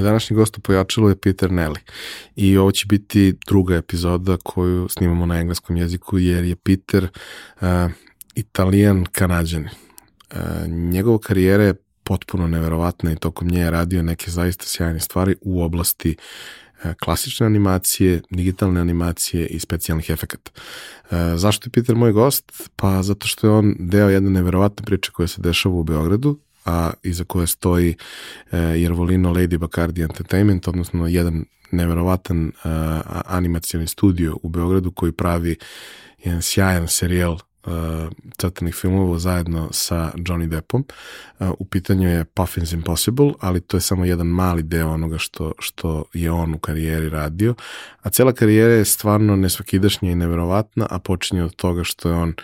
[0.00, 1.78] Moj današnji gost u pojačalu je Peter Nelly
[2.36, 7.08] i ovo će biti druga epizoda koju snimamo na engleskom jeziku jer je Peter
[7.60, 7.68] uh,
[8.34, 9.64] italijan kanadjan.
[9.64, 11.74] Uh, njegova karijera je
[12.04, 16.16] potpuno neverovatna i tokom nje je radio neke zaista sjajne stvari u oblasti
[16.84, 20.50] uh, klasične animacije, digitalne animacije i specijalnih efekata.
[21.36, 22.52] Zašto je Peter moj gost?
[22.76, 26.90] Pa zato što je on deo jedne neverovatne priče koja se dešava u Beogradu, a
[27.02, 27.96] iza koje stoji
[28.52, 32.70] e, Jervolino Lady Bacardi Entertainment, odnosno jedan neverovatan uh,
[33.26, 35.56] animacioni studio u Beogradu koji pravi
[36.24, 37.72] jedan sjajan serijal uh,
[38.36, 40.84] crtanih filmova zajedno sa Johnny Deppom.
[41.38, 45.52] Uh, u pitanju je Puffins Impossible, ali to je samo jedan mali deo onoga što,
[45.58, 47.54] što je on u karijeri radio.
[48.02, 52.34] A cela karijera je stvarno nesvakidašnja i neverovatna, a počinje od toga što je on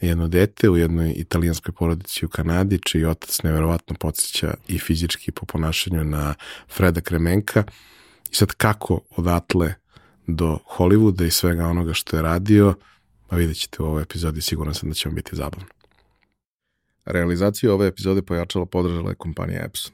[0.00, 5.46] jedno dete u jednoj italijanskoj porodici u Kanadi, čiji otac neverovatno podsjeća i fizički po
[5.46, 6.34] ponašanju na
[6.68, 7.64] Freda Kremenka.
[8.32, 9.74] I sad kako odatle
[10.26, 12.74] do Hollywooda i svega onoga što je radio,
[13.30, 15.66] pa vidjet ćete u ovoj epizodi, siguran sam da će vam biti zabavno.
[17.04, 19.92] Realizaciju ove epizode pojačala podržala je kompanija Epson.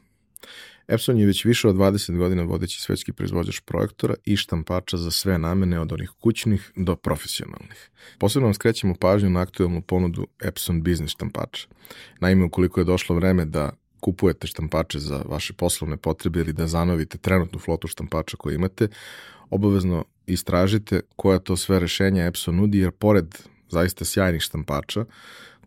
[0.87, 5.37] Epson je već više od 20 godina vodeći svetski proizvođač projektora i štampača za sve
[5.37, 7.89] namene od onih kućnih do profesionalnih.
[8.19, 11.67] Posebno vam skrećemo pažnju na aktualnu ponudu Epson Business štampača.
[12.19, 17.17] Naime, ukoliko je došlo vreme da kupujete štampače za vaše poslovne potrebe ili da zanovite
[17.17, 18.87] trenutnu flotu štampača koju imate,
[19.49, 23.35] obavezno istražite koja to sve rešenja Epson nudi, jer pored
[23.69, 25.05] zaista sjajnih štampača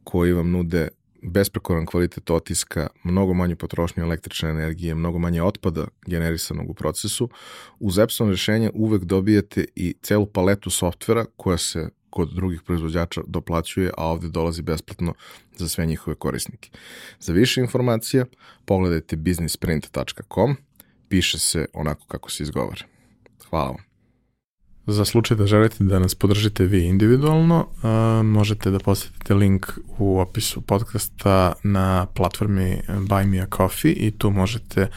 [0.05, 0.89] koji vam nude
[1.23, 7.29] besprekoran kvalitet otiska, mnogo manju potrošnju električne energije, mnogo manje otpada generisanog u procesu,
[7.79, 13.91] uz Epson rešenje uvek dobijete i celu paletu softvera koja se kod drugih proizvođača doplaćuje,
[13.97, 15.15] a ovde dolazi besplatno
[15.57, 16.71] za sve njihove korisnike.
[17.21, 18.25] Za više informacija
[18.65, 20.57] pogledajte businessprint.com,
[21.09, 22.90] piše se onako kako se izgovara.
[23.51, 23.91] Hvala vam.
[24.87, 29.67] Za slučaj da želite da nas podržite vi individualno, uh, možete da posetite link
[29.99, 34.89] u opisu podcasta na platformi Buy Me a Coffee i tu možete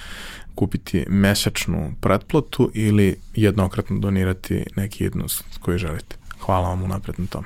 [0.55, 6.15] kupiti mesečnu pretplatu ili jednokratno donirati neki jednost koji želite.
[6.39, 7.43] Hvala vam unapred na tom.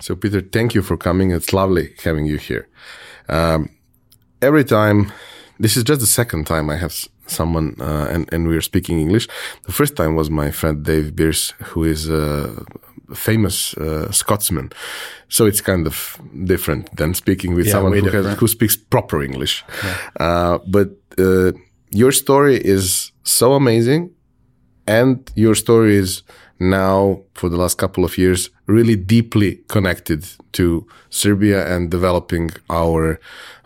[0.00, 1.32] So, Peter, thank you for coming.
[1.32, 2.64] It's lovely having you here.
[3.28, 3.68] Um,
[4.42, 5.12] every time,
[5.58, 6.94] this is just the second time I have
[7.26, 9.28] someone uh, and, and we are speaking English.
[9.64, 12.64] The first time was my friend Dave Beers, who is a
[13.14, 14.70] famous uh, Scotsman.
[15.28, 19.22] So it's kind of different than speaking with yeah, someone who, has, who, speaks proper
[19.22, 19.64] English.
[19.84, 19.96] Yeah.
[20.18, 21.52] Uh, but uh,
[21.90, 24.10] your story is so amazing
[24.86, 26.22] and your story is
[26.60, 33.18] now for the last couple of years really deeply connected to Serbia and developing our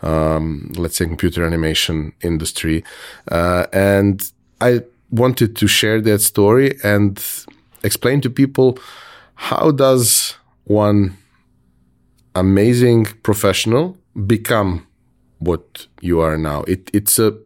[0.02, 2.84] um, let's say computer animation industry.
[3.30, 7.22] Uh, and I wanted to share that story and
[7.82, 8.78] explain to people
[9.34, 10.34] how does
[10.64, 11.16] one
[12.34, 14.86] amazing professional become
[15.38, 16.62] what you are now.
[16.62, 17.36] It, it's a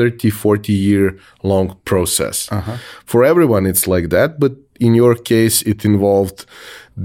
[0.00, 2.48] 30, 40 year long process.
[2.50, 2.78] Uh-huh.
[3.04, 4.40] For everyone, it's like that.
[4.40, 6.46] But in your case, it involved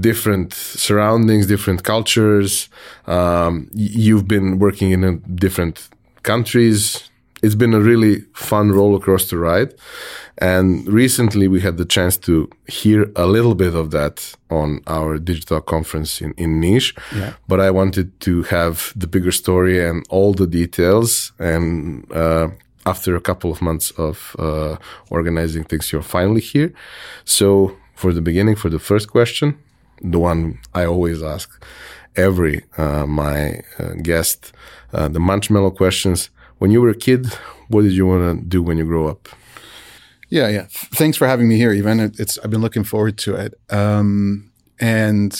[0.00, 2.70] different surroundings, different cultures.
[3.06, 5.90] Um, you've been working in different
[6.22, 7.10] countries.
[7.42, 9.74] It's been a really fun roller coaster ride.
[10.38, 15.18] And recently we had the chance to hear a little bit of that on our
[15.18, 16.96] digital conference in, in Niš.
[17.14, 17.32] Yeah.
[17.48, 22.48] But I wanted to have the bigger story and all the details and uh,
[22.86, 24.76] after a couple of months of uh,
[25.10, 26.72] organizing things, you're finally here.
[27.24, 29.58] So, for the beginning, for the first question,
[30.02, 31.48] the one I always ask
[32.14, 34.52] every uh, my uh, guest,
[34.92, 36.30] uh, the marshmallow questions.
[36.58, 37.26] When you were a kid,
[37.68, 39.28] what did you want to do when you grow up?
[40.28, 40.66] Yeah, yeah.
[40.70, 42.00] Thanks for having me here, Ivan.
[42.18, 43.54] It's I've been looking forward to it.
[43.70, 44.50] Um,
[44.80, 45.32] and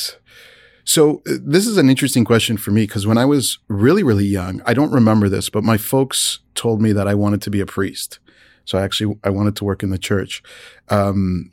[0.86, 4.24] so uh, this is an interesting question for me because when I was really, really
[4.24, 7.60] young, I don't remember this, but my folks told me that I wanted to be
[7.60, 8.20] a priest.
[8.64, 10.42] So I actually I wanted to work in the church.
[10.88, 11.52] Um,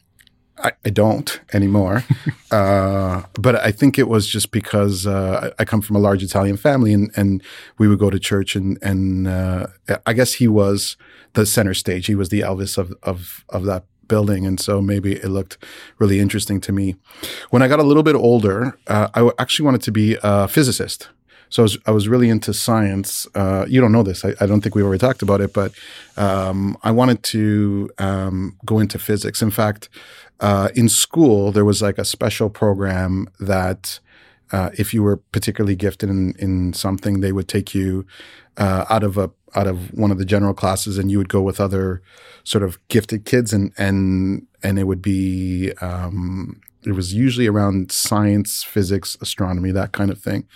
[0.59, 2.03] I, I, don't anymore,
[2.51, 6.57] uh, but I think it was just because uh, I come from a large Italian
[6.57, 7.43] family, and, and
[7.79, 9.67] we would go to church, and and uh,
[10.05, 10.95] I guess he was
[11.33, 12.05] the center stage.
[12.05, 14.45] He was the Elvis of of of that building.
[14.45, 15.57] And so maybe it looked
[15.99, 16.95] really interesting to me.
[17.49, 21.09] When I got a little bit older, uh, I actually wanted to be a physicist.
[21.49, 23.27] So I was, I was really into science.
[23.35, 24.25] Uh, you don't know this.
[24.25, 25.71] I, I, don't think we've ever talked about it, but
[26.17, 29.39] um, I wanted to um, go into physics.
[29.39, 29.87] In fact,
[30.39, 33.99] uh, in school, there was like a special program that
[34.51, 38.07] uh, if you were particularly gifted in, in something, they would take you
[38.57, 41.41] uh, out of a out of one of the general classes, and you would go
[41.41, 42.01] with other
[42.43, 47.91] sort of gifted kids, and and and it would be um, it was usually around
[47.91, 50.47] science, physics, astronomy, that kind of thing.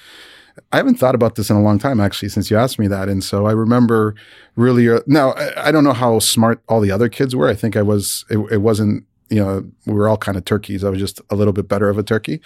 [0.72, 3.10] I haven't thought about this in a long time, actually, since you asked me that.
[3.10, 4.16] And so I remember
[4.56, 7.48] really, uh, now I, I don't know how smart all the other kids were.
[7.48, 10.84] I think I was, it, it wasn't you know, we were all kind of turkeys.
[10.84, 12.42] I was just a little bit better of a turkey.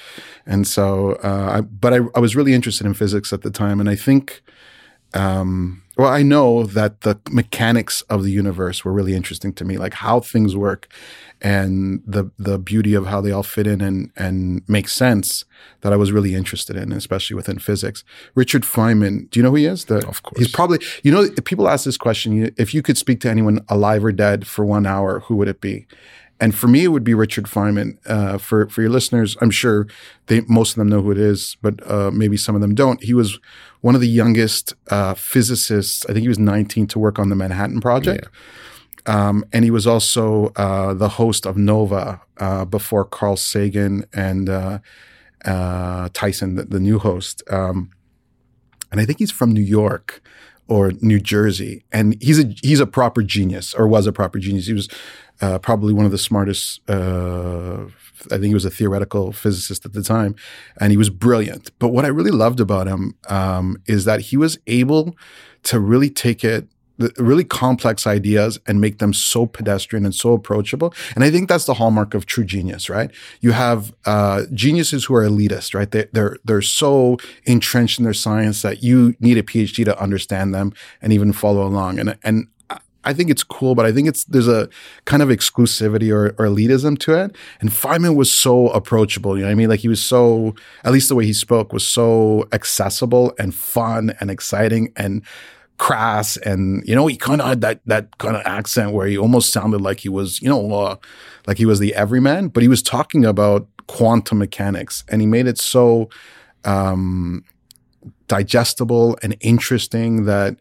[0.45, 3.79] And so, uh, I, but I, I, was really interested in physics at the time.
[3.79, 4.41] And I think,
[5.13, 9.77] um, well, I know that the mechanics of the universe were really interesting to me,
[9.77, 10.87] like how things work
[11.41, 15.43] and the, the beauty of how they all fit in and, and make sense
[15.81, 18.03] that I was really interested in, especially within physics.
[18.35, 19.85] Richard Feynman, do you know who he is?
[19.85, 20.39] The, of course.
[20.39, 24.05] He's probably, you know, people ask this question, if you could speak to anyone alive
[24.05, 25.87] or dead for one hour, who would it be?
[26.41, 27.97] And for me, it would be Richard Feynman.
[28.05, 29.85] Uh, for for your listeners, I'm sure
[30.25, 33.01] they most of them know who it is, but uh, maybe some of them don't.
[33.03, 33.39] He was
[33.81, 36.03] one of the youngest uh, physicists.
[36.09, 38.27] I think he was 19 to work on the Manhattan Project.
[39.07, 39.27] Yeah.
[39.27, 44.49] Um, and he was also uh, the host of Nova uh, before Carl Sagan and
[44.49, 44.79] uh,
[46.13, 47.41] Tyson, the, the, new host.
[47.49, 47.89] Um,
[48.91, 50.21] and I think he's from New York
[50.67, 54.67] or New Jersey, and he's a he's a proper genius, or was a proper genius.
[54.67, 54.87] He was
[55.41, 56.81] uh, probably one of the smartest.
[56.89, 57.85] Uh,
[58.25, 60.35] I think he was a theoretical physicist at the time,
[60.79, 61.71] and he was brilliant.
[61.79, 65.15] But what I really loved about him um, is that he was able
[65.63, 66.67] to really take it
[67.17, 70.93] really complex ideas and make them so pedestrian and so approachable.
[71.15, 73.11] And I think that's the hallmark of true genius, right?
[73.39, 75.89] You have uh, geniuses who are elitist, right?
[75.89, 80.53] They, they're they're so entrenched in their science that you need a PhD to understand
[80.53, 81.99] them and even follow along.
[81.99, 82.47] And and
[83.03, 84.69] I think it's cool, but I think it's there's a
[85.05, 87.35] kind of exclusivity or, or elitism to it.
[87.59, 89.37] And Feynman was so approachable.
[89.37, 89.69] You know I mean?
[89.69, 94.13] Like he was so, at least the way he spoke was so accessible and fun
[94.19, 95.23] and exciting and
[95.77, 99.17] crass and you know he kind of had that that kind of accent where he
[99.17, 100.95] almost sounded like he was you know uh,
[101.47, 105.47] like he was the everyman but he was talking about quantum mechanics and he made
[105.47, 106.07] it so
[106.65, 107.43] um,
[108.27, 110.55] digestible and interesting that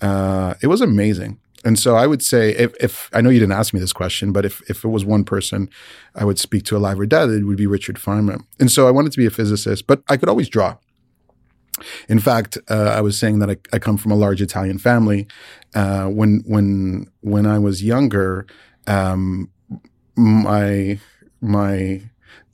[0.00, 3.54] uh, it was amazing and so I would say if, if I know you didn't
[3.54, 5.70] ask me this question, but if, if it was one person
[6.14, 8.44] I would speak to alive or dead, it would be Richard Feynman.
[8.60, 10.76] And so I wanted to be a physicist, but I could always draw.
[12.08, 15.26] In fact, uh, I was saying that I, I, come from a large Italian family.
[15.74, 18.46] Uh, when when when I was younger,
[18.86, 19.50] um,
[20.14, 21.00] my
[21.40, 22.02] my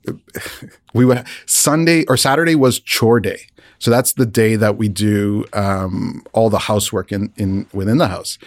[0.95, 3.41] we would Sunday or Saturday was chore day.
[3.81, 8.07] So that's the day that we do um, all the housework in in within the
[8.07, 8.37] house.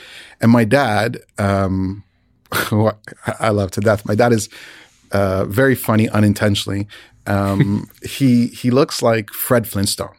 [0.41, 2.05] And my dad, um,
[3.41, 4.07] I love to death.
[4.07, 4.49] My dad is
[5.11, 6.87] uh, very funny unintentionally.
[7.27, 10.15] Um, he he looks like Fred Flintstone.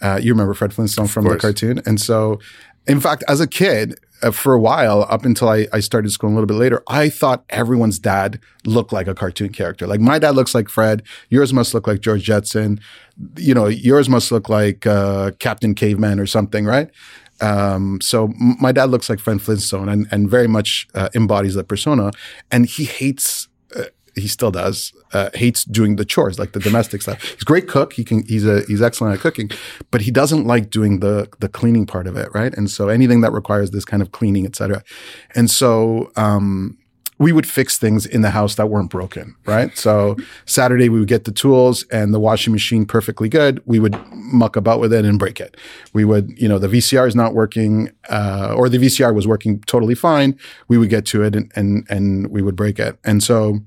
[0.00, 2.40] Uh, you remember Fred Flintstone from the cartoon, and so,
[2.86, 4.00] in fact, as a kid,
[4.30, 7.44] for a while, up until I, I started school a little bit later, I thought
[7.50, 9.86] everyone's dad looked like a cartoon character.
[9.86, 11.02] Like my dad looks like Fred.
[11.28, 12.80] Yours must look like George Jetson.
[13.36, 16.90] You know, yours must look like uh, Captain Caveman or something, right?
[17.40, 21.68] Um, so my dad looks like Fred Flintstone and, and very much uh, embodies that
[21.68, 22.10] persona.
[22.50, 23.48] And he hates
[24.16, 27.22] he still does uh, hates doing the chores like the domestic stuff.
[27.22, 27.92] He's a great cook.
[27.94, 29.50] He can he's a he's excellent at cooking,
[29.90, 32.54] but he doesn't like doing the the cleaning part of it, right?
[32.54, 34.82] And so anything that requires this kind of cleaning, etc.
[35.34, 36.78] And so um,
[37.18, 39.76] we would fix things in the house that weren't broken, right?
[39.78, 40.16] So
[40.46, 43.62] Saturday we would get the tools and the washing machine perfectly good.
[43.66, 45.56] We would muck about with it and break it.
[45.92, 49.60] We would, you know, the VCR is not working, uh, or the VCR was working
[49.60, 50.38] totally fine.
[50.66, 52.98] We would get to it and and and we would break it.
[53.04, 53.60] And so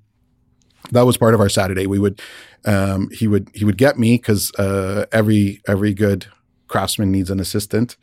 [0.92, 1.88] that was part of our Saturday.
[1.88, 2.22] We would
[2.66, 6.28] um, he would he would get me because uh, every every good
[6.68, 7.98] craftsman needs an assistant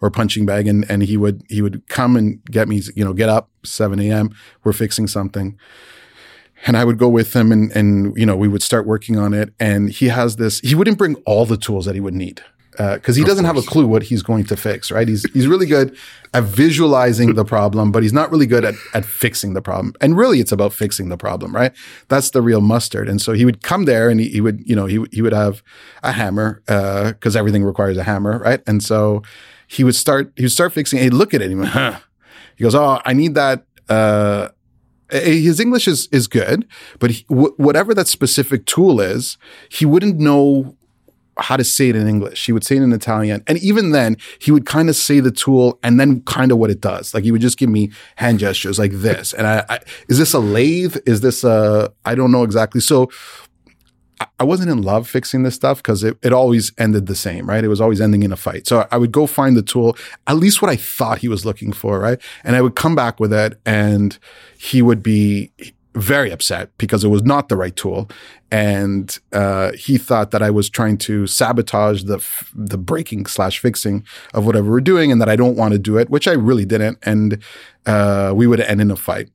[0.00, 2.82] or punching bag, and and he would he would come and get me.
[2.94, 4.30] You know, get up seven a.m.
[4.64, 5.58] We're fixing something.
[6.66, 9.32] And I would go with him and, and, you know, we would start working on
[9.32, 9.54] it.
[9.58, 12.42] And he has this, he wouldn't bring all the tools that he would need
[12.72, 15.08] because uh, he doesn't have a clue what he's going to fix, right?
[15.08, 15.96] He's he's really good
[16.32, 19.94] at visualizing the problem, but he's not really good at at fixing the problem.
[20.00, 21.72] And really, it's about fixing the problem, right?
[22.08, 23.08] That's the real mustard.
[23.08, 25.32] And so he would come there, and he, he would, you know, he he would
[25.32, 25.62] have
[26.02, 28.62] a hammer because uh, everything requires a hammer, right?
[28.66, 29.22] And so
[29.66, 31.00] he would start he would start fixing.
[31.00, 31.98] He'd look at it, and he, went, huh.
[32.56, 34.48] he goes, "Oh, I need that." Uh,
[35.10, 36.66] his English is is good,
[37.00, 40.76] but he, w- whatever that specific tool is, he wouldn't know
[41.40, 42.46] how to say it in English.
[42.46, 43.42] He would say it in Italian.
[43.46, 46.70] And even then, he would kind of say the tool and then kind of what
[46.70, 47.14] it does.
[47.14, 49.32] Like he would just give me hand gestures like this.
[49.32, 50.96] And I, I is this a lathe?
[51.06, 52.80] Is this a, I don't know exactly.
[52.80, 53.10] So
[54.38, 57.64] I wasn't in love fixing this stuff because it, it always ended the same, right?
[57.64, 58.66] It was always ending in a fight.
[58.66, 61.72] So I would go find the tool, at least what I thought he was looking
[61.72, 62.20] for, right?
[62.44, 64.18] And I would come back with it and
[64.58, 65.52] he would be
[65.94, 68.08] very upset because it was not the right tool.
[68.50, 74.04] And uh, he thought that I was trying to sabotage the the breaking slash fixing
[74.34, 76.64] of whatever we're doing, and that I don't want to do it, which I really
[76.64, 76.98] didn't.
[77.02, 77.42] And
[77.86, 79.30] uh, we would end in a fight.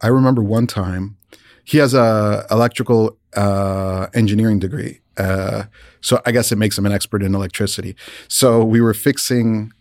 [0.00, 1.16] I remember one time
[1.64, 5.64] he has a electrical uh, engineering degree, uh,
[6.00, 7.94] so I guess it makes him an expert in electricity.
[8.28, 9.72] So we were fixing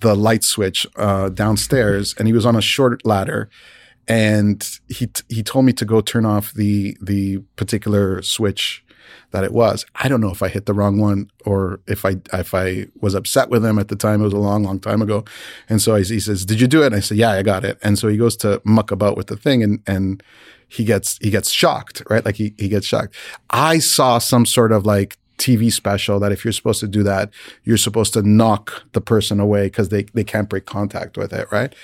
[0.00, 3.48] the light switch uh, downstairs, and he was on a short ladder
[4.08, 8.84] and he he told me to go turn off the the particular switch
[9.30, 9.84] that it was.
[9.94, 13.14] I don't know if I hit the wrong one or if I if I was
[13.14, 14.20] upset with him at the time.
[14.20, 15.24] It was a long, long time ago,
[15.68, 17.78] and so he says, "Did you do it?" And I said, "Yeah, I got it."
[17.82, 20.22] And so he goes to muck about with the thing, and and
[20.68, 22.24] he gets he gets shocked, right?
[22.24, 23.14] Like he he gets shocked.
[23.50, 27.30] I saw some sort of like TV special that if you're supposed to do that,
[27.64, 31.46] you're supposed to knock the person away because they, they can't break contact with it,
[31.50, 31.74] right?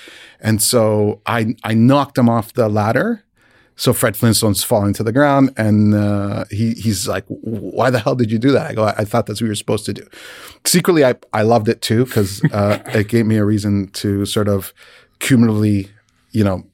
[0.41, 3.25] And so I I knocked him off the ladder.
[3.75, 8.15] So Fred Flintstone's falling to the ground, and uh, he he's like, "Why the hell
[8.15, 9.95] did you do that?" I go, "I, I thought that's what you were supposed to
[9.95, 10.07] do."
[10.67, 14.49] Secretly, I I loved it too because uh, it gave me a reason to sort
[14.49, 14.75] of
[15.21, 15.89] cumulatively,
[16.33, 16.65] you know,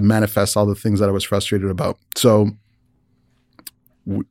[0.00, 1.98] manifest all the things that I was frustrated about.
[2.16, 2.50] So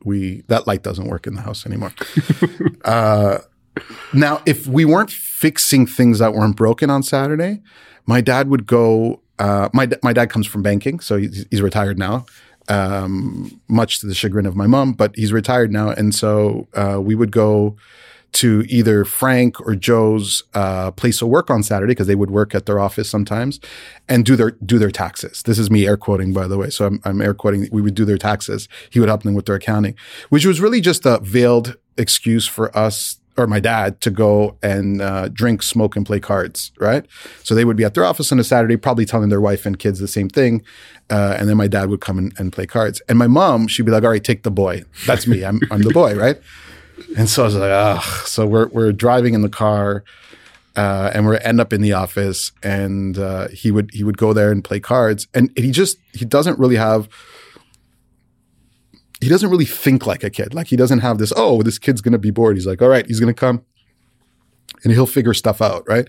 [0.03, 1.93] we that light doesn't work in the house anymore.
[2.85, 3.39] uh,
[4.13, 7.61] now, if we weren't fixing things that weren't broken on Saturday,
[8.05, 9.21] my dad would go.
[9.39, 12.25] Uh, my my dad comes from banking, so he's, he's retired now.
[12.69, 16.99] Um, much to the chagrin of my mom, but he's retired now, and so uh,
[17.01, 17.77] we would go
[18.33, 22.53] to either Frank or Joe's uh, place of work on Saturday because they would work
[22.53, 23.59] at their office sometimes
[24.07, 25.43] and do their do their taxes.
[25.43, 26.69] This is me air quoting, by the way.
[26.69, 27.67] So I'm, I'm air quoting.
[27.71, 28.67] We would do their taxes.
[28.89, 29.95] He would help them with their accounting,
[30.29, 34.99] which was really just a veiled excuse for us or my dad to go and
[34.99, 37.05] uh, drink, smoke, and play cards, right?
[37.43, 39.77] So they would be at their office on a Saturday, probably telling their wife and
[39.77, 40.63] kids the same thing.
[41.09, 43.01] Uh, and then my dad would come and, and, play cards.
[43.07, 44.83] And my mom, she'd be like, all right, take the boy.
[45.05, 45.45] That's me.
[45.45, 46.37] I'm, I'm the boy, right?
[47.17, 48.03] And so I was like, ugh.
[48.27, 50.03] So we're we're driving in the car,
[50.75, 54.33] uh, and we end up in the office, and uh, he would he would go
[54.33, 57.07] there and play cards, and he just he doesn't really have.
[59.19, 60.53] He doesn't really think like a kid.
[60.53, 61.33] Like he doesn't have this.
[61.35, 62.55] Oh, this kid's gonna be bored.
[62.55, 63.63] He's like, all right, he's gonna come,
[64.83, 66.07] and he'll figure stuff out, right?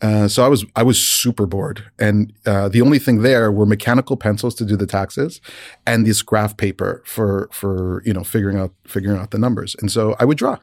[0.00, 3.66] Uh, so I was I was super bored, and uh, the only thing there were
[3.66, 5.40] mechanical pencils to do the taxes,
[5.86, 9.74] and this graph paper for for you know figuring out figuring out the numbers.
[9.80, 10.58] And so I would draw,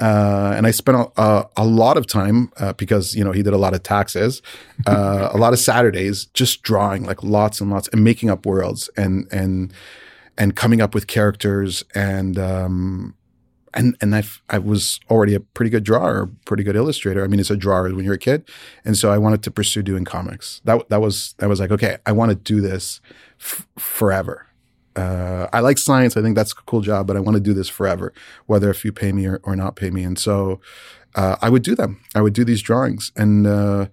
[0.00, 3.52] uh, and I spent a, a lot of time uh, because you know he did
[3.52, 4.42] a lot of taxes,
[4.86, 8.88] uh, a lot of Saturdays just drawing like lots and lots and making up worlds
[8.96, 9.72] and and
[10.38, 13.14] and coming up with characters and um,
[13.74, 17.24] and and I I was already a pretty good drawer, pretty good illustrator.
[17.24, 18.48] I mean, it's a drawer when you're a kid,
[18.84, 20.60] and so I wanted to pursue doing comics.
[20.64, 23.00] That that was that was like okay, I want to do this
[23.40, 24.46] f- forever.
[24.94, 26.16] Uh, I like science.
[26.16, 28.14] I think that's a cool job, but I want to do this forever,
[28.46, 30.02] whether if you pay me or, or not pay me.
[30.02, 30.58] And so
[31.14, 32.00] uh, I would do them.
[32.14, 33.86] I would do these drawings, and uh,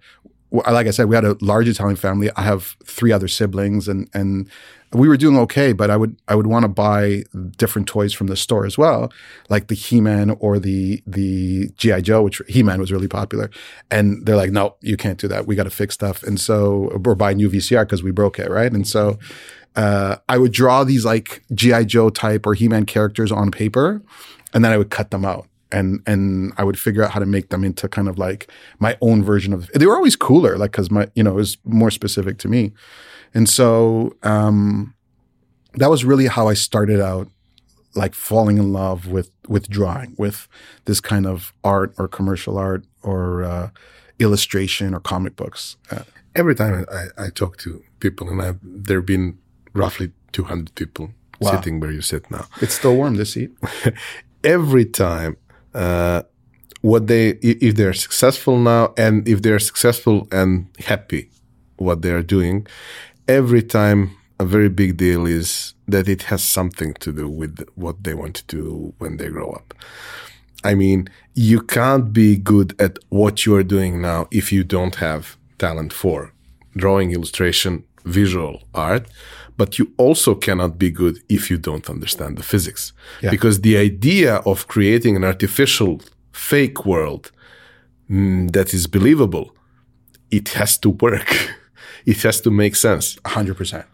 [0.54, 2.30] like I said, we had a large Italian family.
[2.36, 4.48] I have three other siblings, and and
[4.92, 7.24] we were doing okay, but I would I would want to buy
[7.56, 9.12] different toys from the store as well,
[9.48, 13.50] like the He Man or the the GI Joe, which He Man was really popular.
[13.90, 15.46] And they're like, no, you can't do that.
[15.46, 16.22] We got to fix stuff.
[16.22, 18.72] And so or buy a new VCR because we broke it, right?
[18.72, 19.18] And so
[19.74, 24.02] uh, I would draw these like GI Joe type or He Man characters on paper,
[24.52, 27.26] and then I would cut them out and and I would figure out how to
[27.26, 29.68] make them into kind of like my own version of.
[29.74, 32.72] They were always cooler, like because my you know it was more specific to me.
[33.34, 34.94] And so um,
[35.74, 37.28] that was really how I started out,
[37.94, 40.48] like falling in love with with drawing, with
[40.84, 43.70] this kind of art or commercial art or uh,
[44.18, 45.76] illustration or comic books.
[45.90, 46.04] Uh,
[46.36, 49.38] Every time I, I, talk to people, and I've, there have been
[49.72, 51.52] roughly 200 people wow.
[51.52, 52.46] sitting where you sit now.
[52.60, 53.52] It's still warm, this seat.
[54.44, 55.36] Every time,
[55.74, 56.22] uh,
[56.80, 61.30] what they, if they're successful now, and if they're successful and happy
[61.76, 62.66] what they're doing,
[63.26, 68.04] every time a very big deal is that it has something to do with what
[68.04, 69.74] they want to do when they grow up.
[70.64, 74.96] I mean, you can't be good at what you are doing now if you don't
[74.96, 76.32] have talent for
[76.76, 79.06] drawing, illustration, visual art.
[79.56, 82.92] But you also cannot be good if you don't understand the physics.
[83.22, 83.30] Yeah.
[83.30, 86.00] Because the idea of creating an artificial
[86.32, 87.30] fake world
[88.10, 89.54] mm, that is believable,
[90.30, 91.30] it has to work.
[92.06, 93.16] it has to make sense.
[93.24, 93.84] 100%.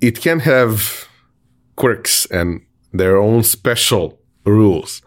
[0.00, 1.08] It can have
[1.76, 5.02] quirks and their own special rules.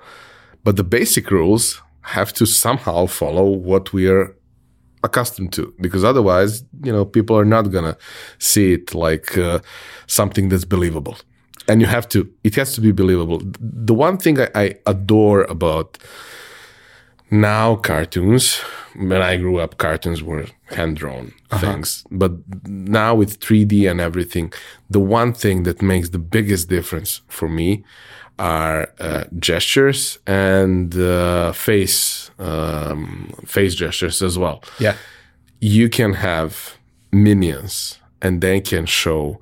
[0.64, 4.36] But the basic rules have to somehow follow what we are
[5.04, 7.98] accustomed to because otherwise, you know, people are not to
[8.40, 9.60] see it like uh,
[10.08, 11.18] something that's believable.
[11.68, 13.42] And you have to, it has to be believable.
[13.60, 15.98] The one thing I, I adore about
[17.32, 18.58] now cartoons,
[18.96, 21.60] when I grew up, cartoons were hand drawn uh-huh.
[21.60, 22.04] things.
[22.12, 22.34] But
[22.68, 24.54] now with 3D and everything,
[24.90, 27.84] the one thing that makes the biggest difference for me
[28.40, 34.64] are uh, gestures and uh, face um, face gestures as well.
[34.80, 34.96] Yeah,
[35.60, 36.78] you can have
[37.12, 39.40] minions, and they can show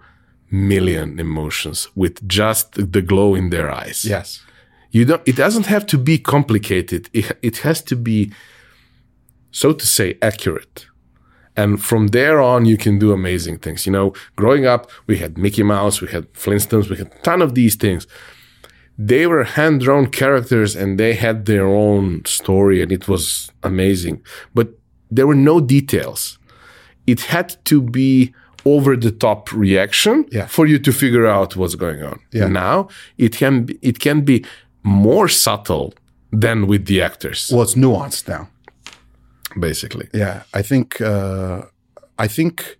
[0.49, 4.03] million emotions with just the glow in their eyes.
[4.03, 4.43] Yes,
[4.91, 5.21] you don't.
[5.25, 7.09] It doesn't have to be complicated.
[7.13, 8.31] It it has to be,
[9.51, 10.87] so to say, accurate.
[11.57, 13.85] And from there on, you can do amazing things.
[13.85, 17.41] You know, growing up, we had Mickey Mouse, we had Flintstones, we had a ton
[17.41, 18.07] of these things
[19.07, 24.21] they were hand drawn characters and they had their own story and it was amazing.
[24.53, 24.67] But
[25.09, 26.37] there were no details.
[27.07, 30.45] It had to be over the top reaction yeah.
[30.45, 32.19] for you to figure out what's going on.
[32.31, 32.47] Yeah.
[32.47, 34.45] Now it can be, it can be
[34.83, 35.93] more subtle
[36.31, 37.49] than with the actors.
[37.51, 38.49] Well, it's nuanced now.
[39.59, 40.09] Basically.
[40.13, 40.43] Yeah.
[40.53, 41.63] I think uh,
[42.19, 42.77] I think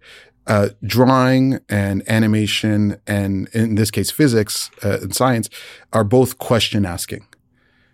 [0.51, 5.49] uh, drawing and animation, and in this case, physics uh, and science,
[5.93, 7.25] are both question asking.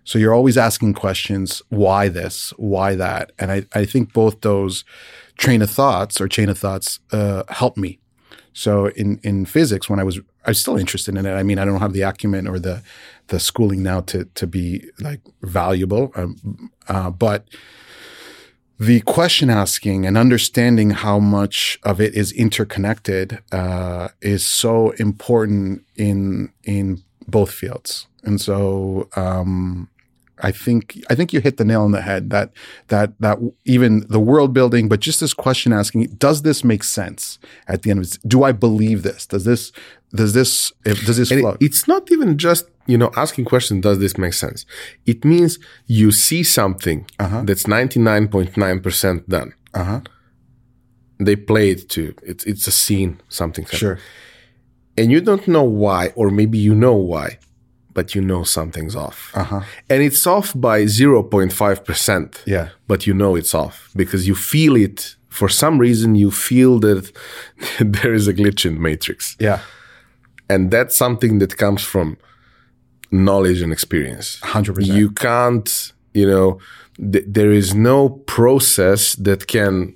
[0.04, 3.32] So you're always asking questions why this, why that?
[3.38, 4.86] And I, I think both those
[5.38, 8.00] train of thoughts or chain of thoughts uh, help me.
[8.54, 11.34] So in, in physics, when I was, I was still interested in it.
[11.34, 12.82] I mean, I don't have the acumen or the,
[13.28, 16.12] the schooling now to, to be like valuable.
[16.16, 17.48] Um, uh, but
[18.80, 25.84] the question asking and understanding how much of it is interconnected uh, is so important
[25.96, 28.08] in in both fields.
[28.24, 29.90] And so um,
[30.40, 32.52] I think I think you hit the nail on the head that
[32.90, 37.40] that that even the world building, but just this question asking, does this make sense
[37.68, 38.20] at the end of it?
[38.28, 39.26] Do I believe this?
[39.26, 39.72] Does this
[40.13, 41.58] does this does this flow?
[41.60, 44.65] it's not even just you know asking questions, does this make sense?
[45.06, 47.43] It means you see something uh-huh.
[47.45, 49.54] that's 99.9% done.
[49.73, 50.02] Uh-huh.
[51.19, 54.00] they play it too it's it's a scene something sure.
[54.97, 57.38] And you don't know why or maybe you know why
[57.93, 59.32] but you know something's off.
[59.36, 59.62] Uh-huh.
[59.89, 62.69] and it's off by 0.5% yeah.
[62.88, 65.15] but you know it's off because you feel it.
[65.28, 67.12] For some reason you feel that
[67.80, 69.36] there is a glitch in matrix.
[69.39, 69.60] Yeah.
[70.50, 72.17] And that's something that comes from
[73.12, 74.39] knowledge and experience.
[74.41, 76.60] 100% you can't you know
[76.98, 79.96] th- there is no process that can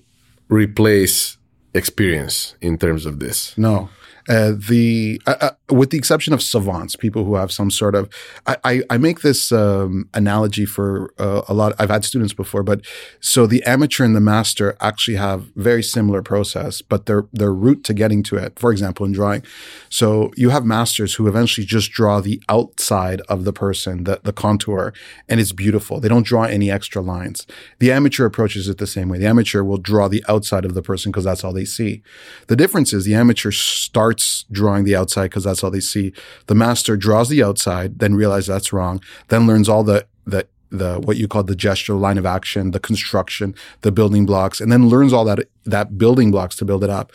[0.50, 1.38] replace
[1.74, 3.58] experience in terms of this.
[3.58, 3.90] No
[4.30, 8.10] uh, the uh, uh, with the exception of savants, people who have some sort of,
[8.46, 11.74] I, I, I make this um, analogy for uh, a lot.
[11.80, 12.82] I've had students before, but
[13.20, 17.84] so the amateur and the master actually have very similar process, but their their route
[17.86, 18.60] to getting to it.
[18.60, 19.44] For example, in drawing,
[19.90, 24.34] so you have masters who eventually just draw the outside of the person, the the
[24.34, 24.94] contour,
[25.28, 26.00] and it's beautiful.
[26.00, 27.48] They don't draw any extra lines.
[27.80, 29.18] The amateur approaches it the same way.
[29.18, 32.04] The amateur will draw the outside of the person because that's all they see.
[32.48, 36.14] The difference is the amateur starts starts drawing the outside because that's all they see.
[36.48, 41.00] The master draws the outside, then realizes that's wrong, then learns all the the the
[41.00, 44.90] what you call the gesture line of action, the construction, the building blocks, and then
[44.90, 47.12] learns all that that building blocks to build it up.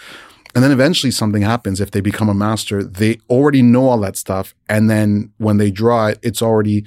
[0.55, 4.17] And then eventually something happens if they become a master, they already know all that
[4.17, 4.55] stuff.
[4.71, 6.87] And then when they draw it, it's already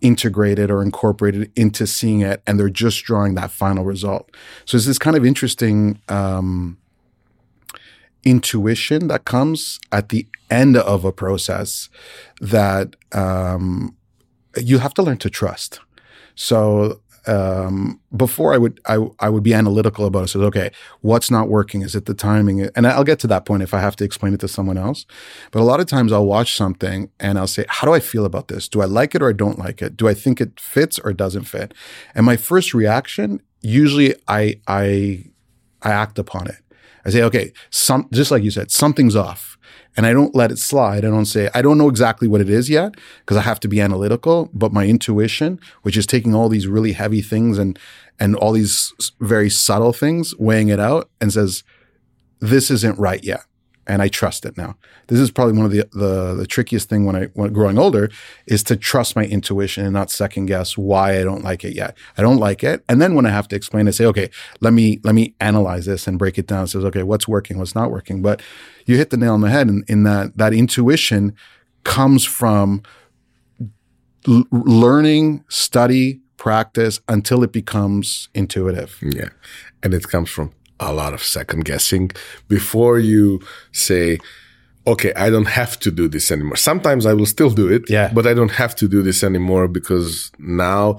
[0.00, 4.30] integrated or incorporated into seeing it and they're just drawing that final result.
[4.64, 6.76] So it's this kind of interesting um,
[8.24, 11.88] intuition that comes at the end of a process
[12.40, 13.96] that um,
[14.56, 15.80] you have to learn to trust.
[16.34, 20.28] So um, before I would I, I would be analytical about it.
[20.28, 21.82] So okay, what's not working?
[21.82, 22.68] Is it the timing?
[22.76, 25.06] And I'll get to that point if I have to explain it to someone else.
[25.50, 28.24] But a lot of times I'll watch something and I'll say, how do I feel
[28.24, 28.68] about this?
[28.68, 29.96] Do I like it or I don't like it?
[29.96, 31.72] Do I think it fits or doesn't fit?
[32.14, 35.24] And my first reaction usually I I
[35.82, 36.56] I act upon it.
[37.04, 39.58] I say, okay, some, just like you said, something's off.
[39.96, 41.04] And I don't let it slide.
[41.04, 43.68] I don't say, I don't know exactly what it is yet because I have to
[43.68, 47.78] be analytical, but my intuition, which is taking all these really heavy things and,
[48.18, 51.62] and all these very subtle things, weighing it out and says,
[52.40, 53.44] this isn't right yet
[53.86, 54.76] and I trust it now.
[55.08, 58.10] This is probably one of the the, the trickiest thing when I when growing older
[58.46, 61.96] is to trust my intuition and not second guess why I don't like it yet.
[62.16, 64.72] I don't like it, and then when I have to explain, I say, okay, let
[64.72, 66.64] me let me analyze this and break it down.
[66.64, 68.22] It says, okay, what's working, what's not working.
[68.22, 68.42] But
[68.86, 71.34] you hit the nail on the head in, in that that intuition
[71.84, 72.82] comes from
[74.26, 78.98] l- learning, study, practice until it becomes intuitive.
[79.02, 79.30] Yeah.
[79.82, 82.10] And it comes from a lot of second guessing
[82.48, 83.40] before you
[83.72, 84.18] say,
[84.86, 86.56] okay, I don't have to do this anymore.
[86.56, 88.10] Sometimes I will still do it, Yeah.
[88.12, 90.98] but I don't have to do this anymore because now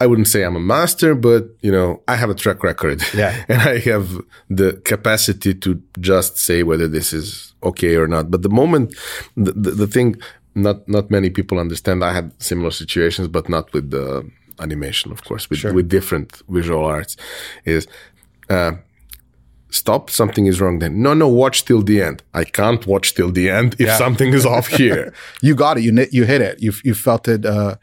[0.00, 3.02] I wouldn't say I'm a master, but you know, I have a track record.
[3.14, 3.34] Yeah.
[3.48, 8.30] and I have the capacity to just say whether this is okay or not.
[8.30, 8.94] But the moment,
[9.36, 10.16] the, the, the thing,
[10.54, 12.04] not, not many people understand.
[12.04, 14.28] I had similar situations, but not with the
[14.60, 17.16] animation, of course, with, with different visual arts
[17.64, 17.86] is,
[18.50, 18.72] uh,
[19.70, 23.30] stop something is wrong then no no watch till the end i can't watch till
[23.30, 25.82] the end if something is off here You got it.
[25.84, 26.60] You you hit it.
[26.60, 27.44] You you felt it.
[27.46, 27.76] Uh,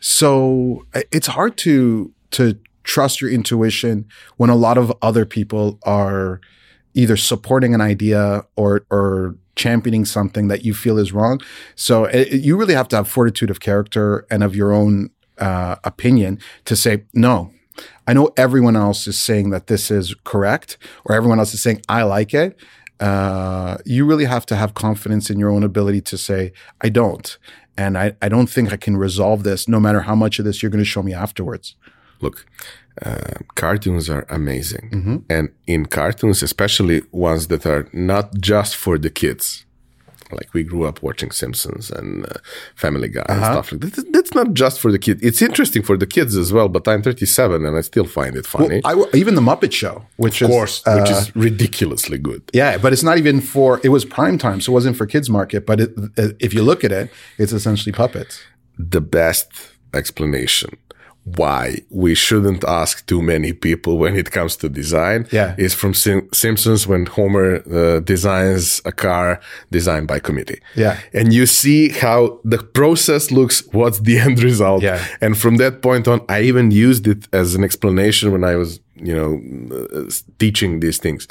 [0.00, 6.40] so it's hard to to trust your intuition when a lot of other people are
[6.94, 11.40] either supporting an idea or or championing something that you feel is wrong.
[11.74, 15.10] So it, it- you really have to have fortitude of character and of your own
[15.38, 17.50] uh, opinion to say no.
[18.06, 21.82] I know everyone else is saying that this is correct, or everyone else is saying
[21.88, 22.58] I like it.
[23.00, 27.38] Uh, you really have to have confidence in your own ability to say I don't,
[27.76, 29.68] and I, I don't think I can resolve this.
[29.68, 31.76] No matter how much of this you're going to show me afterwards.
[32.20, 32.46] look
[33.06, 34.90] uh, cartoons are amazing
[35.30, 39.64] and in cartoons especially ones that are not just for the kids
[40.32, 42.34] like we grew up watching simpsons and uh,
[42.74, 45.96] family guy and stuff like that that's not just for the kids it's interesting for
[45.96, 49.34] the kids as well but i'm 37 and i still find it funny I, even
[49.34, 53.02] the Muppet Show, which of is course uh, which is ridiculously good yeah, but it's
[53.02, 53.80] not even for.
[53.84, 55.66] It was prime time, so it wasn't for kids market.
[55.66, 58.42] But it, uh, if you look at it, it's essentially puppets.
[58.78, 59.48] the best
[59.94, 60.70] explanation
[61.36, 65.54] why we shouldn't ask too many people when it comes to design Yeah.
[65.58, 70.60] is from Sim- Simpsons when Homer uh, designs a car designed by committee.
[70.76, 70.98] Yeah.
[71.12, 74.82] And you see how the process looks, what's the end result.
[74.82, 75.04] Yeah.
[75.20, 78.80] And from that point on, I even used it as an explanation when I was,
[78.96, 79.40] you know,
[79.76, 81.26] uh, teaching these things.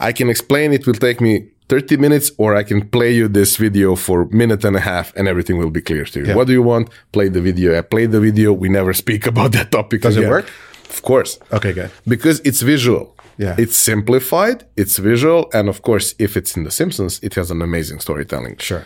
[0.00, 3.56] I can explain it will take me 30 minutes or I can play you this
[3.56, 6.34] video for minute and a half and everything will be clear to you.
[6.34, 6.88] What do you want?
[7.12, 7.78] Play the video.
[7.78, 8.52] I play the video.
[8.52, 10.50] We never speak about that topic Does it work?
[10.88, 11.38] Of course.
[11.52, 11.90] Okay, good.
[12.06, 13.14] Because it's visual.
[13.36, 13.54] Yeah.
[13.56, 17.62] It's simplified, it's visual, and of course, if it's in The Simpsons, it has an
[17.62, 18.56] amazing storytelling.
[18.58, 18.84] Sure.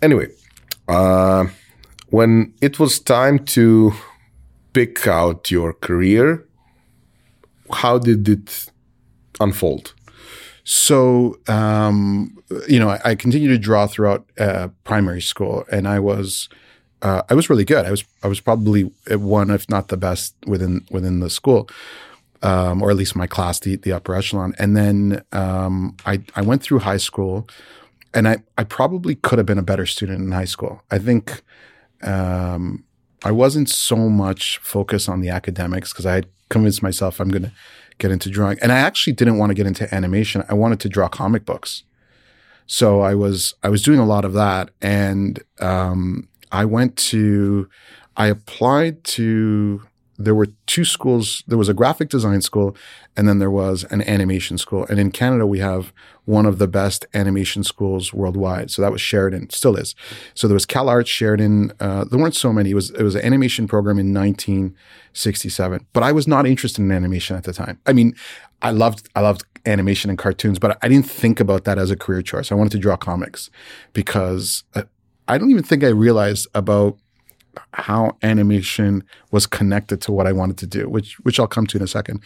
[0.00, 0.28] Anyway,
[0.86, 1.46] uh,
[2.10, 3.92] when it was time to
[4.72, 6.46] pick out your career,
[7.72, 8.70] how did it
[9.40, 9.94] unfold?
[10.70, 12.36] So, um,
[12.68, 16.50] you know, I, I continued to draw throughout uh, primary school, and I was,
[17.00, 17.86] uh, I was really good.
[17.86, 21.70] I was, I was probably one, if not the best within within the school,
[22.42, 24.52] um, or at least my class, the the upper echelon.
[24.58, 27.48] And then um, I I went through high school,
[28.12, 30.82] and I I probably could have been a better student in high school.
[30.90, 31.40] I think
[32.02, 32.84] um,
[33.24, 37.44] I wasn't so much focused on the academics because I had convinced myself I'm going
[37.44, 37.52] to
[37.98, 40.44] get into drawing, and I actually didn't want to get into animation.
[40.48, 41.82] I wanted to draw comic books,
[42.66, 47.68] so I was I was doing a lot of that, and um, I went to
[48.16, 49.82] I applied to
[50.18, 51.44] there were two schools.
[51.46, 52.76] There was a graphic design school,
[53.16, 54.84] and then there was an animation school.
[54.90, 55.92] And in Canada, we have
[56.28, 58.70] one of the best animation schools worldwide.
[58.70, 59.94] So that was Sheridan, still is.
[60.34, 61.72] So there was CalArts, Sheridan.
[61.80, 62.72] Uh, there weren't so many.
[62.72, 65.86] It was it was an animation program in 1967.
[65.94, 67.80] But I was not interested in animation at the time.
[67.86, 68.14] I mean,
[68.60, 71.96] I loved I loved animation and cartoons, but I didn't think about that as a
[71.96, 72.52] career choice.
[72.52, 73.48] I wanted to draw comics
[73.94, 74.82] because uh,
[75.28, 76.98] I don't even think I realized about
[77.72, 81.78] how animation was connected to what I wanted to do, which which I'll come to
[81.78, 82.22] in a second.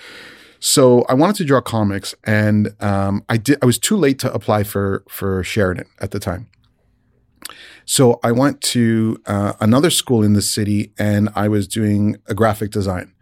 [0.64, 3.58] So I wanted to draw comics, and um, I did.
[3.60, 6.48] I was too late to apply for for Sheridan at the time.
[7.84, 12.34] So I went to uh, another school in the city, and I was doing a
[12.34, 13.12] graphic design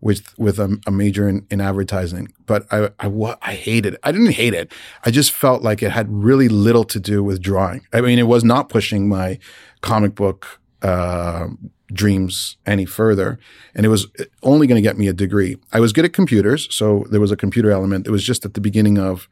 [0.00, 2.28] with with a, a major in, in advertising.
[2.46, 4.00] But I I, I hated it.
[4.04, 4.70] I didn't hate it.
[5.04, 7.84] I just felt like it had really little to do with drawing.
[7.92, 9.40] I mean, it was not pushing my
[9.80, 11.48] comic book uh,
[11.92, 13.38] dreams any further,
[13.74, 14.06] and it was
[14.42, 15.56] only going to get me a degree.
[15.72, 18.06] I was good at computers, so there was a computer element.
[18.06, 19.28] It was just at the beginning of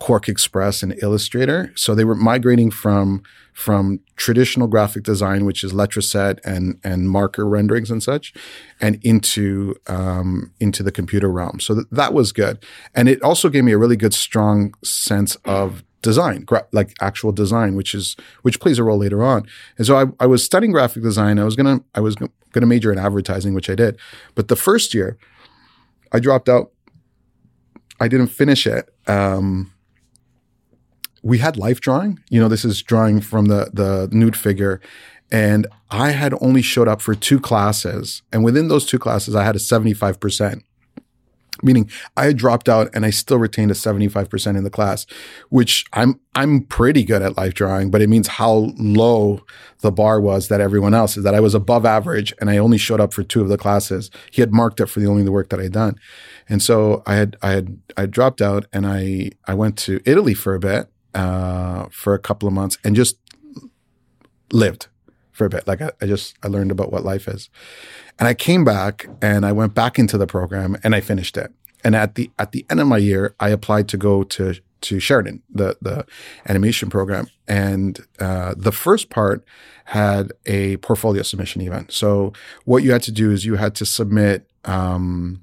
[0.00, 1.72] QuarkXPress and Illustrator.
[1.76, 3.22] So they were migrating from
[3.52, 8.32] from traditional graphic design, which is letraset and and marker renderings and such,
[8.80, 11.60] and into um, into the computer realm.
[11.60, 15.36] So th- that was good, and it also gave me a really good, strong sense
[15.44, 19.46] of design, gra- like actual design, which is which plays a role later on.
[19.78, 21.38] And so I, I was studying graphic design.
[21.38, 22.16] I was gonna I was
[22.52, 23.98] gonna major in advertising, which I did,
[24.34, 25.18] but the first year
[26.12, 26.72] I dropped out.
[28.02, 28.88] I didn't finish it.
[29.06, 29.72] Um,
[31.22, 32.18] we had life drawing.
[32.30, 34.80] You know, this is drawing from the the nude figure,
[35.30, 38.22] And I had only showed up for two classes.
[38.32, 40.62] And within those two classes, I had a 75%
[41.62, 45.06] meaning I had dropped out and I still retained a 75% in the class,
[45.48, 49.44] which I'm, I'm pretty good at life drawing, but it means how low
[49.80, 52.78] the bar was that everyone else is that I was above average and I only
[52.78, 54.10] showed up for two of the classes.
[54.30, 55.96] He had marked it for the only the work that I had done.
[56.48, 60.34] And so I had, I had, I dropped out and I, I went to Italy
[60.34, 63.16] for a bit, uh, for a couple of months and just
[64.52, 64.88] lived
[65.32, 65.66] for a bit.
[65.66, 67.48] Like I, I just, I learned about what life is.
[68.20, 71.52] And I came back and I went back into the program and I finished it.
[71.82, 75.00] And at the at the end of my year, I applied to go to to
[75.00, 76.04] Sheridan, the the
[76.46, 79.42] animation program, and uh, the first part
[79.86, 81.92] had a portfolio submission event.
[81.92, 82.34] So
[82.66, 84.46] what you had to do is you had to submit.
[84.66, 85.42] Um,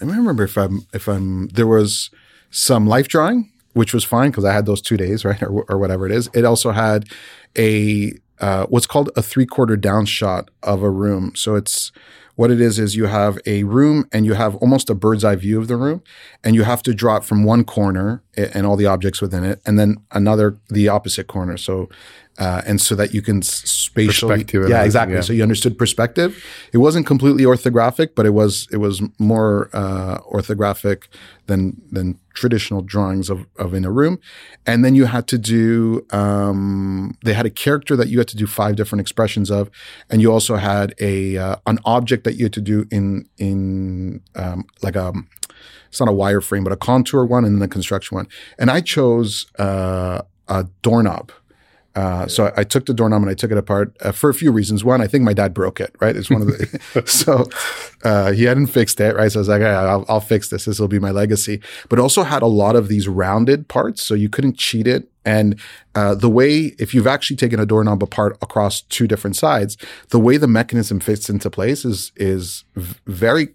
[0.00, 2.10] I remember if I'm if I'm there was
[2.50, 5.78] some life drawing, which was fine because I had those two days, right, or, or
[5.78, 6.28] whatever it is.
[6.34, 7.08] It also had
[7.56, 11.32] a uh, what's called a three quarter down shot of a room.
[11.34, 11.92] So it's
[12.34, 15.36] what it is is you have a room and you have almost a bird's eye
[15.36, 16.02] view of the room,
[16.44, 19.60] and you have to draw it from one corner and all the objects within it,
[19.64, 21.56] and then another the opposite corner.
[21.56, 21.88] So
[22.38, 25.14] uh, and so that you can spatially, yeah, exactly.
[25.14, 25.22] Yeah.
[25.22, 26.44] So you understood perspective.
[26.72, 31.04] It wasn't completely orthographic, but it was it was more uh, orthographic
[31.46, 34.18] than than traditional drawings of of in a room.
[34.66, 36.06] And then you had to do.
[36.10, 39.70] Um, they had a character that you had to do five different expressions of,
[40.10, 44.20] and you also had a uh, an object that you had to do in in
[44.34, 45.12] um, like a
[45.88, 48.28] it's not a wireframe, but a contour one and then a construction one.
[48.58, 51.32] And I chose uh, a doorknob
[51.96, 54.34] uh, so I, I, took the doorknob and I took it apart uh, for a
[54.34, 54.84] few reasons.
[54.84, 55.94] One, I think my dad broke it.
[55.98, 57.48] Right, it's one of the so
[58.06, 59.16] uh, he hadn't fixed it.
[59.16, 60.66] Right, so I was like, I'll, I'll fix this.
[60.66, 61.62] This will be my legacy.
[61.88, 65.08] But also had a lot of these rounded parts, so you couldn't cheat it.
[65.24, 65.58] And
[65.94, 69.78] uh, the way, if you've actually taken a doorknob apart across two different sides,
[70.10, 72.64] the way the mechanism fits into place is is
[73.06, 73.48] very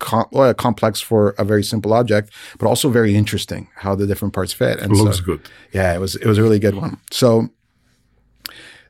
[0.00, 4.34] Com- well, complex for a very simple object, but also very interesting how the different
[4.34, 4.80] parts fit.
[4.80, 5.48] And looks so, good.
[5.72, 6.98] Yeah, it was it was a really good one.
[7.10, 7.48] So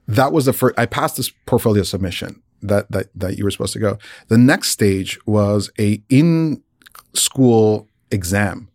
[0.06, 3.72] that was the first, I passed this portfolio submission that, that, that you were supposed
[3.74, 3.98] to go.
[4.28, 6.62] The next stage was a in
[7.14, 8.68] school exam,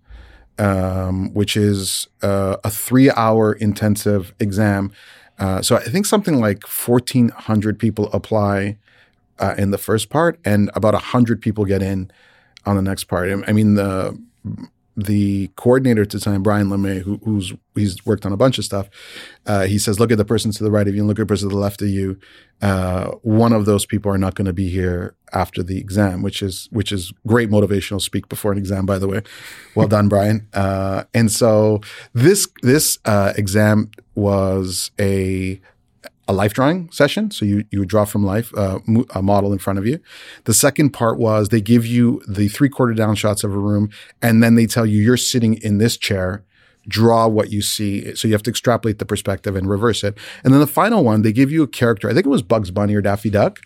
[0.58, 4.92] um, which is uh, a three hour intensive exam.
[5.38, 8.78] Uh, so I think something like 1,400 people apply
[9.40, 12.12] uh, in the first part, and about 100 people get in
[12.66, 13.30] on the next part.
[13.48, 14.22] I mean, the
[14.98, 18.66] the coordinator at the time, Brian Lemay, who, who's he's worked on a bunch of
[18.66, 18.90] stuff,
[19.46, 21.24] uh, he says, look at the person to the right of you and look at
[21.24, 22.20] the person to the left of you.
[22.62, 26.42] Uh, one of those people are not going to be here after the exam, which
[26.42, 29.22] is which is great motivational speak before an exam, by the way.
[29.76, 30.48] Well done, Brian.
[30.54, 31.80] Uh, and so
[32.14, 35.62] this this uh, exam was a
[36.30, 37.32] a life drawing session.
[37.32, 38.80] So you you draw from life uh,
[39.16, 40.00] a model in front of you.
[40.44, 43.90] The second part was they give you the three quarter down shots of a room,
[44.22, 46.46] and then they tell you you're sitting in this chair.
[46.88, 48.16] Draw what you see.
[48.16, 50.18] So you have to extrapolate the perspective and reverse it.
[50.44, 52.10] And then the final one, they give you a character.
[52.10, 53.60] I think it was Bugs Bunny or Daffy Duck,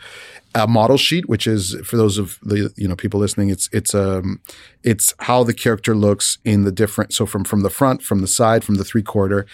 [0.56, 3.96] a model sheet, which is for those of the you know people listening, it's it's
[3.96, 4.40] um
[4.84, 7.14] it's how the character looks in the different.
[7.14, 9.46] So from from the front, from the side, from the three quarter,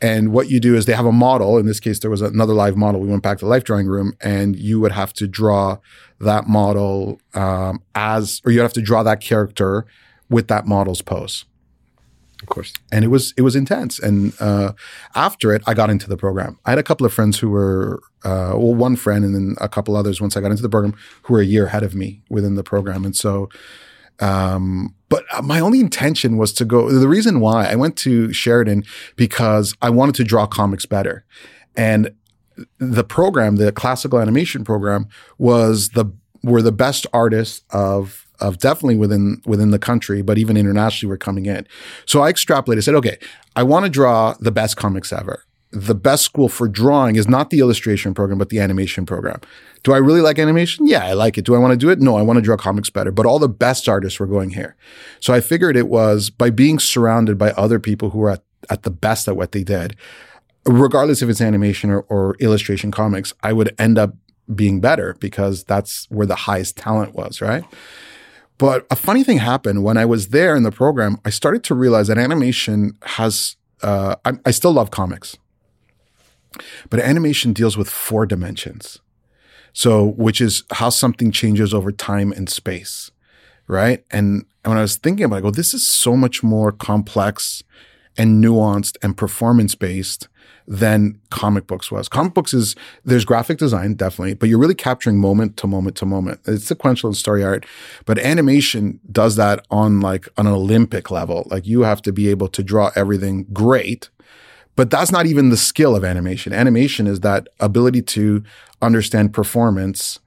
[0.00, 1.58] and what you do is they have a model.
[1.58, 3.00] In this case, there was another live model.
[3.00, 5.78] We went back to the life drawing room, and you would have to draw
[6.20, 9.86] that model um, as, or you have to draw that character
[10.30, 11.44] with that model's pose.
[12.42, 12.72] Of course.
[12.92, 13.98] And it was it was intense.
[13.98, 14.72] And uh,
[15.14, 16.58] after it, I got into the program.
[16.64, 19.68] I had a couple of friends who were uh, well, one friend and then a
[19.68, 22.22] couple others once I got into the program who were a year ahead of me
[22.28, 23.04] within the program.
[23.04, 23.48] And so,
[24.20, 26.90] um, but my only intention was to go.
[26.90, 28.84] The reason why I went to Sheridan
[29.16, 31.24] because I wanted to draw comics better,
[31.76, 32.10] and
[32.78, 36.06] the program, the classical animation program, was the
[36.42, 41.16] were the best artists of of definitely within within the country, but even internationally, were
[41.16, 41.66] coming in.
[42.06, 42.78] So I extrapolated.
[42.78, 43.18] I said, okay,
[43.56, 45.44] I want to draw the best comics ever.
[45.70, 49.40] The best school for drawing is not the illustration program, but the animation program.
[49.82, 50.86] Do I really like animation?
[50.86, 51.44] Yeah, I like it.
[51.44, 52.00] Do I want to do it?
[52.00, 53.12] No, I want to draw comics better.
[53.12, 54.76] But all the best artists were going here.
[55.20, 58.82] So I figured it was by being surrounded by other people who were at, at
[58.82, 59.94] the best at what they did,
[60.64, 64.14] regardless if it's animation or, or illustration comics, I would end up
[64.54, 67.64] being better because that's where the highest talent was, right?
[68.58, 71.18] But a funny thing happened when I was there in the program.
[71.24, 75.36] I started to realize that animation has, uh, I, I still love comics,
[76.90, 78.98] but animation deals with four dimensions.
[79.72, 83.12] So, which is how something changes over time and space,
[83.68, 84.04] right?
[84.10, 87.62] And when I was thinking about it, I go, this is so much more complex
[88.16, 90.28] and nuanced and performance based
[90.68, 92.08] than comic books was.
[92.08, 96.06] Comic books is there's graphic design definitely, but you're really capturing moment to moment to
[96.06, 96.40] moment.
[96.46, 97.64] It's sequential and story art,
[98.04, 101.48] but animation does that on like on an Olympic level.
[101.50, 104.10] Like you have to be able to draw everything great.
[104.76, 106.52] But that's not even the skill of animation.
[106.52, 108.44] Animation is that ability to
[108.80, 110.20] understand performance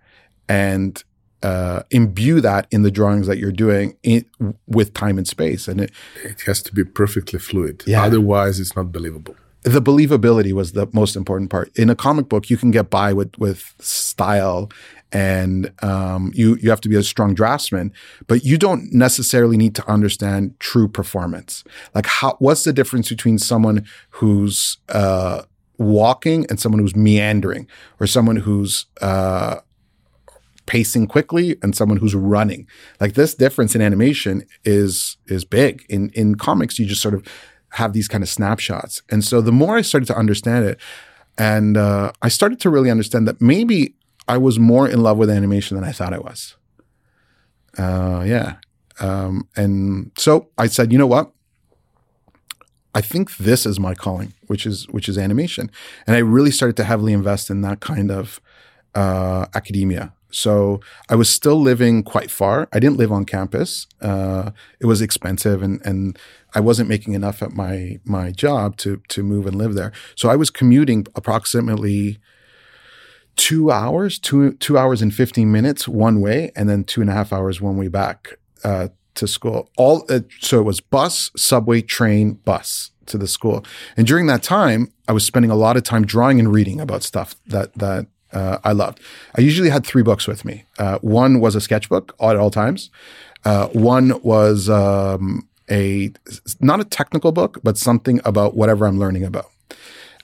[0.49, 1.01] and
[1.41, 4.25] uh, imbue that in the drawings that you're doing in,
[4.67, 5.69] with time and space.
[5.69, 5.91] And it,
[6.25, 7.84] it has to be perfectly fluid.
[7.88, 8.04] Yeah.
[8.04, 11.71] Otherwise, it's not believable the believability was the most important part.
[11.78, 14.71] In a comic book, you can get by with with style,
[15.12, 17.93] and um, you you have to be a strong draftsman,
[18.28, 21.63] but you don't necessarily need to understand true performance.
[21.93, 25.43] Like, how what's the difference between someone who's uh,
[25.78, 27.67] walking and someone who's meandering,
[28.00, 29.58] or someone who's uh,
[30.65, 32.65] pacing quickly and someone who's running.
[33.00, 35.86] Like this difference in animation is is big.
[35.89, 37.28] In in comics, you just sort of
[37.71, 39.01] have these kind of snapshots.
[39.10, 40.79] And so the more I started to understand it,
[41.38, 43.95] and uh, I started to really understand that maybe
[44.27, 46.55] I was more in love with animation than I thought I was.
[47.77, 48.55] Uh, yeah.
[48.99, 51.31] Um, and so I said, you know what?
[52.93, 55.71] I think this is my calling, which is which is animation,
[56.05, 58.41] and I really started to heavily invest in that kind of
[58.95, 60.13] uh, academia.
[60.29, 62.67] So I was still living quite far.
[62.73, 63.88] I didn't live on campus.
[64.01, 66.19] Uh, it was expensive, and and
[66.54, 69.92] I wasn't making enough at my my job to to move and live there.
[70.16, 72.20] So I was commuting approximately
[73.36, 77.14] two hours, two two hours and fifteen minutes one way, and then two and a
[77.14, 79.70] half hours one way back uh, to school.
[79.78, 83.66] All uh, so it was bus, subway, train, bus to the school.
[83.98, 87.04] And during that time, I was spending a lot of time drawing and reading about
[87.04, 89.00] stuff that that uh, I loved.
[89.38, 90.64] I usually had three books with me.
[90.78, 92.90] Uh, one was a sketchbook at all times.
[93.44, 96.12] Uh, one was um, a
[96.60, 99.49] not a technical book, but something about whatever I'm learning about.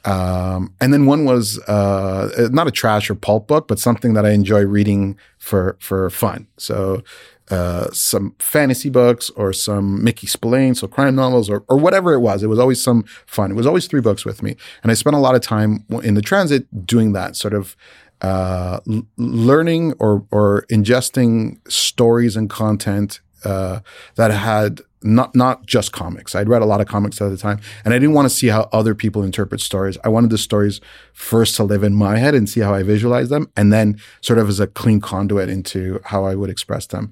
[0.06, 4.26] Um, and then one was uh, not a trash or pulp book, but something that
[4.26, 6.48] I enjoy reading for for fun.
[6.58, 7.04] So
[7.50, 12.20] uh, some fantasy books or some Mickey Spillane, so crime novels or, or whatever it
[12.20, 12.44] was.
[12.44, 13.52] It was always some fun.
[13.52, 14.56] It was always three books with me.
[14.84, 17.78] And I spent a lot of time in the transit doing that, sort of
[18.22, 23.80] uh, l- learning or, or ingesting stories and content uh,
[24.16, 26.36] that had not not just comics.
[26.36, 28.48] I'd read a lot of comics at the time, and I didn't want to see
[28.48, 29.98] how other people interpret stories.
[30.04, 30.82] I wanted the stories
[31.14, 34.40] first to live in my head and see how I visualize them, and then sort
[34.40, 37.12] of as a clean conduit into how I would express them.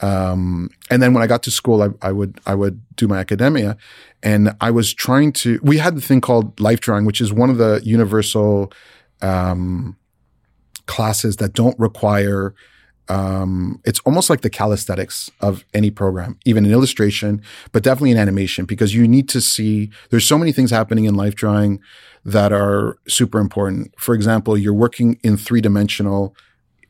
[0.00, 3.18] Um, and then when I got to school, I, I, would I would do my
[3.18, 3.76] academia,
[4.22, 5.58] and I was trying to.
[5.62, 8.72] We had the thing called life drawing, which is one of the universal
[9.22, 9.96] um,
[10.86, 12.54] classes that don't require
[13.08, 18.18] um, it's almost like the calisthenics of any program, even in illustration, but definitely in
[18.18, 21.80] animation, because you need to see there's so many things happening in life drawing
[22.24, 23.92] that are super important.
[23.98, 26.36] For example, you're working in three dimensional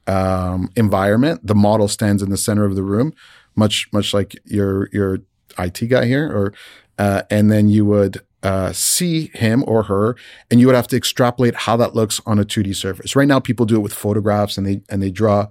[0.07, 1.47] um, environment.
[1.47, 3.15] The model stands in the center of the room,
[3.57, 5.19] much much like your your
[5.59, 6.53] IT guy here, or
[6.99, 10.17] uh, and then you would uh, see him or her,
[10.51, 13.17] and you would have to extrapolate how that looks on a 2D surface.
[13.17, 15.49] Right now, people do it with photographs, and they and they draw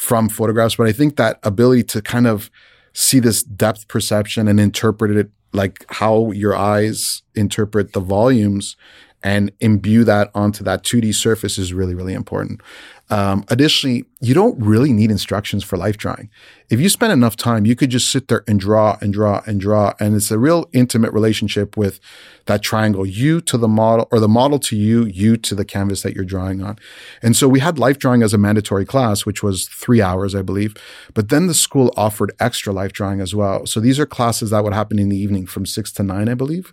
[0.00, 2.50] from photographs, but I think that ability to kind of
[2.94, 8.76] see this depth perception and interpret it like how your eyes interpret the volumes
[9.22, 12.60] and imbue that onto that 2D surface is really, really important.
[13.10, 16.30] Um, additionally, you don't really need instructions for life drawing.
[16.70, 19.60] If you spend enough time, you could just sit there and draw and draw and
[19.60, 19.94] draw.
[19.98, 21.98] And it's a real intimate relationship with
[22.46, 26.02] that triangle, you to the model or the model to you, you to the canvas
[26.02, 26.78] that you're drawing on.
[27.20, 30.42] And so we had life drawing as a mandatory class, which was three hours, I
[30.42, 30.76] believe.
[31.12, 33.66] But then the school offered extra life drawing as well.
[33.66, 36.34] So these are classes that would happen in the evening from six to nine, I
[36.34, 36.72] believe.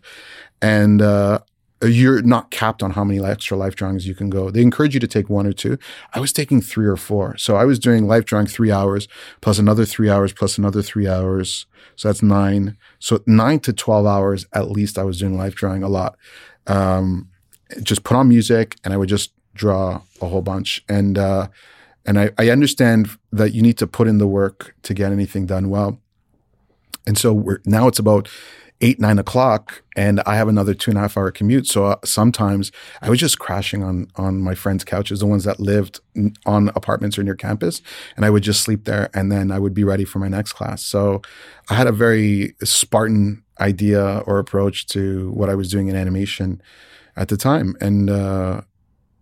[0.62, 1.40] And, uh,
[1.84, 4.50] you're not capped on how many extra life drawings you can go.
[4.50, 5.78] They encourage you to take one or two.
[6.14, 7.38] I was taking three or four.
[7.38, 9.08] So I was doing life drawing three hours
[9.42, 11.68] plus another three hours plus another three hours.
[11.96, 12.78] So that's nine.
[13.00, 16.18] So nine to 12 hours at least I was doing life drawing a lot.
[16.66, 17.30] Um,
[17.84, 20.84] just put on music and I would just draw a whole bunch.
[20.90, 21.48] And, uh,
[22.06, 25.46] and I, I understand that you need to put in the work to get anything
[25.46, 26.00] done well.
[27.06, 28.30] And so we're, now it's about
[28.82, 31.66] eight, nine o'clock and I have another two and a half hour commute.
[31.66, 32.72] So uh, sometimes
[33.02, 36.00] I was just crashing on, on my friends' couches, the ones that lived
[36.46, 37.82] on apartments or near campus.
[38.16, 40.54] And I would just sleep there and then I would be ready for my next
[40.54, 40.84] class.
[40.84, 41.22] So
[41.70, 46.62] I had a very Spartan idea or approach to what I was doing in animation
[47.16, 47.76] at the time.
[47.82, 48.62] And, uh,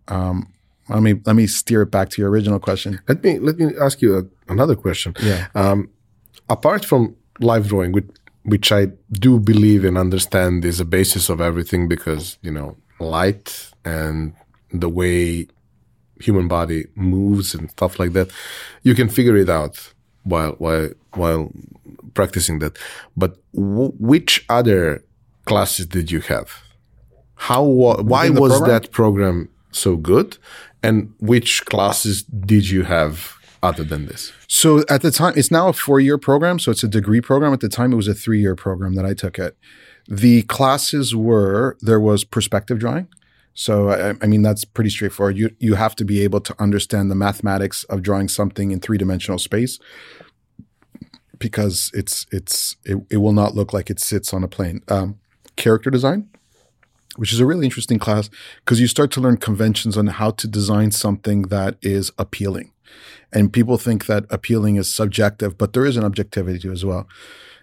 [0.08, 0.52] um,
[0.88, 3.00] let me let me steer it back to your original question.
[3.08, 5.14] Let me let me ask you a, another question.
[5.20, 5.48] Yeah.
[5.56, 5.90] Um,
[6.48, 8.06] apart from live drawing, which
[8.46, 13.72] which I do believe and understand is a basis of everything because, you know, light
[13.84, 14.34] and
[14.72, 15.48] the way
[16.20, 18.30] human body moves and stuff like that,
[18.84, 19.92] you can figure it out
[20.22, 21.50] while, while, while
[22.14, 22.78] practicing that.
[23.16, 25.02] But which other
[25.44, 26.62] classes did you have?
[27.34, 28.70] How, why was program?
[28.70, 30.38] that program so good?
[30.84, 34.32] And which classes did you have other than this?
[34.48, 36.58] So at the time, it's now a four year program.
[36.58, 37.52] So it's a degree program.
[37.52, 39.56] At the time, it was a three year program that I took it.
[40.08, 43.08] The classes were there was perspective drawing.
[43.54, 45.38] So I, I, mean that's pretty straightforward.
[45.38, 48.98] You you have to be able to understand the mathematics of drawing something in three
[48.98, 49.78] dimensional space
[51.38, 54.82] because it's it's it, it, will not look like it sits on a plane.
[54.88, 55.18] Um,
[55.56, 56.28] character design,
[57.16, 58.28] which is a really interesting class
[58.64, 62.72] because you start to learn conventions on how to design something that is appealing.
[63.32, 67.06] And people think that appealing is subjective, but there is an objectivity to as well.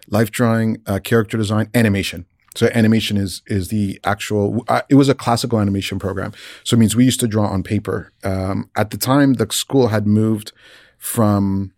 [0.08, 2.26] Life drawing, uh, character design, animation.
[2.54, 4.64] So animation is is the actual.
[4.68, 6.32] Uh, it was a classical animation program,
[6.62, 8.12] so it means we used to draw on paper.
[8.22, 10.52] Um, at the time, the school had moved
[10.98, 11.72] from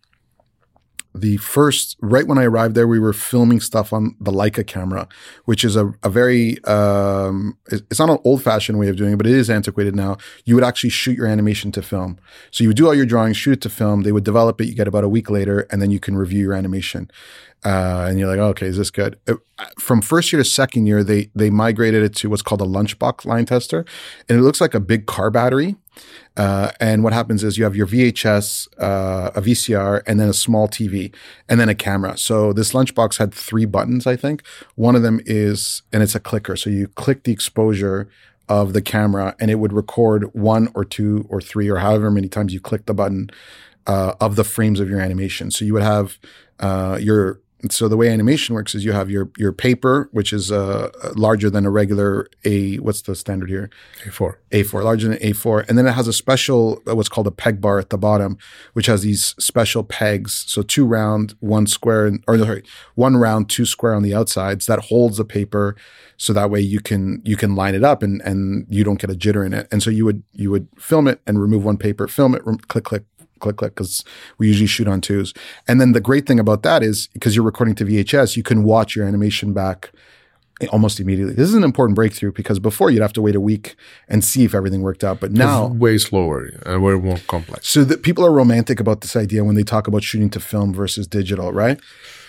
[1.13, 5.07] the first right when I arrived there, we were filming stuff on the Leica camera,
[5.45, 9.17] which is a, a very um, it's not an old fashioned way of doing it,
[9.17, 10.17] but it is antiquated now.
[10.45, 12.19] You would actually shoot your animation to film.
[12.51, 14.03] So you would do all your drawings, shoot it to film.
[14.03, 14.65] They would develop it.
[14.65, 17.09] You get about a week later, and then you can review your animation.
[17.65, 19.19] Uh, and you're like, oh, okay, is this good?
[19.27, 19.35] Uh,
[19.79, 23.25] from first year to second year, they they migrated it to what's called a lunchbox
[23.25, 23.85] line tester,
[24.29, 25.75] and it looks like a big car battery.
[26.35, 30.33] Uh, and what happens is you have your VHS, uh, a VCR, and then a
[30.33, 31.13] small TV,
[31.49, 32.17] and then a camera.
[32.17, 34.43] So this lunchbox had three buttons, I think.
[34.75, 36.55] One of them is, and it's a clicker.
[36.55, 38.07] So you click the exposure
[38.49, 42.29] of the camera, and it would record one or two or three or however many
[42.29, 43.29] times you click the button
[43.87, 45.51] uh, of the frames of your animation.
[45.51, 46.17] So you would have
[46.59, 50.51] uh, your so the way animation works is you have your your paper, which is
[50.51, 52.75] uh, larger than a regular A.
[52.75, 53.71] What's the standard here?
[54.03, 54.35] A4.
[54.51, 57.59] A4, larger than A4, and then it has a special uh, what's called a peg
[57.59, 58.37] bar at the bottom,
[58.73, 60.45] which has these special pegs.
[60.47, 64.67] So two round, one square, and, or sorry, one round, two square on the outsides
[64.67, 65.75] that holds the paper,
[66.15, 69.09] so that way you can you can line it up and and you don't get
[69.09, 69.67] a jitter in it.
[69.71, 72.59] And so you would you would film it and remove one paper, film it, rem-
[72.59, 73.03] click click
[73.39, 74.03] click click because
[74.37, 75.33] we usually shoot on twos.
[75.67, 78.63] And then the great thing about that is because you're recording to VHS, you can
[78.63, 79.91] watch your animation back
[80.69, 81.33] almost immediately.
[81.33, 83.75] This is an important breakthrough because before you'd have to wait a week
[84.07, 87.67] and see if everything worked out, but now it's way slower and way more complex.
[87.67, 90.73] So that people are romantic about this idea when they talk about shooting to film
[90.73, 91.79] versus digital, right?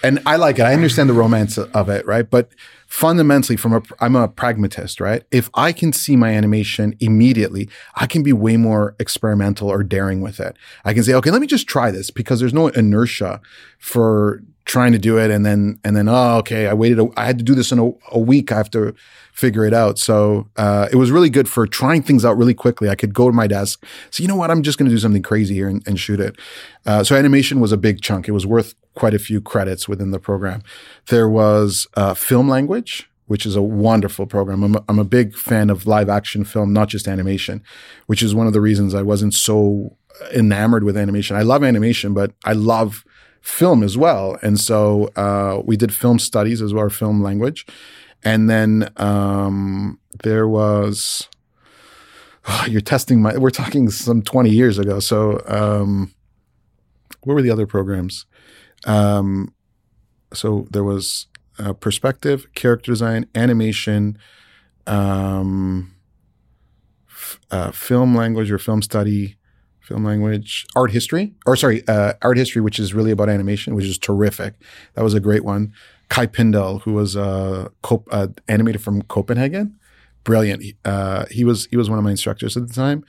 [0.04, 0.62] And I like it.
[0.62, 2.28] I understand the romance of it, right?
[2.28, 2.50] But
[2.86, 5.24] fundamentally from a I'm a pragmatist, right?
[5.30, 10.20] If I can see my animation immediately, I can be way more experimental or daring
[10.20, 10.56] with it.
[10.84, 13.40] I can say, okay, let me just try this because there's no inertia
[13.78, 15.30] for trying to do it.
[15.32, 17.78] And then and then oh okay I waited a, I had to do this in
[17.80, 18.94] a, a week I have to
[19.32, 19.98] figure it out.
[19.98, 22.88] So uh, it was really good for trying things out really quickly.
[22.88, 24.50] I could go to my desk so you know what?
[24.50, 26.36] I'm just going to do something crazy here and, and shoot it.
[26.86, 28.28] Uh, so animation was a big chunk.
[28.28, 30.62] It was worth quite a few credits within the program.
[31.08, 34.62] There was uh, film language which is a wonderful program.
[34.62, 37.62] I'm a, I'm a big fan of live action film, not just animation,
[38.06, 39.98] which is one of the reasons I wasn't so
[40.34, 41.36] enamored with animation.
[41.36, 43.04] I love animation, but I love
[43.40, 44.38] film as well.
[44.42, 47.66] And so uh, we did film studies as well, our film language.
[48.24, 51.28] And then um, there was,
[52.46, 55.00] oh, you're testing my, we're talking some 20 years ago.
[55.00, 56.12] So um,
[57.22, 58.26] what were the other programs?
[58.84, 59.54] Um,
[60.32, 61.26] so there was
[61.58, 64.18] uh, perspective, character design, animation,
[64.86, 65.94] um,
[67.10, 69.37] f- uh, film language or film study,
[69.88, 73.86] film language, art history, or sorry, uh, art history, which is really about animation, which
[73.86, 74.54] is terrific.
[74.94, 75.72] That was a great one.
[76.10, 79.78] Kaj Pindal, who was uh, Cop- uh, animated from Copenhagen,
[80.24, 80.62] brilliant.
[80.84, 83.04] Uh, he was he was one of my instructors at the time,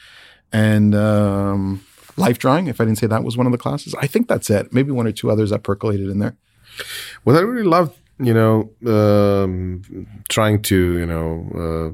[0.52, 1.86] and um,
[2.18, 2.68] life drawing.
[2.68, 4.74] If I didn't say that was one of the classes, I think that's it.
[4.74, 6.36] Maybe one or two others that percolated in there.
[7.26, 9.82] Well, I really loved, you know, um,
[10.30, 11.30] trying to, you know,
[11.64, 11.90] uh,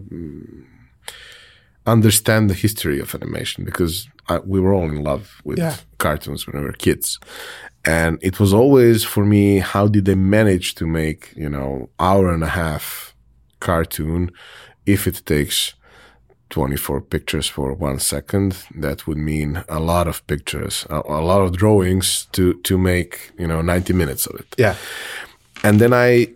[1.85, 5.77] understand the history of animation because I, we were all in love with yeah.
[5.97, 7.19] cartoons when we were kids.
[7.85, 12.33] And it was always for me, how did they manage to make, you know, hour
[12.33, 13.13] and a half
[13.59, 14.31] cartoon
[14.85, 15.75] if it takes
[16.49, 18.57] 24 pictures for one second?
[18.75, 23.31] That would mean a lot of pictures, a, a lot of drawings to, to make,
[23.37, 24.55] you know, 90 minutes of it.
[24.57, 24.75] Yeah.
[25.63, 26.29] And then I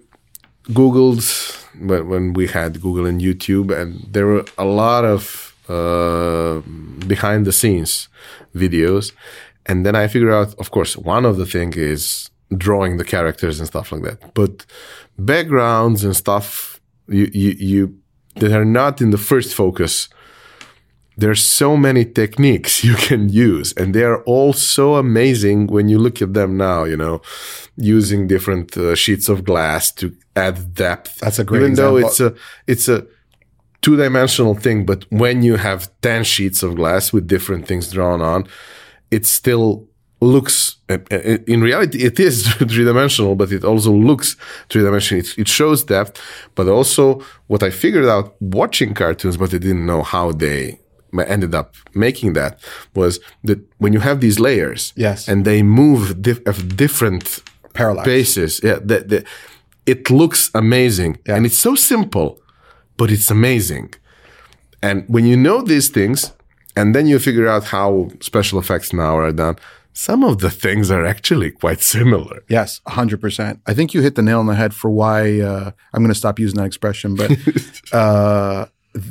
[0.65, 6.61] Googled when, when we had Google and YouTube and there were a lot of uh,
[7.07, 8.09] behind the scenes
[8.55, 9.13] videos.
[9.65, 13.59] And then I figure out, of course, one of the thing is drawing the characters
[13.59, 14.34] and stuff like that.
[14.34, 14.65] But
[15.17, 17.99] backgrounds and stuff, you, you, you,
[18.36, 20.09] that are not in the first focus,
[21.17, 25.99] there's so many techniques you can use and they are all so amazing when you
[25.99, 27.22] look at them now you know
[27.76, 32.20] using different uh, sheets of glass to add depth That's a great even though it's
[32.20, 32.34] a
[32.67, 33.05] it's a
[33.82, 38.45] two-dimensional thing but when you have 10 sheets of glass with different things drawn on
[39.11, 39.88] it still
[40.21, 40.75] looks
[41.47, 44.36] in reality it is three-dimensional but it also looks
[44.69, 46.21] three-dimensional it, it shows depth
[46.55, 50.80] but also what i figured out watching cartoons but i didn't know how they
[51.25, 52.59] ended up making that
[52.95, 55.27] was that when you have these layers Yes.
[55.27, 57.41] and they move dif- of different
[57.73, 58.05] Parallax.
[58.05, 59.23] bases yeah the, the,
[59.86, 62.39] it looks amazing and it's so simple
[63.00, 63.88] but it's amazing
[64.88, 66.20] and when you know these things
[66.78, 67.89] and then you figure out how
[68.30, 69.56] special effects now are done
[69.93, 73.60] some of the things are actually quite similar Yes, 100%.
[73.66, 76.22] I think you hit the nail on the head for why uh, I'm going to
[76.24, 77.32] stop using that expression, but
[77.91, 78.66] uh,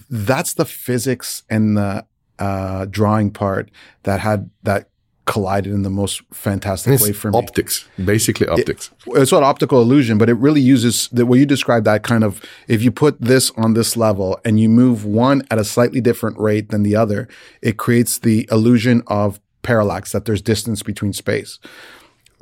[0.08, 2.06] that's the physics and the
[2.38, 3.70] uh, drawing part
[4.04, 4.88] that had that
[5.28, 7.38] collided in the most fantastic way for me.
[7.38, 11.84] optics basically optics it's not optical illusion, but it really uses the way you describe
[11.84, 15.58] that kind of if you put this on this level and you move one at
[15.58, 17.28] a slightly different rate than the other,
[17.62, 21.58] it creates the illusion of parallax that there's distance between space.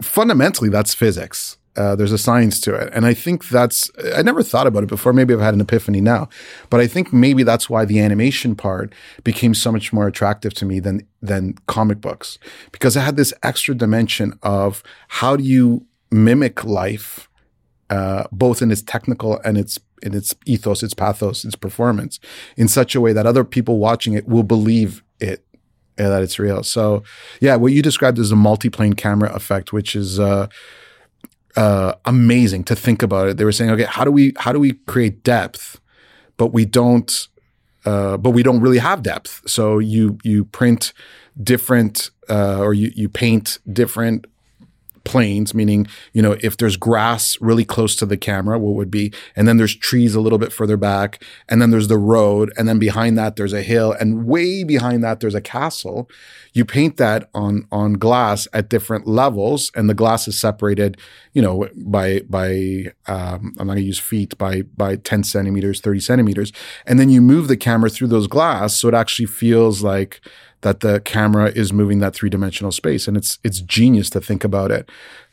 [0.01, 1.59] Fundamentally, that's physics.
[1.77, 3.91] Uh, there's a science to it, and I think that's.
[4.15, 5.13] I never thought about it before.
[5.13, 6.29] Maybe I've had an epiphany now,
[6.71, 10.65] but I think maybe that's why the animation part became so much more attractive to
[10.65, 12.39] me than than comic books
[12.73, 17.29] because it had this extra dimension of how do you mimic life,
[17.91, 22.21] uh, both in its technical and its in its ethos, its pathos, its performance,
[22.57, 25.45] in such a way that other people watching it will believe it
[25.97, 26.63] that it's real.
[26.63, 27.03] So,
[27.41, 30.49] yeah, what you described as a multi-plane camera effect, which is uh,
[31.57, 33.37] uh, amazing to think about it.
[33.37, 35.81] They were saying, okay, how do we how do we create depth,
[36.37, 37.29] but we don't,
[37.85, 39.43] uh, but we don't really have depth.
[39.49, 40.93] So you you print
[41.43, 44.27] different uh, or you you paint different
[45.07, 49.13] planes, meaning, you know, if there's grass really close to the camera, what would be,
[49.37, 52.69] and then there's trees a little bit further back, and then there's the road, and
[52.69, 56.11] then behind that there's a hill, and way behind that there's a castle.
[56.53, 60.99] You paint that on on glass at different levels, and the glass is separated,
[61.33, 66.01] you know, by by um, I'm not gonna use feet by by 10 centimeters, 30
[66.01, 66.53] centimeters,
[66.85, 70.21] and then you move the camera through those glass so it actually feels like
[70.67, 74.43] that the camera is moving that three dimensional space, and it's it's genius to think
[74.43, 74.91] about it.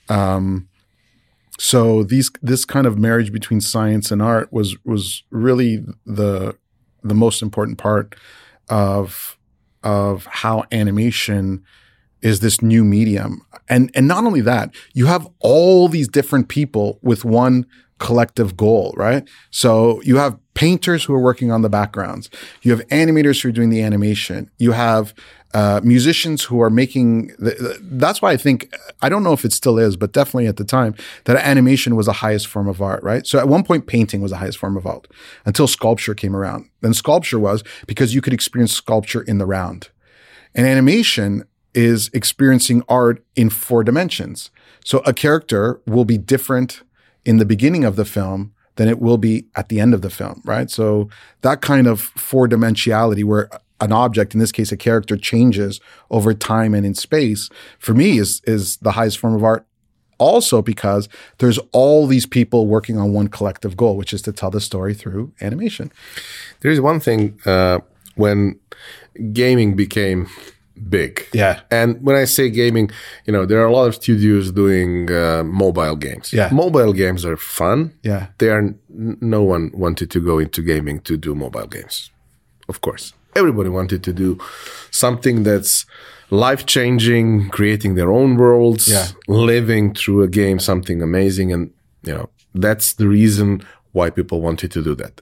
[0.08, 0.70] Um,
[1.58, 6.56] so these this kind of marriage between science and art was was really the
[7.04, 8.14] the most important part
[8.70, 9.36] of
[9.82, 11.64] of how animation
[12.22, 13.42] is this new medium.
[13.68, 17.66] And and not only that, you have all these different people with one
[18.00, 19.28] collective goal, right?
[19.52, 22.30] So you have painters who are working on the backgrounds.
[22.62, 24.50] You have animators who are doing the animation.
[24.58, 25.14] You have
[25.54, 27.28] uh, musicians who are making.
[27.38, 30.48] The, the- that's why I think I don't know if it still is, but definitely
[30.48, 33.26] at the time that animation was the highest form of art, right?
[33.28, 35.08] So at one point, painting was the highest form of art
[35.46, 36.70] until sculpture came around.
[36.82, 39.90] Then sculpture was because you could experience sculpture in the round.
[40.56, 41.44] And animation
[41.76, 44.52] is experiencing art in four dimensions.
[44.86, 46.84] So a character will be different
[47.26, 50.10] in the beginning of the film than it will be at the end of the
[50.10, 50.70] film, right?
[50.70, 51.10] So
[51.42, 53.50] that kind of four dimensionality where
[53.80, 57.50] an object, in this case a character, changes over time and in space,
[57.80, 59.66] for me is is the highest form of art.
[60.20, 61.10] Also because
[61.40, 64.94] there's all these people working on one collective goal, which is to tell the story
[64.94, 65.92] through animation.
[66.62, 67.80] There is one thing uh,
[68.16, 68.60] when
[69.34, 70.28] gaming became
[70.90, 71.28] big.
[71.34, 71.62] Yeah.
[71.70, 72.90] And when I say gaming,
[73.26, 76.34] you know, there are a lot of studios doing uh, mobile games.
[76.34, 76.50] Yeah.
[76.52, 77.94] Mobile games are fun.
[78.04, 78.28] Yeah.
[78.38, 82.12] They are, no one wanted to go into gaming to do mobile games.
[82.70, 83.14] Of course.
[83.36, 84.38] Everybody wanted to do
[84.92, 85.86] something that's
[86.30, 89.08] life changing, creating their own worlds, Yeah.
[89.28, 91.52] living through a game, something amazing.
[91.54, 91.72] And,
[92.04, 95.22] you know, that's the reason why people wanted to do that.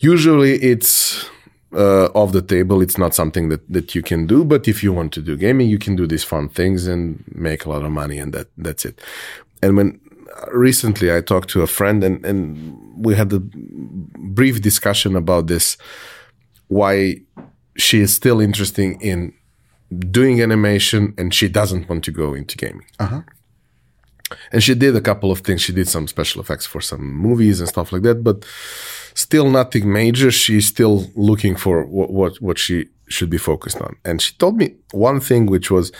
[0.00, 1.28] Usually it's
[1.74, 2.82] uh, off the table.
[2.82, 4.44] It's not something that, that you can do.
[4.44, 7.64] But if you want to do gaming, you can do these fun things and make
[7.64, 9.00] a lot of money, and that that's it.
[9.62, 10.00] And when
[10.52, 12.44] recently I talked to a friend, and and
[12.96, 15.76] we had a brief discussion about this,
[16.68, 17.22] why
[17.76, 19.32] she is still interested in
[20.10, 22.86] doing animation and she doesn't want to go into gaming.
[24.50, 25.60] And she did a couple of things.
[25.60, 28.44] She did some special effects for some movies and stuff like that, but
[29.14, 30.30] still nothing major.
[30.30, 33.96] She's still looking for what, what, what she should be focused on.
[34.04, 35.92] And she told me one thing, which was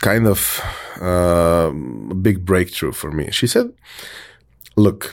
[0.00, 0.60] kind of
[1.00, 1.70] uh,
[2.10, 3.30] a big breakthrough for me.
[3.30, 3.72] She said,
[4.76, 5.12] "Look,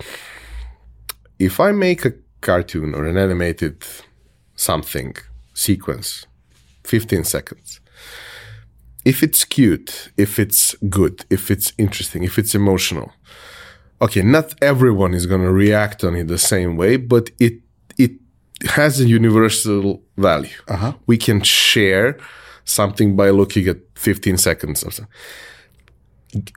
[1.39, 3.83] if I make a cartoon or an animated
[4.55, 5.15] something
[5.53, 6.27] sequence,
[6.83, 7.79] 15 seconds,
[9.03, 13.11] if it's cute, if it's good, if it's interesting, if it's emotional,
[14.01, 17.61] okay, not everyone is going to react on it the same way, but it
[17.97, 18.13] it
[18.69, 20.57] has a universal value.
[20.67, 20.93] Uh-huh.
[21.07, 22.17] We can share
[22.63, 25.13] something by looking at 15 seconds of something.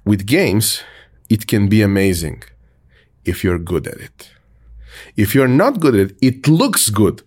[0.05, 0.83] With games,
[1.29, 2.43] it can be amazing
[3.25, 4.31] if you're good at it.
[5.17, 7.23] If you're not good at it, it looks good,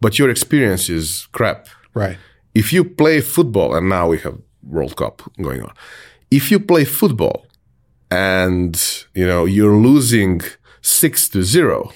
[0.00, 1.68] but your experience is crap.
[1.94, 2.18] Right.
[2.54, 5.72] If you play football, and now we have World Cup going on.
[6.30, 7.46] If you play football
[8.10, 10.40] and you know you're losing
[10.80, 11.92] six to zero,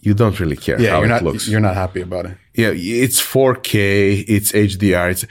[0.00, 1.48] you don't really care Yeah, how you're it not looks.
[1.48, 2.36] you're not happy about it.
[2.54, 5.24] Yeah, it's 4K, it's HDR, it's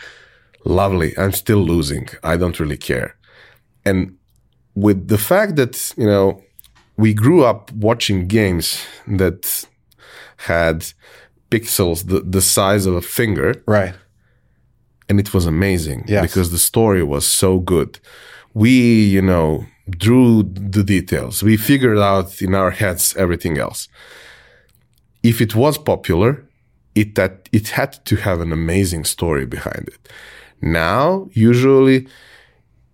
[0.65, 1.15] lovely.
[1.17, 2.07] I'm still losing.
[2.23, 3.15] I don't really care.
[3.85, 4.17] And
[4.73, 6.41] with the fact that, you know,
[6.97, 9.65] we grew up watching games that
[10.37, 10.93] had
[11.51, 13.93] pixels the, the size of a finger, Right.
[15.09, 16.21] and it was amazing Yes.
[16.23, 17.99] because the story was so good.
[18.53, 18.71] We,
[19.05, 21.43] you know, drew the details.
[21.43, 23.87] We figured out in our heads everything else.
[25.23, 26.43] If it was popular,
[26.95, 30.09] it that it had to have an amazing story behind it.
[30.61, 32.07] Now, usually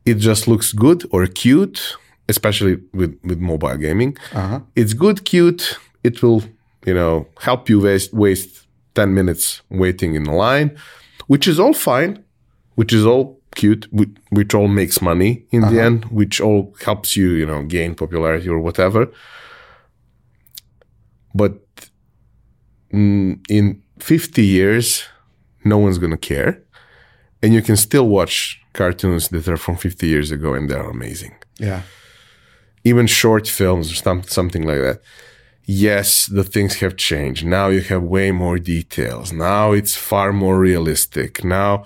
[0.05, 1.97] it just looks good or cute,
[2.30, 4.18] especially with, with mobile gaming.
[4.34, 4.62] Uh-huh.
[4.76, 5.78] It's good, cute.
[6.03, 6.43] It will,
[6.86, 10.78] you know, help you waste waste 10 minutes waiting in line,
[11.28, 12.24] which is all fine,
[12.76, 13.84] which is all cute,
[14.38, 15.88] which, all makes money in the uh-huh.
[15.88, 19.01] end, which all helps you, you know, gain popularity or whatever.
[21.34, 21.53] But
[22.91, 25.03] in 50 years,
[25.64, 26.64] no one's going to care.
[27.41, 31.36] And you can still watch cartoons that are from 50 years ago and they're amazing
[31.60, 31.82] Yeah.
[32.84, 35.01] even short films or some, something like that.
[35.66, 37.45] Yes, the things have changed.
[37.45, 39.34] Now you have way more details.
[39.34, 41.43] Now it's far more realistic.
[41.43, 41.84] Now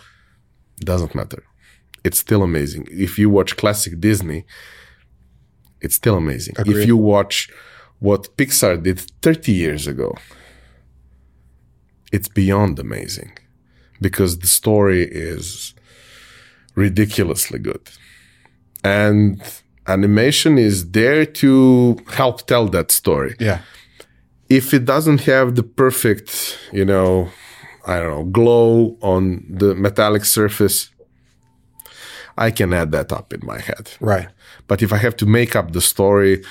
[0.91, 1.43] doesn't matter.
[2.03, 2.87] It's still amazing.
[2.89, 4.45] If you watch classic Disney,
[5.81, 6.55] it's still amazing.
[6.59, 7.49] If you watch
[7.99, 10.15] what Pixar did 30 years ago,
[12.11, 13.37] it's beyond amazing
[13.99, 15.73] because the story is
[16.75, 17.89] ridiculously good.
[18.83, 19.41] And
[19.87, 23.35] animation is there to help tell that story.
[23.39, 23.61] Yeah.
[24.49, 27.29] If it doesn't have the perfect, you know,
[27.85, 30.90] I don't know, glow on the metallic surface,
[32.47, 33.91] I can add that up in my head.
[33.99, 34.27] Right.
[34.67, 36.43] But if I have to make up the story,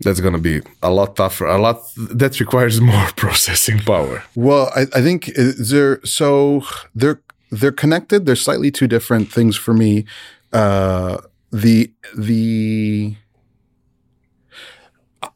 [0.00, 1.46] that's going to be a lot tougher.
[1.46, 4.24] A lot that requires more processing power.
[4.34, 5.30] Well, I, I think
[5.70, 6.62] they're so
[6.94, 8.26] they're they're connected.
[8.26, 10.04] They're slightly two different things for me.
[10.52, 11.18] Uh,
[11.52, 13.16] the the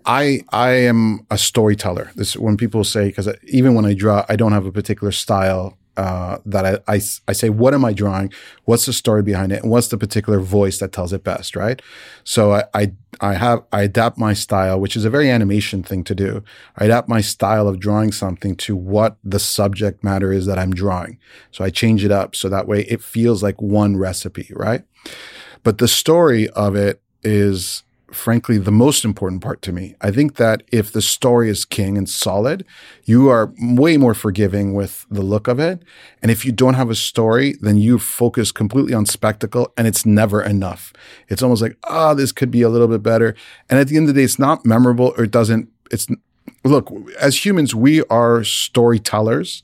[0.04, 2.10] I I am a storyteller.
[2.16, 5.78] This when people say because even when I draw, I don't have a particular style.
[6.01, 6.98] Uh, that I, I
[7.28, 8.32] I say, what am I drawing?
[8.64, 11.82] What's the story behind it, and what's the particular voice that tells it best, right?
[12.24, 16.03] So I I, I have I adapt my style, which is a very animation thing
[16.05, 16.42] to do.
[16.78, 20.72] I adapt my style of drawing something to what the subject matter is that I'm
[20.72, 21.18] drawing.
[21.51, 24.82] So I change it up so that way it feels like one recipe, right?
[25.64, 27.82] But the story of it is
[28.12, 29.94] frankly the most important part to me.
[30.00, 32.64] I think that if the story is king and solid,
[33.04, 35.82] you are way more forgiving with the look of it.
[36.22, 40.04] And if you don't have a story, then you focus completely on spectacle and it's
[40.04, 40.92] never enough.
[41.28, 43.34] It's almost like, ah, this could be a little bit better.
[43.68, 46.06] And at the end of the day, it's not memorable or it doesn't, it's,
[46.64, 49.62] look, as humans, we are storytellers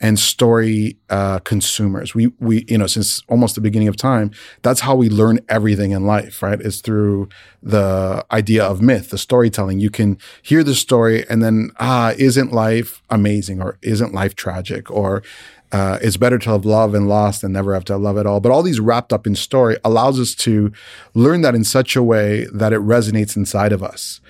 [0.00, 2.14] and story uh, consumers.
[2.14, 4.30] We we you know since almost the beginning of time,
[4.62, 6.60] that's how we learn everything in life, right?
[6.60, 7.28] Is through
[7.62, 9.80] the idea of myth, the storytelling.
[9.80, 14.90] You can hear the story and then ah, isn't life amazing or isn't life tragic
[14.90, 15.22] or
[15.70, 18.40] uh, it's better to have love and lost than never have to love at all.
[18.40, 20.72] But all these wrapped up in story allows us to
[21.14, 24.20] learn that in such a way that it resonates inside of us.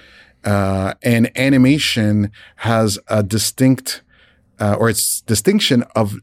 [0.45, 4.03] Uh, and animation has a distinct
[4.61, 6.17] uh, or its distinction of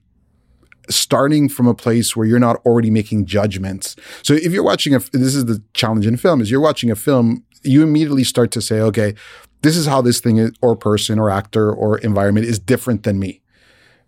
[0.89, 3.95] starting from a place where you're not already making judgments.
[4.21, 6.95] So if you're watching a, this is the challenge in film is you're watching a
[6.95, 9.15] film, you immediately start to say, okay,
[9.61, 13.17] this is how this thing is, or person or actor or environment is different than
[13.17, 13.41] me,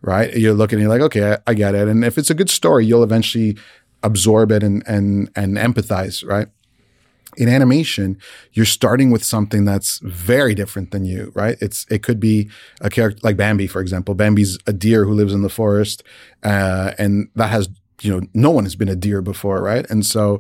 [0.02, 0.36] right?
[0.38, 1.88] You're looking you're like, okay, I, I get it.
[1.88, 3.58] And if it's a good story, you'll eventually
[4.04, 6.48] absorb it and, and, and empathize, right?
[7.38, 8.18] In animation,
[8.54, 11.58] you're starting with something that's very different than you, right?
[11.62, 12.50] It's it could be
[12.82, 14.16] a character like Bambi, for example.
[14.16, 16.04] Bambi's a deer who lives in the forest,
[16.44, 17.70] uh, and that has
[18.02, 19.90] you know, no one has been a deer before, right?
[19.90, 20.40] And so,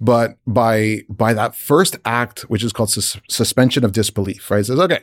[0.00, 4.60] but by by that first act, which is called sus- suspension of disbelief, right?
[4.60, 5.00] It says, okay,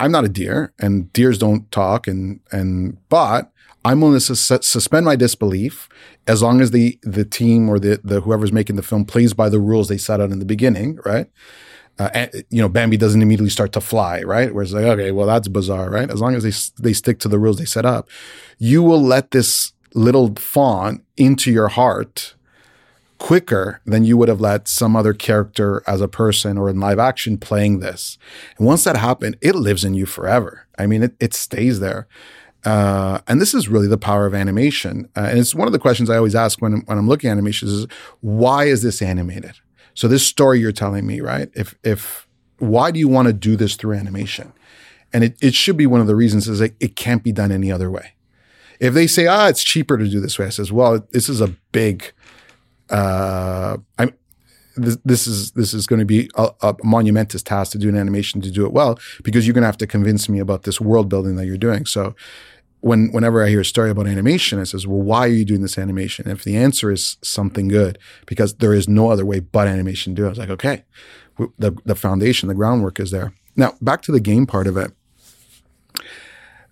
[0.00, 3.50] I'm not a deer, and deers don't talk, and and but
[3.84, 5.88] I'm willing to sus- suspend my disbelief
[6.26, 9.48] as long as the the team or the the whoever's making the film plays by
[9.48, 11.26] the rules they set out in the beginning, right?
[11.96, 14.52] Uh, and, you know, Bambi doesn't immediately start to fly, right?
[14.52, 16.10] Where it's like, okay, well, that's bizarre, right?
[16.10, 18.08] As long as they they stick to the rules they set up,
[18.58, 22.34] you will let this little fawn into your heart
[23.18, 26.98] quicker than you would have let some other character as a person or in live
[26.98, 28.18] action playing this.
[28.58, 30.66] And once that happened, it lives in you forever.
[30.78, 32.08] I mean, it, it stays there.
[32.64, 35.08] Uh, and this is really the power of animation.
[35.16, 37.32] Uh, and it's one of the questions I always ask when, when I'm looking at
[37.32, 37.86] animations is
[38.20, 39.54] why is this animated?
[39.94, 41.50] So this story you're telling me, right?
[41.54, 42.26] If, if,
[42.58, 44.52] why do you want to do this through animation?
[45.12, 47.70] And it, it should be one of the reasons is it can't be done any
[47.70, 48.14] other way.
[48.80, 51.40] If they say, ah, it's cheaper to do this way, I says, well, this is
[51.40, 52.12] a big,
[52.90, 54.12] uh, I'm,
[54.76, 57.96] this, this is this is going to be a, a, monumentous task to do an
[57.96, 60.80] animation to do it well because you're going to have to convince me about this
[60.80, 61.86] world building that you're doing.
[61.86, 62.14] So
[62.84, 65.62] when whenever I hear a story about animation, I says, well, why are you doing
[65.62, 66.28] this animation?
[66.28, 70.14] And if the answer is something good, because there is no other way but animation
[70.14, 70.84] to do it, I was like, okay,
[71.58, 73.32] the the foundation, the groundwork is there.
[73.56, 74.92] Now back to the game part of it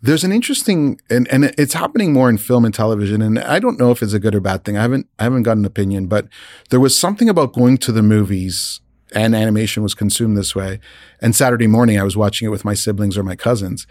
[0.05, 3.79] there's an interesting and, and it's happening more in film and television and i don't
[3.79, 6.09] know if it's a good or bad thing i haven't i haven't got an opinion
[6.09, 6.27] but
[6.71, 8.81] there was something about going to the movies
[9.15, 10.81] and animation was consumed this way.
[11.21, 13.87] And Saturday morning, I was watching it with my siblings or my cousins.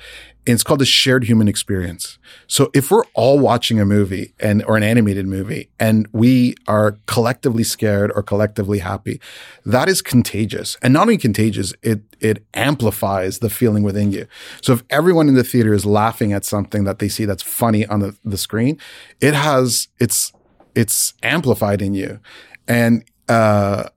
[0.47, 2.17] And it's called the shared human experience.
[2.47, 6.97] So if we're all watching a movie and or an animated movie and we are
[7.05, 9.21] collectively scared or collectively happy,
[9.65, 10.77] that is contagious.
[10.81, 14.25] And not only contagious, it it amplifies the feeling within you.
[14.61, 17.85] So if everyone in the theater is laughing at something that they see that's funny
[17.85, 18.79] on the, the screen,
[19.19, 20.33] it has it's
[20.73, 22.19] it's amplified in you.
[22.67, 23.89] And uh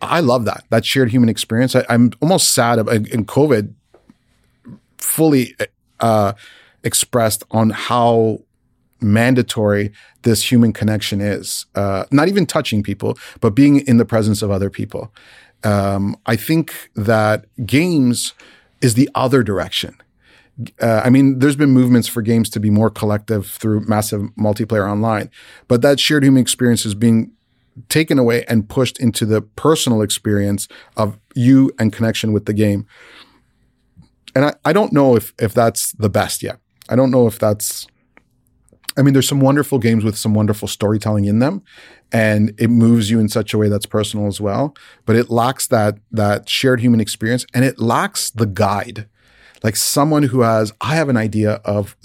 [0.00, 1.74] I love that that shared human experience.
[1.74, 3.74] I, am almost sad in COVID
[4.98, 5.54] fully
[6.02, 6.34] uh,
[6.84, 8.40] expressed on how
[9.00, 9.92] mandatory
[10.22, 11.66] this human connection is.
[11.74, 15.12] Uh, not even touching people, but being in the presence of other people.
[15.64, 18.34] Um, I think that games
[18.80, 19.96] is the other direction.
[20.80, 24.90] Uh, I mean, there's been movements for games to be more collective through massive multiplayer
[24.90, 25.30] online,
[25.66, 27.32] but that shared human experience is being
[27.88, 32.86] taken away and pushed into the personal experience of you and connection with the game.
[34.34, 36.58] And I, I don't know if if that's the best yet.
[36.88, 37.86] I don't know if that's
[38.96, 41.62] I mean, there's some wonderful games with some wonderful storytelling in them,
[42.12, 44.74] and it moves you in such a way that's personal as well.
[45.06, 49.08] But it lacks that that shared human experience, and it lacks the guide
[49.62, 51.96] like someone who has, I have an idea of,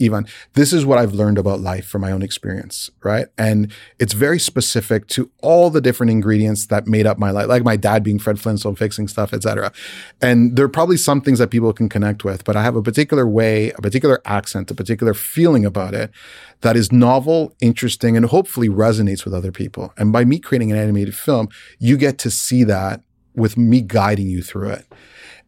[0.00, 3.26] Ivan, this is what I've learned about life from my own experience, right?
[3.36, 7.64] And it's very specific to all the different ingredients that made up my life, like
[7.64, 9.72] my dad being Fred Flintstone, fixing stuff, etc.
[10.20, 12.82] And there are probably some things that people can connect with, but I have a
[12.82, 16.10] particular way, a particular accent, a particular feeling about it
[16.62, 19.92] that is novel, interesting, and hopefully resonates with other people.
[19.96, 21.48] And by me creating an animated film,
[21.78, 23.02] you get to see that
[23.34, 24.86] with me guiding you through it.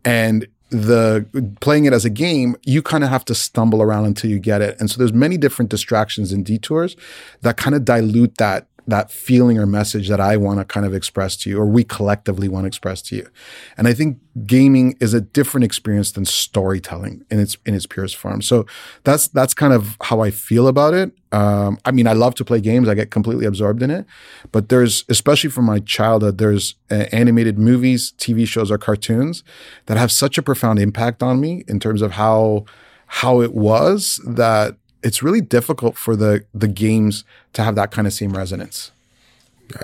[0.05, 1.27] And the
[1.61, 4.61] playing it as a game, you kind of have to stumble around until you get
[4.61, 4.77] it.
[4.81, 6.97] And so there's many different distractions and detours
[7.43, 10.95] that kind of dilute that that feeling or message that I want to kind of
[10.95, 13.28] express to you, or we collectively want to express to you.
[13.76, 18.16] And I think gaming is a different experience than storytelling in its in its purest
[18.16, 18.43] form.
[18.43, 18.66] So
[19.05, 21.12] that's that's kind of how I feel about it.
[21.32, 24.07] Um, I mean, I love to play games; I get completely absorbed in it.
[24.53, 29.43] But there's, especially from my childhood, there's uh, animated movies, TV shows, or cartoons
[29.87, 32.64] that have such a profound impact on me in terms of how
[33.07, 38.07] how it was that it's really difficult for the the games to have that kind
[38.07, 38.91] of same resonance.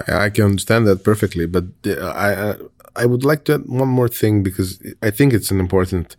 [0.08, 2.56] I, I can understand that perfectly, but I
[2.96, 6.16] I would like to add one more thing because I think it's an important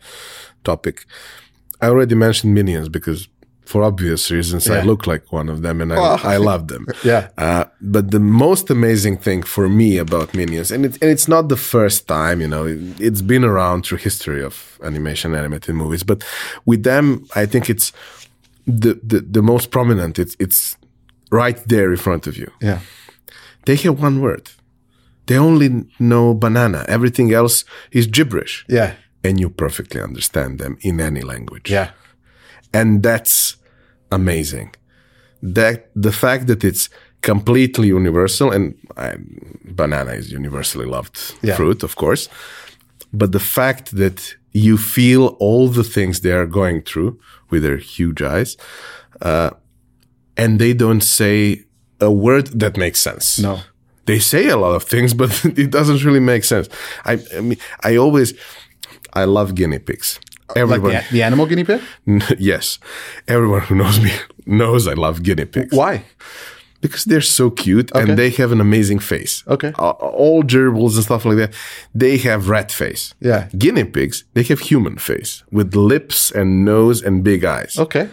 [0.63, 1.05] topic.
[1.81, 3.27] I already mentioned minions because
[3.65, 4.75] for obvious reasons yeah.
[4.75, 6.85] I look like one of them and I, well, I love them.
[7.03, 7.29] yeah.
[7.37, 11.47] Uh, but the most amazing thing for me about minions, and, it, and it's not
[11.47, 16.03] the first time, you know, it, has been around through history of animation animated movies,
[16.03, 16.23] but
[16.65, 17.93] with them, I think it's
[18.65, 20.19] the, the, the most prominent.
[20.19, 20.77] It's, it's
[21.31, 22.51] right there in front of you.
[22.61, 22.79] Yeah.
[23.65, 24.51] They hear one word.
[25.27, 26.85] They only know banana.
[26.87, 28.65] Everything else is gibberish.
[28.67, 28.95] Yeah.
[29.23, 31.69] And you perfectly understand them in any language.
[31.69, 31.91] Yeah.
[32.73, 33.57] And that's
[34.11, 34.73] amazing.
[35.41, 36.89] That the fact that it's
[37.21, 39.15] completely universal and I,
[39.63, 41.55] banana is universally loved yeah.
[41.55, 42.29] fruit, of course.
[43.13, 47.19] But the fact that you feel all the things they are going through
[47.51, 48.57] with their huge eyes,
[49.21, 49.51] uh,
[50.37, 51.65] and they don't say
[51.99, 53.39] a word that makes sense.
[53.39, 53.59] No.
[54.05, 56.67] They say a lot of things, but it doesn't really make sense.
[57.05, 58.33] I, I mean, I always,
[59.13, 60.19] I love guinea pigs.
[60.49, 61.81] Like Everyone, the, the animal guinea pig?
[62.39, 62.79] yes,
[63.27, 64.11] everyone who knows me
[64.45, 66.03] knows I love guinea pigs Why?
[66.81, 68.01] Because they're so cute Okay.
[68.09, 69.43] and they have an amazing face.
[69.47, 69.71] Okay.
[69.77, 69.81] A-
[70.21, 71.53] all gerbils and stuff like that,
[71.93, 73.13] they have rat face.
[73.19, 73.47] Yeah.
[73.57, 77.77] Guinea pigs, they have human face with lips and nose and big eyes.
[77.77, 78.09] Okay.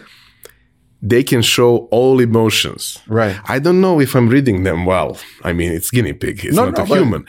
[1.01, 2.99] They can show all emotions.
[3.07, 3.37] Right.
[3.45, 5.17] I don't know if I'm reading them well.
[5.43, 6.43] I mean, it's guinea pig.
[6.45, 7.25] It's No, not no, a but- human.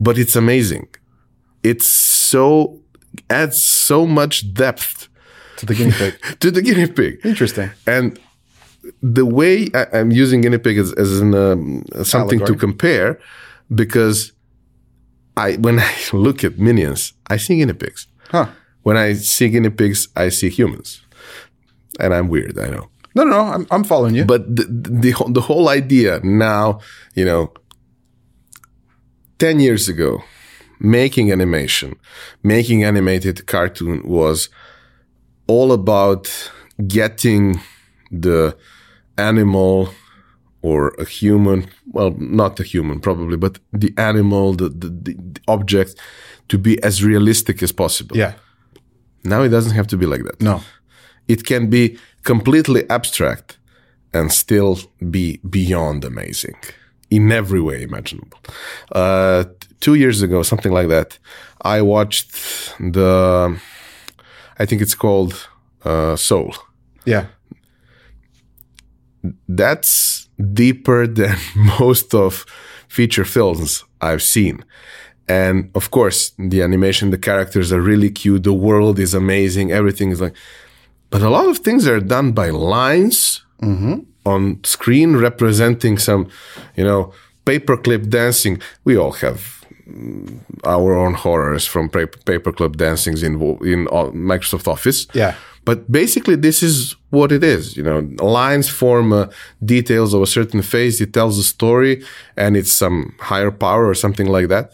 [0.00, 0.88] But it's amazing.
[1.62, 2.80] It's so
[3.28, 5.08] adds so much depth
[5.58, 6.14] To the guinea pig.
[6.40, 7.20] to the guinea pig.
[7.24, 7.70] Interesting.
[7.86, 8.18] And
[9.02, 13.20] the way I, I'm using guinea pig as, as an, um, something to compare,
[13.74, 14.32] because
[15.36, 18.06] I when I look at minions, I see guinea pigs.
[18.30, 18.48] Huh.
[18.82, 21.02] When I see guinea pigs, I see humans,
[21.98, 22.88] and I'm weird, I know.
[23.14, 23.52] No, no, no.
[23.52, 24.24] I'm, I'm following you.
[24.24, 26.80] But the the, the whole idea now,
[27.14, 27.52] you know,
[29.38, 30.22] ten years ago,
[30.78, 31.96] making animation,
[32.42, 34.48] making animated cartoon was
[35.46, 36.50] all about
[36.86, 37.60] getting
[38.10, 38.56] the
[39.20, 39.88] animal
[40.62, 45.40] or a human, well, not a human probably, but the animal, the, the, the, the
[45.46, 45.94] object
[46.48, 48.16] to be as realistic as possible.
[48.16, 48.32] yeah.
[49.22, 50.40] Now it doesn't have to be like that.
[50.40, 50.60] No.
[51.28, 53.58] It can be completely abstract
[54.12, 54.78] and still
[55.10, 56.56] be beyond amazing
[57.10, 58.38] in every way imaginable.
[58.92, 59.44] Uh,
[59.80, 61.18] two years ago, something like that,
[61.62, 62.32] I watched
[62.78, 63.60] the,
[64.58, 65.48] I think it's called
[65.84, 66.54] uh, Soul.
[67.04, 67.26] Yeah.
[69.48, 71.36] That's deeper than
[71.80, 72.46] most of
[72.88, 74.64] feature films I've seen.
[75.28, 78.42] And of course, the animation, the characters are really cute.
[78.42, 79.70] The world is amazing.
[79.70, 80.34] Everything is like,
[81.10, 84.00] but a lot of things are done by lines mm-hmm.
[84.26, 86.28] on screen representing some,
[86.76, 87.12] you know,
[87.46, 88.60] paperclip dancing.
[88.84, 89.64] We all have
[90.64, 95.06] our own horrors from paperclip dancings in in uh, Microsoft Office.
[95.14, 95.34] Yeah.
[95.64, 97.76] But basically, this is what it is.
[97.76, 99.26] You know, lines form uh,
[99.64, 101.00] details of a certain phase.
[101.00, 102.04] It tells a story,
[102.36, 104.72] and it's some higher power or something like that.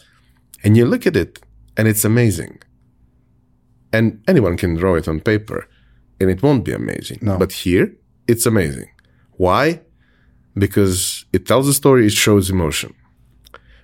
[0.63, 1.41] And you look at it,
[1.77, 2.59] and it's amazing.
[3.93, 5.69] And anyone can draw it on paper,
[6.21, 7.19] and it won't be amazing.
[7.23, 7.39] No.
[7.39, 7.95] But here,
[8.29, 8.91] it's amazing.
[9.37, 9.81] Why?
[10.55, 12.07] Because it tells a story.
[12.07, 12.95] It shows emotion.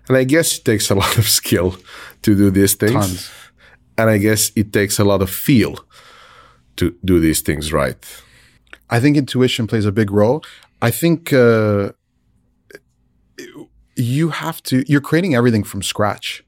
[0.09, 1.77] And I guess it takes a lot of skill
[2.23, 2.93] to do these things.
[2.93, 3.31] Tons.
[3.99, 5.79] And I guess it takes a lot of feel
[6.77, 8.23] to do these things right.
[8.93, 10.45] I think intuition plays a big role.
[10.83, 11.93] I think uh,
[13.97, 14.85] you have to.
[14.87, 16.45] You're creating everything from scratch,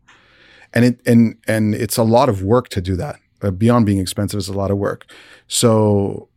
[0.75, 3.19] and it and and it's a lot of work to do that.
[3.43, 5.11] Uh, beyond being expensive, it's a lot of work.
[5.49, 6.29] So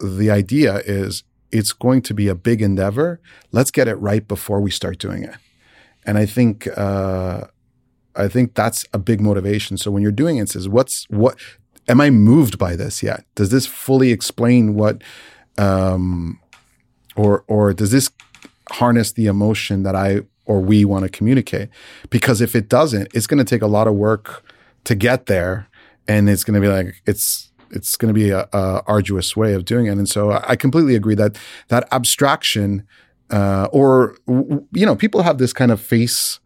[0.00, 3.20] the idea is it's going to be a big endeavor.
[3.52, 5.36] Let's get it right before we start doing it.
[6.04, 7.44] And I think uh,
[8.16, 9.76] I think that's a big motivation.
[9.76, 11.38] So when you're doing it, it says what's what
[11.86, 13.24] am I moved by this yet?
[13.36, 15.02] Does this fully explain what
[15.58, 16.40] um,
[17.16, 18.10] or or does this
[18.70, 21.68] harness the emotion that I or we want to communicate?
[22.10, 24.44] Because if it doesn't, it's going to take a lot of work
[24.84, 25.68] to get there,
[26.06, 29.54] and it's going to be like it's it's going to be a, a arduous way
[29.54, 29.92] of doing it.
[29.92, 31.36] And so I completely agree that
[31.68, 32.86] that abstraction,
[33.30, 36.38] uh, or you know, people have this kind of face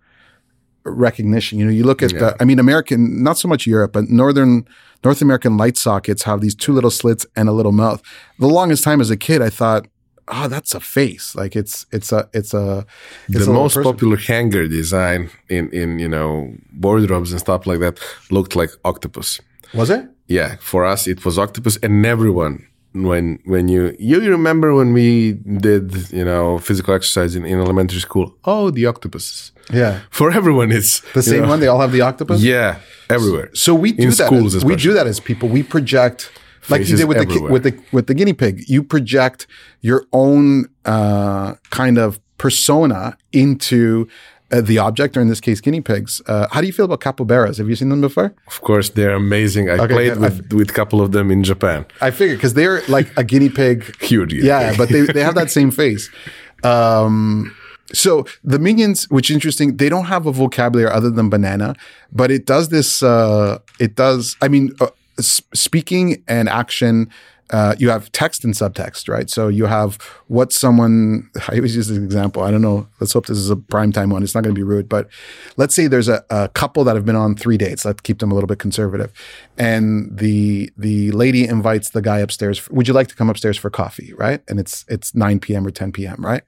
[0.84, 1.59] recognition.
[1.59, 2.18] You know, you look at Yeah.
[2.18, 4.66] the, I mean, American, not so much Europe, but Northern,
[5.05, 8.03] North American light sockets have these two little slits and a little mouth.
[8.38, 9.86] The longest time as a kid, I thought,
[10.28, 11.34] oh, that's a face.
[11.34, 12.84] Like it's, it's a, it's a,
[13.28, 17.80] it's the little most popular hanger design in, in, you know, wardrobes and stuff like
[17.80, 17.99] that
[18.30, 19.40] looked like octopus.
[19.72, 20.09] Was it?
[20.26, 20.57] Yeah.
[20.61, 26.11] For us, it was octopus and everyone, when, when you, you remember when we did,
[26.11, 28.34] you know, physical exercise in, in elementary school?
[28.44, 29.53] Oh, the octopus.
[29.73, 30.01] Yeah.
[30.11, 31.61] For everyone, it's The same one.
[31.61, 32.43] They all have the octopus.
[32.43, 32.79] Yeah.
[33.11, 33.51] Everywhere.
[33.55, 34.27] So we do In that.
[34.27, 35.49] schools as, we do that as people.
[35.49, 36.31] We project,
[36.69, 38.64] like you did with the with the with the guinea pig.
[38.69, 39.47] You project
[39.81, 44.07] your own uh, kind of persona into
[44.51, 46.21] uh, the object, or in this case, guinea pigs.
[46.27, 47.59] Uh, how do you feel about capybaras?
[47.59, 48.35] Have you seen them before?
[48.47, 49.69] Of course, they're amazing.
[49.71, 51.85] I Okay, played yeah, with, with a couple of them in Japan.
[52.01, 53.85] I figured because they're like a guinea pig.
[54.03, 54.33] Huge.
[54.35, 54.79] Yeah, pig.
[54.79, 56.11] but they, they have that same face.
[56.64, 57.55] Um,
[57.93, 61.74] so the minions, which interesting, they don't have a vocabulary other than banana,
[62.12, 63.03] but it does this.
[63.03, 64.36] Uh, it does.
[64.43, 64.89] I mean, uh,
[65.20, 67.11] speaking and action.
[67.51, 69.30] Uh, you have text and subtext, right?
[69.30, 69.95] So you have
[70.26, 71.30] what someone.
[71.49, 72.43] I always use this example.
[72.43, 72.86] I don't know.
[73.01, 74.22] Let's hope this is a prime time one.
[74.22, 75.09] It's not going to be rude, but
[75.57, 77.86] let's say there's a, a couple that have been on three dates.
[77.86, 79.14] Let's keep them a little bit conservative,
[79.57, 82.68] and the the lady invites the guy upstairs.
[82.68, 84.12] Would you like to come upstairs for coffee?
[84.12, 84.43] Right?
[84.47, 85.66] And it's it's 9 p.m.
[85.66, 86.22] or 10 p.m.
[86.22, 86.43] Right?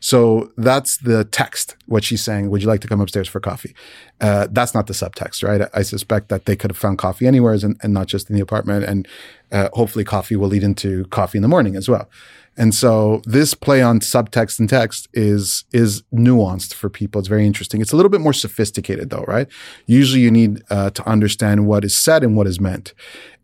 [0.00, 2.50] So that's the text, what she's saying.
[2.50, 3.74] Would you like to come upstairs for coffee?
[4.20, 5.68] Uh, that's not the subtext, right?
[5.74, 8.42] I, suspect that they could have found coffee anywhere and, and not just in the
[8.42, 8.84] apartment.
[8.84, 9.06] And
[9.52, 12.08] uh, hopefully coffee will lead into coffee in the morning as well.
[12.56, 17.18] And so this play on subtext and text is is nuanced for people.
[17.18, 17.82] It's very interesting.
[17.82, 19.46] It's a little bit more sophisticated though, right?
[19.86, 22.94] Usually you need uh, to understand what is said and what is meant.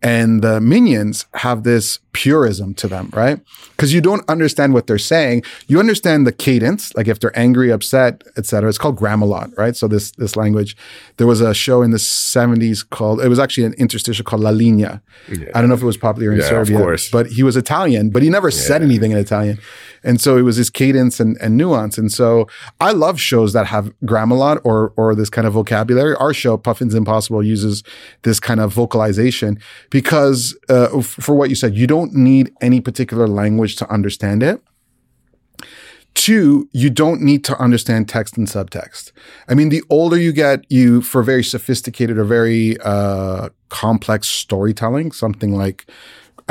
[0.02, 3.40] And the minions have this purism to them, right?
[3.70, 5.42] Because you don't understand what they're saying.
[5.66, 8.68] You understand the cadence, like if they're angry, upset, etc.
[8.68, 9.74] It's called Grammelot, right?
[9.76, 10.76] So this this language.
[11.16, 14.50] There was a show in the 70s called it was actually an interstitial called La
[14.50, 15.02] Linea.
[15.28, 15.48] Yeah.
[15.54, 18.22] I don't know if it was popular in yeah, Serbia, but he was Italian, but
[18.22, 18.58] he never yeah.
[18.58, 19.58] said anything in Italian.
[20.04, 21.96] And so it was this cadence and, and nuance.
[21.96, 22.48] And so
[22.80, 26.14] I love shows that have Grammelot or or this kind of vocabulary.
[26.16, 27.84] Our show, Puffins Impossible, uses
[28.22, 29.60] this kind of vocalization
[29.92, 34.60] because uh, for what you said, you don't need any particular language to understand it.
[36.14, 39.12] Two, you don't need to understand text and subtext.
[39.48, 45.12] I mean, the older you get, you for very sophisticated or very uh, complex storytelling,
[45.12, 45.86] something like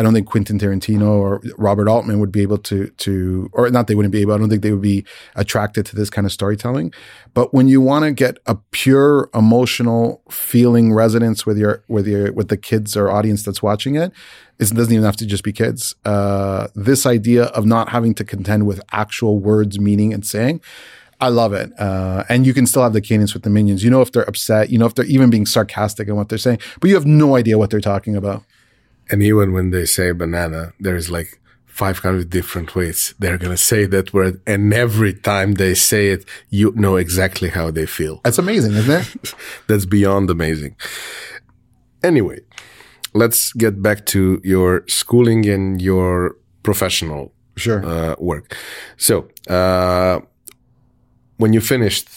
[0.02, 3.86] I don't think Quentin Tarantino or Robert Altman would be able to to or not
[3.86, 6.34] they wouldn't be able I don't think they would be attracted to this kind of
[6.34, 6.92] storytelling
[7.36, 12.34] but when you want to get a pure emotional feeling resonance with your with your
[12.34, 14.12] with the kids or audience that's watching it
[14.58, 18.24] it doesn't even have to just be kids uh, this idea of not having to
[18.24, 20.60] contend with actual words meaning and saying
[21.20, 21.72] I love it.
[21.80, 23.84] Uh, and you can still have the cadence with the minions.
[23.84, 26.40] You know if they're upset, you know if they're even being sarcastic in what they're
[26.40, 28.44] saying, but you have no idea what they're talking about.
[29.12, 33.86] And even when they say banana, there's like 500 different ways they're going to say
[33.86, 34.42] that word.
[34.48, 38.22] And every time they say it, you know exactly how they feel.
[38.24, 39.34] That's amazing, isn't it?
[39.68, 40.76] That's beyond amazing.
[42.04, 42.40] Anyway,
[43.14, 47.86] let's get back to your schooling and your professional sure.
[47.86, 48.56] uh, work.
[48.98, 50.20] So, uh,
[51.38, 52.08] when you finished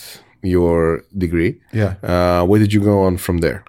[0.43, 3.65] your degree, yeah, uh, where did you go on from there?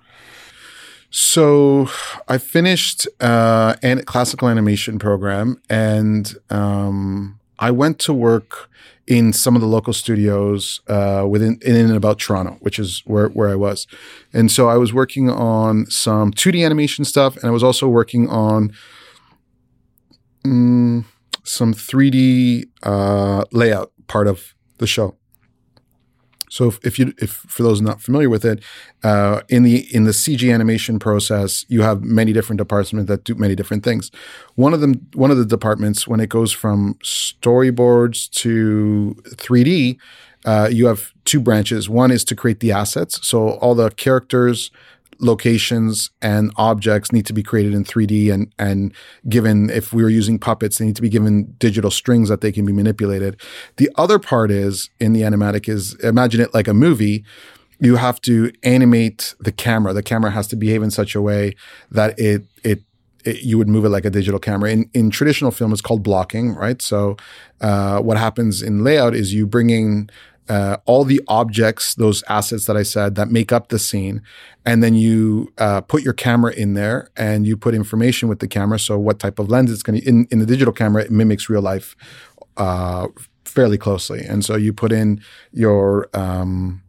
[1.18, 1.90] So
[2.28, 8.70] I finished uh, an classical animation program, and um, I went to work
[9.08, 13.30] in some of the local studios uh, within in and about Toronto, which is where
[13.30, 13.88] where I was.
[14.34, 18.28] And so I was working on some 2D animation stuff, and I was also working
[18.28, 18.74] on
[20.44, 21.06] um,
[21.46, 25.16] some 3D uh, layout part of the show.
[26.56, 28.64] So if, if, you if for those not familiar with it,
[29.04, 33.36] uh, in the in the CG animation process, you have many different departments that do
[33.36, 34.10] many different things.
[34.56, 39.98] One of them, one of the departments, when it goes from storyboards to 3D,
[40.46, 41.90] uh, you have two branches.
[41.90, 44.72] One is to create the assets, so all the characters,
[45.20, 48.94] locations and objects need to be created in 3D and and
[49.28, 52.52] given if we were using puppets they need to be given digital strings that they
[52.52, 53.40] can be manipulated.
[53.78, 57.24] The other part is in the animatic is imagine it like a movie
[57.80, 59.94] you have to animate the camera.
[59.94, 61.56] The camera has to behave in such a way
[61.92, 62.84] that it it
[63.26, 64.70] it, you would move it like a digital camera.
[64.70, 66.82] In, in traditional film, it's called blocking, right?
[66.82, 67.18] So,
[67.60, 70.10] uh, what happens in layout is you bringing
[70.50, 74.22] uh, all the objects, those assets that I said that make up the scene,
[74.66, 78.48] and then you uh, put your camera in there and you put information with the
[78.48, 78.80] camera.
[78.80, 81.50] So what type of lens it's going to in in the digital camera, it mimics
[81.50, 81.96] real life
[82.58, 83.08] uh,
[83.44, 85.22] fairly closely, and so you put in
[85.52, 86.82] your um,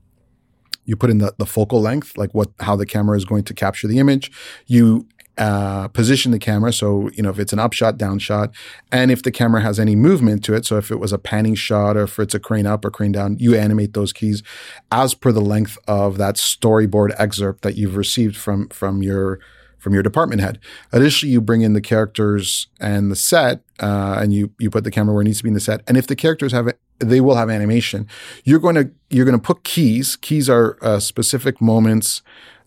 [0.85, 3.55] you put in the, the focal length, like what how the camera is going to
[3.55, 4.31] capture the image.
[4.67, 5.07] You
[5.39, 6.73] uh, position the camera.
[6.73, 8.55] So, you know, if it's an upshot, downshot,
[8.91, 10.65] and if the camera has any movement to it.
[10.65, 13.13] So, if it was a panning shot or if it's a crane up or crane
[13.13, 14.43] down, you animate those keys
[14.91, 19.41] as per the length of that storyboard excerpt that you've received from from your
[19.87, 20.59] from your department head.
[20.91, 24.91] Additionally, you bring in the characters and the set, uh, and you you put the
[24.91, 25.83] camera where it needs to be in the set.
[25.87, 28.09] And if the characters have it, they will have animation.
[28.45, 30.17] You're going to you're going to put keys.
[30.17, 32.23] Keys are uh, specific moments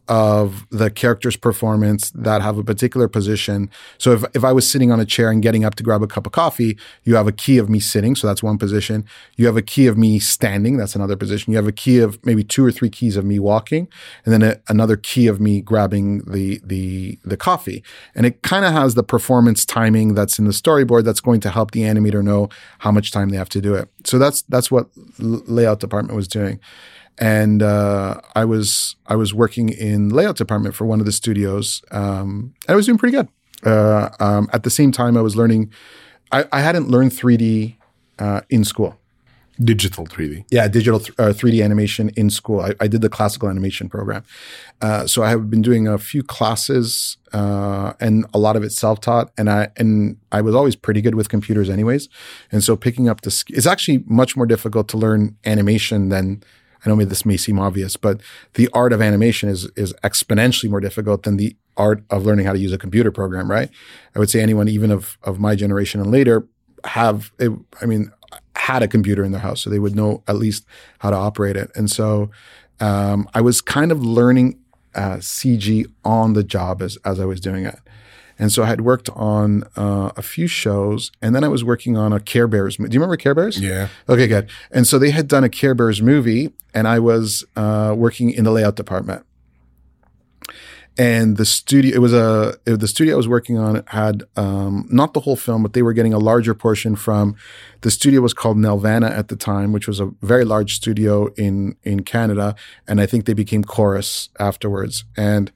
[0.10, 3.70] of the character's performance that have a particular position.
[4.00, 6.08] So if, if I was sitting on a chair and getting up to grab a
[6.08, 8.16] cup of coffee, you have a key of me sitting.
[8.16, 9.06] So that's one position.
[9.38, 10.78] You have a key of me standing.
[10.78, 11.52] That's another position.
[11.52, 13.88] You have a key of maybe two or three keys of me walking
[14.26, 17.84] and then a, another key of me grabbing the, the, the coffee.
[18.16, 21.52] And it kind of has the performance timing that's in the storyboard that's going to
[21.52, 22.50] help the animator know
[22.80, 23.90] how much time they have to do it.
[24.06, 24.88] So that's, that's what
[25.20, 26.60] layout department was doing
[27.18, 31.82] and uh, I was I was working in layout department for one of the studios,
[31.92, 33.28] um, and I was doing pretty good.
[33.66, 35.72] Uh, um, at the same time, I was learning.
[36.32, 37.76] I, I hadn't learned 3D
[38.20, 39.00] uh, in school,
[39.62, 40.46] Digital 3D.
[40.50, 42.62] Yeah, digital th- uh, 3D animation in school.
[42.62, 44.24] I, I did the classical animation program.
[44.82, 48.72] Uh, so I have been doing a few classes uh, and a lot of it
[48.72, 49.32] self-taught.
[49.38, 52.08] And I and I was always pretty good with computers, anyways.
[52.54, 56.42] And so picking up the sk- it's actually much more difficult to learn animation than
[56.86, 58.22] I know this may seem obvious, but
[58.54, 62.54] the art of animation is is exponentially more difficult than the art of learning how
[62.54, 63.70] to use a computer program, right?
[64.16, 66.46] I would say anyone, even of of my generation and later,
[66.84, 67.32] have
[67.82, 68.12] I mean
[68.56, 70.66] had a computer in their house, so they would know at least
[71.00, 71.72] how to operate it.
[71.76, 72.30] And so
[72.80, 74.60] um, I was kind of learning
[74.96, 77.80] uh, CG on the job as as I was doing it.
[78.40, 81.98] And so I had worked on uh, a few shows, and then I was working
[81.98, 82.78] on a Care Bears.
[82.78, 83.60] Do you remember Care Bears?
[83.60, 83.90] Yeah.
[84.08, 84.50] Okay, good.
[84.72, 88.46] And so they had done a Care Bears movie, and I was uh, working in
[88.46, 89.26] the layout department
[91.00, 94.86] and the studio it was a it, the studio I was working on had um,
[94.92, 97.36] not the whole film, but they were getting a larger portion from
[97.82, 101.78] the studio was called Nelvana at the time, which was a very large studio in
[101.84, 102.54] in Canada,
[102.86, 105.06] and I think they became Corus afterwards.
[105.16, 105.52] And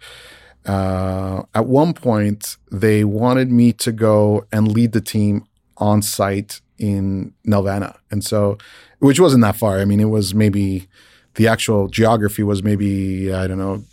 [0.66, 5.46] uh, at one point, they wanted me to go and lead the team
[5.78, 8.58] on site in Nelvana, and so
[9.00, 9.80] which wasn't that far.
[9.80, 10.88] I mean, it was maybe
[11.36, 13.84] the actual geography was maybe I don't know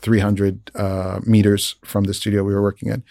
[0.00, 3.02] 300 uh, meters from the studio we were working in.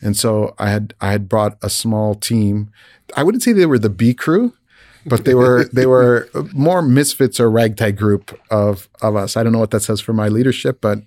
[0.00, 2.70] And so I had I had brought a small team.
[3.16, 4.54] I wouldn't say they were the B crew,
[5.04, 9.36] but they were they were more misfits or ragtag group of of us.
[9.36, 10.98] I don't know what that says for my leadership, but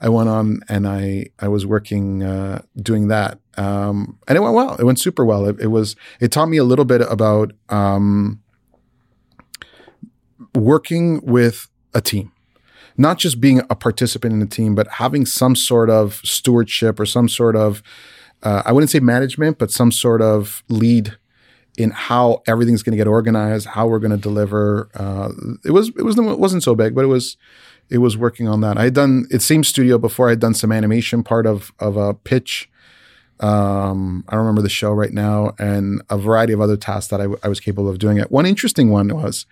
[0.00, 4.54] I went on and I I was working uh, doing that, um, and it went
[4.54, 4.76] well.
[4.76, 5.46] It went super well.
[5.46, 8.40] It, it was it taught me a little bit about um,
[10.54, 12.32] working with a team
[12.96, 17.06] not just being a participant in the team, but having some sort of stewardship or
[17.06, 17.82] some sort of,
[18.44, 21.16] uh, I wouldn't say management, but some sort of lead
[21.76, 24.88] in how everything's going to get organized, how we're going to deliver.
[24.94, 25.30] Uh,
[25.64, 27.36] it was it was it wasn't so big, but it was
[27.90, 28.78] it was working on that.
[28.78, 30.28] I had done it same studio before.
[30.28, 32.70] I had done some animation part of of a pitch.
[33.40, 37.20] Um, I don't remember the show right now, and a variety of other tasks that
[37.20, 38.18] I, I was capable of doing.
[38.18, 38.30] It.
[38.30, 39.46] One interesting one was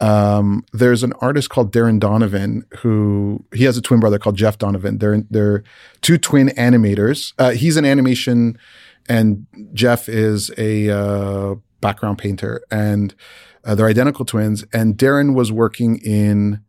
[0.00, 4.58] um, there's an artist called Darren Donovan who he has a twin brother called Jeff
[4.58, 4.98] Donovan.
[4.98, 5.62] They're they're
[6.02, 7.32] two twin animators.
[7.38, 8.58] Uh, he's an animation,
[9.08, 13.14] and Jeff is a uh, background painter, and
[13.64, 14.64] uh, they're identical twins.
[14.72, 16.60] And Darren was working in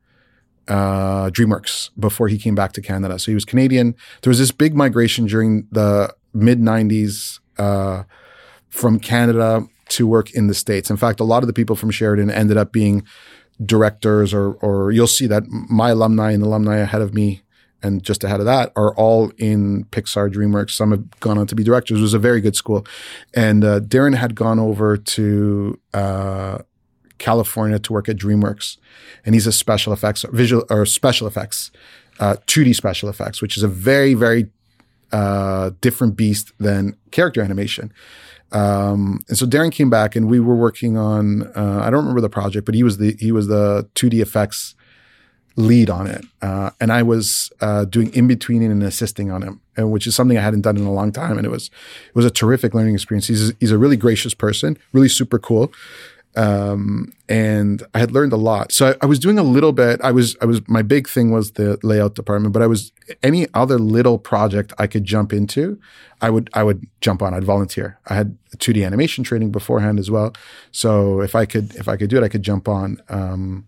[0.68, 3.20] uh, DreamWorks before he came back to Canada.
[3.20, 3.96] So he was Canadian.
[4.22, 8.04] There was this big migration during the mid '90s uh,
[8.70, 10.90] from Canada to work in the States.
[10.90, 13.06] In fact, a lot of the people from Sheridan ended up being
[13.64, 17.42] directors or, or you'll see that my alumni and alumni ahead of me
[17.86, 20.72] and just ahead of that are all in Pixar, DreamWorks.
[20.72, 22.00] Some have gone on to be directors.
[22.00, 22.86] It was a very good school.
[23.34, 26.60] And uh, Darren had gone over to uh,
[27.20, 28.78] California to work at DreamWorks.
[29.26, 31.72] And he's a special effects, visual or special effects,
[32.20, 34.50] uh, 2D special effects, which is a very, very
[35.12, 37.94] uh, different beast than character animation.
[38.52, 42.22] Um, and so Darren came back, and we were working on uh, I don't remember
[42.22, 44.76] the project, but he was the he was the 2D effects
[45.56, 49.62] lead on it, uh, and I was uh, doing in betweening and assisting on him,
[49.78, 51.70] and which is something I hadn't done in a long time, and it was
[52.08, 53.28] it was a terrific learning experience.
[53.28, 55.72] He's he's a really gracious person, really super cool.
[56.36, 58.74] Um, and I had learned a lot.
[58.74, 60.01] So I, I, was doing a little bit.
[60.03, 62.91] I was, I was, my big thing was the layout department, but I was
[63.24, 65.80] any other little project I could jump into,
[66.22, 67.34] I would, I would jump on.
[67.34, 67.99] I'd volunteer.
[68.08, 70.34] I had 2D animation training beforehand as well.
[70.71, 73.01] So if I could, if I could do it, I could jump on.
[73.08, 73.66] Um,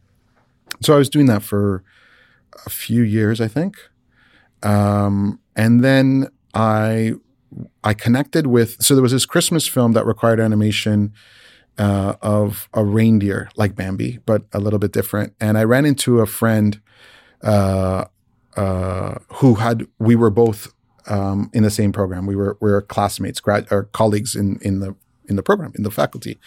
[0.81, 1.83] so I was doing that for
[2.65, 3.77] a few years, I think.
[4.63, 7.13] Um, and then I,
[7.83, 11.13] I connected with, so there was this Christmas film that required animation
[11.77, 15.33] uh, of a reindeer like Bambi, but a little bit different.
[15.39, 16.79] And I ran into a friend
[17.43, 18.05] uh,
[18.55, 20.73] uh, who had we were both
[21.07, 22.25] um, in the same program.
[22.25, 24.95] We were we were classmates, grad or colleagues in in the
[25.25, 26.39] in the program in the faculty,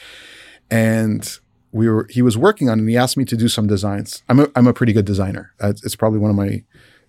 [0.70, 1.38] and
[1.72, 4.22] we were he was working on and He asked me to do some designs.
[4.28, 5.52] I'm a I'm a pretty good designer.
[5.60, 6.62] it's probably one of my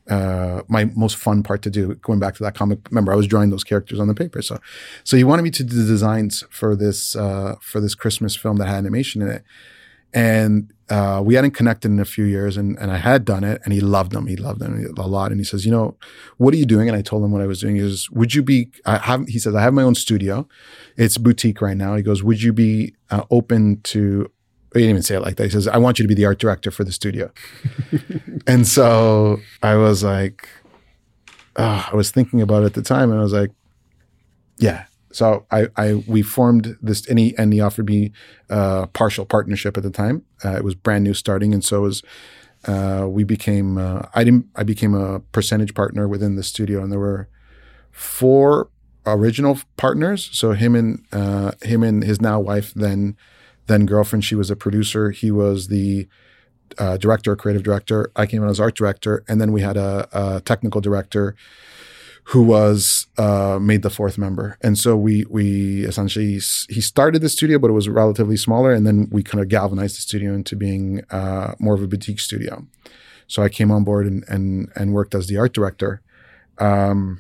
[0.09, 1.95] uh, my most fun part to do.
[1.95, 4.41] Going back to that comic, remember I was drawing those characters on the paper.
[4.41, 4.59] So,
[5.03, 8.57] so he wanted me to do the designs for this uh, for this Christmas film
[8.57, 9.43] that had animation in it,
[10.13, 12.57] and uh, we hadn't connected in a few years.
[12.57, 14.27] And and I had done it, and he loved them.
[14.27, 15.31] He loved them a lot.
[15.31, 15.95] And he says, you know,
[16.37, 16.89] what are you doing?
[16.89, 17.75] And I told him what I was doing.
[17.75, 18.71] He says, would you be?
[18.85, 19.27] I have.
[19.27, 20.47] He says, I have my own studio.
[20.97, 21.95] It's boutique right now.
[21.95, 24.29] He goes, would you be uh, open to
[24.73, 25.43] he didn't even say it like that.
[25.43, 27.31] He says, I want you to be the art director for the studio.
[28.47, 30.47] and so I was like,
[31.57, 33.51] oh, I was thinking about it at the time and I was like,
[34.57, 38.11] yeah, So I, I we formed this and he, and he offered me
[38.49, 40.23] uh, partial partnership at the time.
[40.43, 42.03] Uh, it was brand new starting, and so it was
[42.65, 46.91] uh, we became uh, I didn't I became a percentage partner within the studio, and
[46.91, 47.27] there were
[47.91, 48.69] four
[49.05, 50.29] original partners.
[50.31, 53.17] So him and uh, him and his now wife, then
[53.67, 54.25] then girlfriend.
[54.25, 55.11] She was a producer.
[55.11, 56.07] He was the
[56.77, 58.11] uh, director, creative director.
[58.15, 61.35] I came in as art director, and then we had a, a technical director
[62.25, 64.57] who was uh, made the fourth member.
[64.61, 66.39] And so we we essentially
[66.69, 69.97] he started the studio, but it was relatively smaller, and then we kind of galvanized
[69.97, 72.67] the studio into being uh, more of a boutique studio.
[73.27, 76.01] So I came on board and and and worked as the art director.
[76.57, 77.19] Um,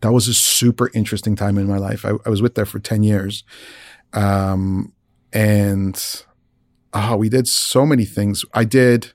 [0.00, 2.04] that was a super interesting time in my life.
[2.04, 3.42] I, I was with there for ten years,
[4.12, 4.92] um,
[5.32, 6.24] and
[6.92, 8.44] oh, we did so many things.
[8.54, 9.12] I did.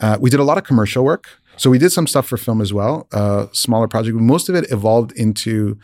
[0.00, 1.28] Uh, we did a lot of commercial work.
[1.56, 4.16] So we did some stuff for film as well, uh, smaller project.
[4.16, 5.78] Most of it evolved into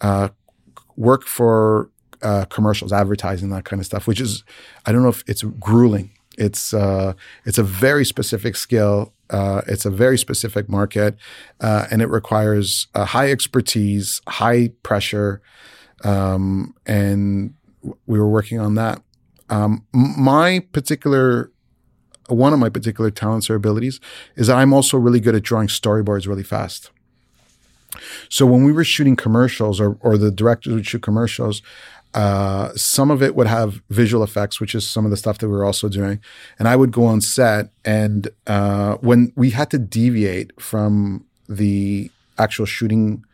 [0.00, 0.28] uh,
[0.96, 1.90] work for
[2.22, 4.06] uh, commercials, advertising, that kind of stuff.
[4.06, 4.44] Which is,
[4.86, 6.12] I don't know if it's grueling.
[6.38, 7.14] It's uh,
[7.44, 9.12] it's a very specific skill.
[9.28, 11.16] Uh, it's a very specific market,
[11.60, 15.42] and it requires high expertise, high pressure,
[16.04, 17.54] um, and
[18.06, 19.02] we were working on that.
[19.50, 21.50] Um, my particular
[22.28, 24.00] one of my particular talents or abilities
[24.36, 26.90] is I'm also really good at drawing storyboards really fast.
[28.28, 31.62] So when we were shooting commercials or, or the directors would shoot commercials,
[32.14, 35.48] uh, some of it would have visual effects, which is some of the stuff that
[35.48, 36.20] we were also doing.
[36.58, 42.10] And I would go on set and uh, when we had to deviate from the
[42.38, 43.24] actual shooting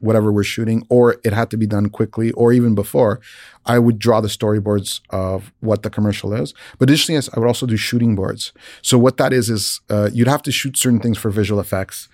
[0.00, 3.20] whatever we're shooting, or it had to be done quickly, or even before,
[3.64, 6.54] I would draw the storyboards of what the commercial is.
[6.78, 8.52] But additionally, I would also do shooting boards.
[8.82, 12.08] So what that is is uh, you'd have to shoot certain things for visual effects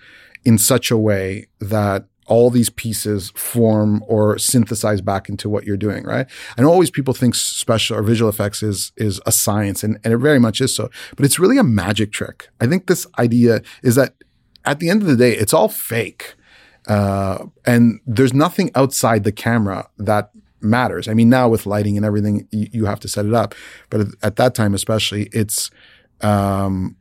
[0.45, 5.75] in such a way that all these pieces form or synthesize back into what you're
[5.75, 6.27] doing, right?
[6.55, 10.17] And always people think special or visual effects is is a science, and, and it
[10.17, 10.89] very much is so.
[11.15, 12.47] But it's really a magic trick.
[12.61, 14.13] I think this idea is that
[14.63, 16.35] at the end of the day, it's all fake.
[16.89, 21.07] Uh, and there's nothing outside the camera that matters.
[21.07, 23.55] I mean, now with lighting and everything, you, you have to set it up.
[23.89, 25.69] But at, at that time, especially, it's
[26.21, 26.97] um,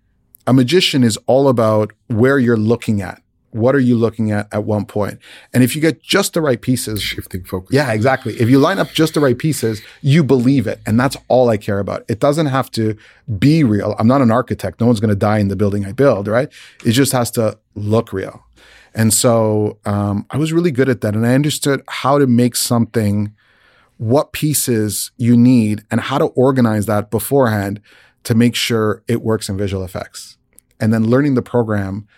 [0.47, 3.23] a magician is all about where you're looking at.
[3.51, 5.19] What are you looking at at one point?
[5.55, 7.71] And if you get just the right pieces, shifting focus.
[7.73, 8.35] Yeah, exactly.
[8.35, 10.81] If you line up just the right pieces, you believe it.
[10.87, 12.05] And that's all I care about.
[12.09, 12.95] It doesn't have to
[13.39, 13.97] be real.
[13.99, 14.81] I'm not an architect.
[14.81, 16.53] No one's going to die in the building I build, right?
[16.85, 18.45] It just has to look real.
[18.99, 21.15] And so um, I was really good at that.
[21.15, 23.33] And I understood how to make something,
[23.97, 27.81] what pieces you need, and how to organize that beforehand
[28.25, 30.37] to make sure it works in visual effects.
[30.81, 32.09] And then learning the program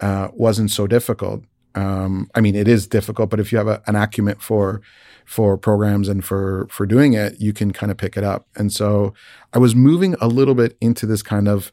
[0.00, 1.42] uh, wasn't so difficult.
[1.74, 4.80] Um, I mean, it is difficult, but if you have a, an acumen for
[5.24, 8.46] for programs and for for doing it, you can kind of pick it up.
[8.56, 9.12] And so
[9.52, 11.70] I was moving a little bit into this kind of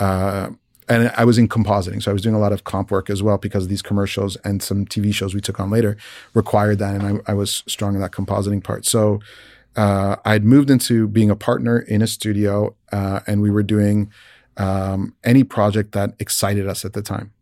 [0.00, 0.50] uh,
[0.88, 2.02] and I was in compositing.
[2.02, 4.62] So I was doing a lot of comp work as well because these commercials and
[4.62, 5.96] some TV shows we took on later
[6.34, 6.94] required that.
[6.94, 8.86] And I, I was strong in that compositing part.
[8.86, 9.20] So
[9.74, 14.10] uh, I'd moved into being a partner in a studio uh, and we were doing
[14.56, 17.32] um, any project that excited us at the time.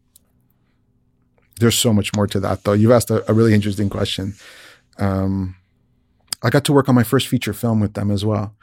[1.61, 2.73] There's so much more to that, though.
[2.73, 4.35] You've asked a, a really interesting question.
[4.99, 5.57] Um,
[6.45, 8.55] I got to work on my first feature film with them as well.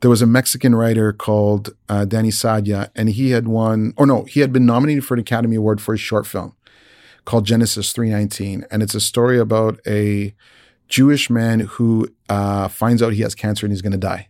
[0.00, 4.24] There was a Mexican writer called uh, Dany Saadia, and he had won, or no,
[4.24, 6.54] he had been nominated for an Academy Award for his short film
[7.24, 8.64] called Genesis 319.
[8.70, 10.34] And it's a story about a
[10.88, 14.28] Jewish man who uh, finds out he has cancer and he's going to die.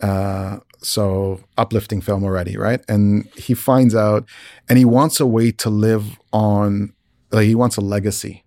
[0.00, 2.82] Uh, so uplifting film already, right?
[2.88, 4.26] And he finds out
[4.68, 6.92] and he wants a way to live on,
[7.30, 8.41] like he wants a legacy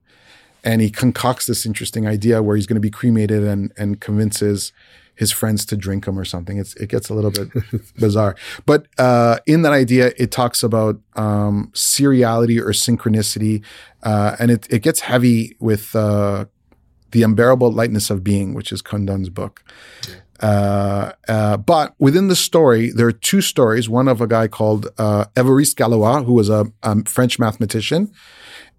[0.65, 4.73] and he concocts this interesting idea where he's going to be cremated and and convinces
[5.13, 6.57] his friends to drink him or something.
[6.57, 7.49] It's it gets a little bit
[7.95, 8.35] bizarre,
[8.65, 13.63] but uh, in that idea, it talks about um, seriality or synchronicity,
[14.03, 16.45] uh, and it it gets heavy with uh,
[17.11, 19.63] the unbearable lightness of being, which is Condon's book.
[20.41, 23.87] Uh, uh, but within the story, there are two stories.
[23.87, 28.11] One of a guy called uh, Évariste Galois, who was a, a French mathematician,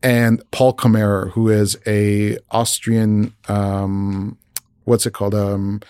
[0.02, 4.38] and Paul Kammerer, who is a Austrian, um,
[4.84, 5.34] what's it called?
[5.34, 5.80] Um,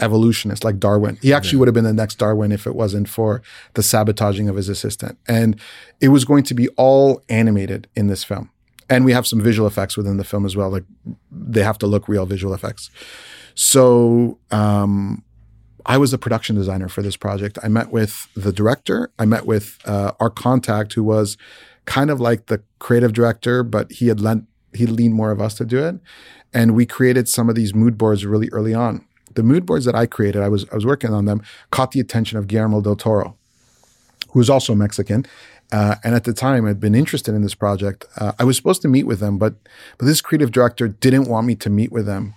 [0.00, 1.18] evolutionist like Darwin.
[1.22, 1.58] He actually yeah.
[1.60, 3.42] would have been the next Darwin if it wasn't for
[3.74, 5.18] the sabotaging of his assistant.
[5.28, 5.60] And
[6.00, 8.50] it was going to be all animated in this film.
[8.88, 10.70] And we have some visual effects within the film as well.
[10.70, 10.84] Like
[11.30, 12.90] they have to look real visual effects.
[13.54, 15.22] So um,
[15.86, 17.58] I was the production designer for this project.
[17.62, 19.10] I met with the director.
[19.18, 21.36] I met with uh, our contact, who was
[21.86, 25.54] kind of like the creative director, but he had lent he leaned more of us
[25.54, 25.96] to do it,
[26.54, 29.04] and we created some of these mood boards really early on.
[29.34, 32.00] The mood boards that I created, I was I was working on them, caught the
[32.00, 33.36] attention of Guillermo del Toro,
[34.30, 35.26] who was also Mexican,
[35.72, 38.06] uh, and at the time I'd been interested in this project.
[38.16, 39.54] Uh, I was supposed to meet with them, but
[39.98, 42.34] but this creative director didn't want me to meet with them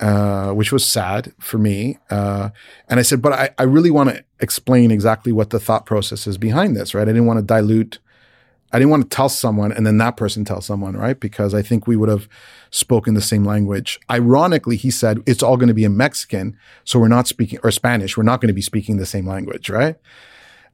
[0.00, 1.98] uh, which was sad for me.
[2.08, 2.50] Uh,
[2.88, 6.26] and I said, but I, I really want to explain exactly what the thought process
[6.26, 7.02] is behind this, right?
[7.02, 7.98] I didn't want to dilute.
[8.72, 11.18] I didn't want to tell someone and then that person tell someone, right?
[11.18, 12.28] Because I think we would have
[12.70, 13.98] spoken the same language.
[14.10, 16.56] Ironically, he said, it's all going to be in Mexican.
[16.84, 18.16] So we're not speaking, or Spanish.
[18.16, 19.96] We're not going to be speaking the same language, right?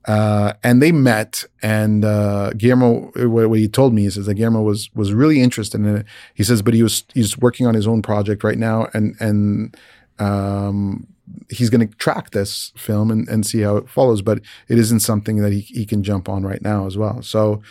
[0.07, 4.63] Uh, and they met, and uh, Guillermo, what, what, he told me, says that Guillermo
[4.63, 6.07] was was really interested in it.
[6.33, 9.77] He says, but he was he's working on his own project right now, and and
[10.21, 11.09] um,
[11.49, 14.23] he's going to track this film and, and see how it follows.
[14.23, 17.23] But it isn't something that he he can jump on right now as well.
[17.23, 17.63] So,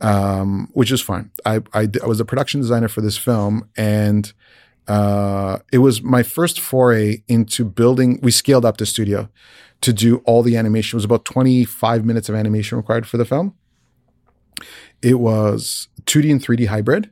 [0.00, 1.30] um, which is fine.
[1.44, 4.32] I, I I was a production designer for this film, and
[4.86, 8.20] uh, it was my first foray into building.
[8.22, 9.28] We scaled up the studio
[9.80, 10.96] to do all the animation.
[10.96, 13.54] It was about 25 minutes of animation required for the film.
[15.02, 17.10] It was 2D and 3D hybrid.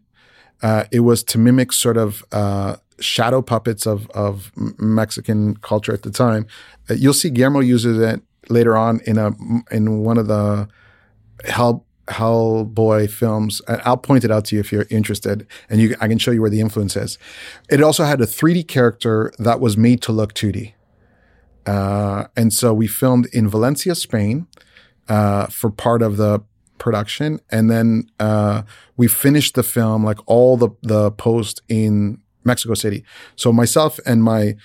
[0.63, 6.03] Uh, it was to mimic sort of uh, shadow puppets of, of Mexican culture at
[6.03, 6.47] the time.
[6.89, 9.33] Uh, you'll see Guillermo uses it later on in a
[9.71, 10.69] in one of the
[11.45, 13.63] Hell Hellboy films.
[13.69, 16.41] I'll point it out to you if you're interested, and you, I can show you
[16.41, 17.19] where the influence is.
[17.71, 20.75] It also had a 3D character that was made to look 2D.
[21.65, 24.49] Uh, and so we filmed in Valencia, Spain,
[25.09, 26.43] uh, for part of the
[26.79, 28.63] production, and then uh,
[28.97, 33.05] we finished the film, like all the the post in Mexico City.
[33.37, 34.57] So myself and my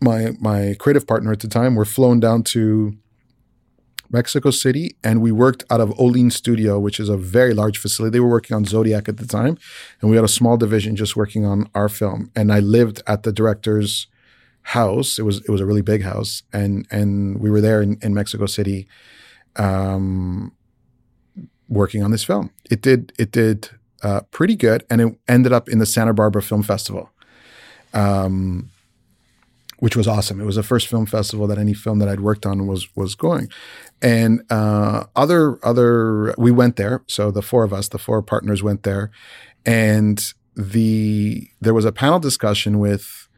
[0.00, 2.96] my my creative partner at the time were flown down to
[4.10, 8.12] Mexico City, and we worked out of Ollin Studio, which is a very large facility.
[8.12, 9.58] They were working on Zodiac at the time,
[10.00, 12.30] and we had a small division just working on our film.
[12.36, 14.06] And I lived at the director's
[14.62, 15.18] house.
[15.18, 18.14] It was it was a really big house, and and we were there in, in
[18.14, 18.86] Mexico City,
[19.56, 20.52] um,
[21.68, 22.50] working on this film.
[22.70, 23.70] It did it did
[24.02, 27.10] uh, pretty good, and it ended up in the Santa Barbara Film Festival,
[27.94, 28.70] um,
[29.78, 30.40] which was awesome.
[30.40, 33.14] It was the first film festival that any film that I'd worked on was was
[33.14, 33.48] going,
[34.02, 37.02] and uh, other other we went there.
[37.06, 39.10] So the four of us, the four partners, went there,
[39.64, 40.22] and
[40.54, 43.28] the there was a panel discussion with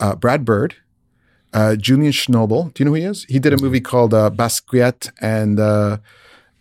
[0.00, 0.76] uh, Brad Bird,
[1.52, 2.72] uh, Julian Schnabel.
[2.72, 3.24] Do you know who he is?
[3.24, 5.98] He did a movie called uh, Basquiat and uh,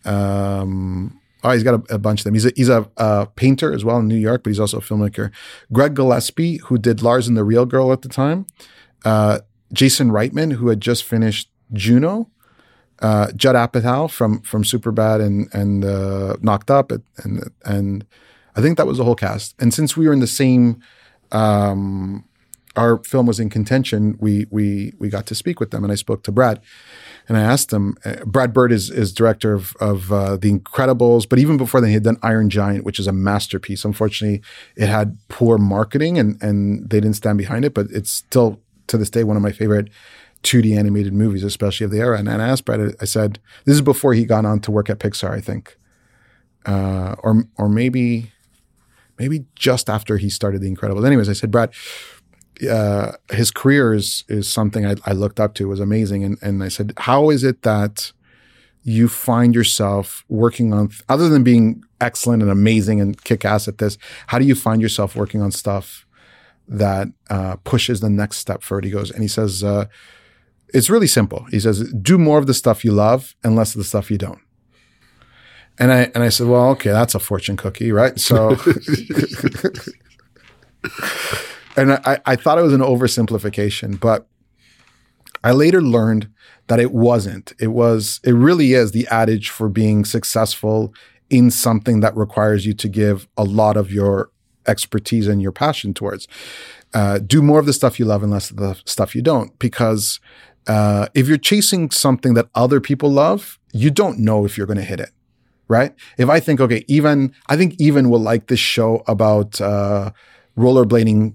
[0.05, 2.33] um, oh, he's got a, a, bunch of them.
[2.33, 5.31] He's a, he's a, painter as well in New York, but he's also a filmmaker.
[5.71, 8.47] Greg Gillespie, who did Lars and the Real Girl at the time.
[9.03, 9.39] Uh,
[9.71, 12.29] Jason Reitman, who had just finished Juno.
[12.99, 18.05] Uh, Judd Apatow from from Superbad and and uh, Knocked Up and and
[18.55, 19.53] I think that was the whole cast.
[19.59, 20.81] And since we were in the same
[21.33, 22.23] um,
[22.75, 25.95] our film was in contention, we we we got to speak with them, and I
[25.95, 26.61] spoke to Brad,
[27.27, 27.95] and I asked him.
[28.05, 31.89] Uh, Brad Bird is is director of of uh, The Incredibles, but even before then,
[31.89, 33.85] he had done Iron Giant, which is a masterpiece.
[33.85, 34.41] Unfortunately,
[34.75, 38.97] it had poor marketing, and and they didn't stand behind it, but it's still to
[38.97, 39.89] this day one of my favorite
[40.43, 42.19] 2D animated movies, especially of the era.
[42.19, 44.89] And, and I asked Brad, I said, this is before he got on to work
[44.89, 45.77] at Pixar, I think,
[46.65, 48.31] uh, or or maybe
[49.17, 51.05] maybe just after he started The Incredibles.
[51.05, 51.73] Anyways, I said, Brad
[52.69, 55.65] uh, his career is is something I, I looked up to.
[55.65, 58.11] It was amazing, and and I said, how is it that
[58.83, 63.79] you find yourself working on other than being excellent and amazing and kick ass at
[63.79, 63.97] this?
[64.27, 66.05] How do you find yourself working on stuff
[66.67, 68.85] that uh, pushes the next step forward?
[68.85, 69.85] He goes, and he says, uh,
[70.69, 71.45] it's really simple.
[71.51, 74.17] He says, do more of the stuff you love and less of the stuff you
[74.17, 74.39] don't.
[75.77, 78.17] And I and I said, well, okay, that's a fortune cookie, right?
[78.19, 78.55] So.
[81.75, 84.27] and I, I thought it was an oversimplification, but
[85.43, 86.29] I later learned
[86.67, 87.53] that it wasn't.
[87.59, 90.93] It was, it really is the adage for being successful
[91.29, 94.31] in something that requires you to give a lot of your
[94.67, 96.27] expertise and your passion towards.
[96.93, 99.57] Uh, do more of the stuff you love and less of the stuff you don't.
[99.59, 100.19] Because
[100.67, 104.77] uh, if you're chasing something that other people love, you don't know if you're going
[104.77, 105.11] to hit it.
[105.67, 105.93] Right.
[106.17, 110.11] If I think, okay, even, I think even will like this show about uh,
[110.55, 111.33] rollerblading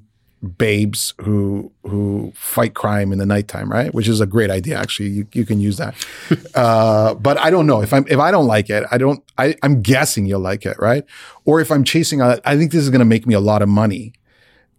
[0.56, 3.92] babes who who fight crime in the nighttime, right?
[3.92, 4.76] Which is a great idea.
[4.78, 5.94] Actually, you, you can use that.
[6.54, 8.84] uh, but I don't know if I'm if I don't like it.
[8.90, 9.22] I don't.
[9.38, 11.04] I, I'm guessing you'll like it, right?
[11.44, 13.62] Or if I'm chasing, a, I think this is going to make me a lot
[13.62, 14.14] of money.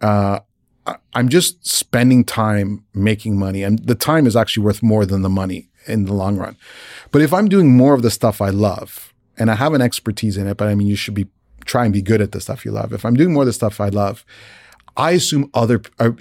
[0.02, 0.40] Uh,
[1.14, 5.30] I'm just spending time making money, and the time is actually worth more than the
[5.30, 6.58] money in the long run.
[7.12, 10.38] But if I'm doing more of the stuff I love and I have an expertise
[10.38, 11.28] in it, but I mean, you should be
[11.66, 12.92] try and be good at the stuff you love.
[12.94, 14.26] If I'm doing more of the stuff I love,
[14.98, 16.12] I assume other uh,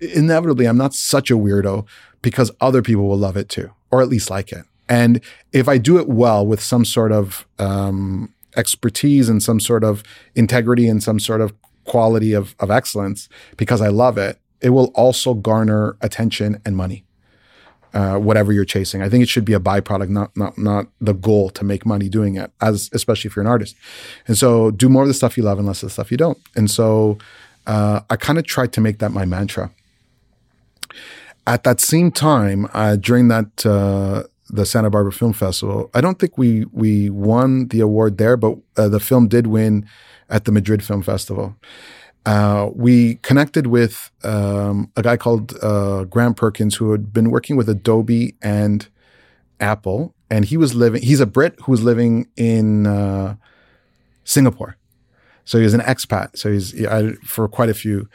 [0.00, 1.86] inevitably I'm not such a weirdo
[2.22, 4.64] because other people will love it too, or at least like it.
[4.88, 5.20] And
[5.52, 10.02] if I do it well with some sort of um, expertise and some sort of
[10.34, 11.52] integrity and some sort of
[11.84, 17.04] quality of, of excellence because I love it, it will also garner attention and money.
[17.94, 21.14] Uh, whatever you're chasing, I think it should be a byproduct, not not not the
[21.14, 22.52] goal to make money doing it.
[22.60, 23.74] As especially if you're an artist,
[24.28, 26.18] and so do more of the stuff you love and less of the stuff you
[26.18, 26.36] don't.
[26.54, 27.16] And so
[27.66, 29.70] uh, I kind of tried to make that my mantra.
[31.46, 36.18] At that same time, uh, during that uh, the Santa Barbara Film Festival, I don't
[36.18, 39.88] think we we won the award there, but uh, the film did win
[40.28, 41.54] at the Madrid Film Festival.
[42.24, 47.54] Uh, we connected with um, a guy called uh, Graham Perkins who had been working
[47.54, 48.88] with Adobe and
[49.60, 51.02] Apple, and he was living.
[51.02, 53.38] He's a Brit who was living in
[54.24, 54.76] Singapore,
[55.46, 56.36] so he was an expat.
[56.36, 58.08] So he's I, for quite a few,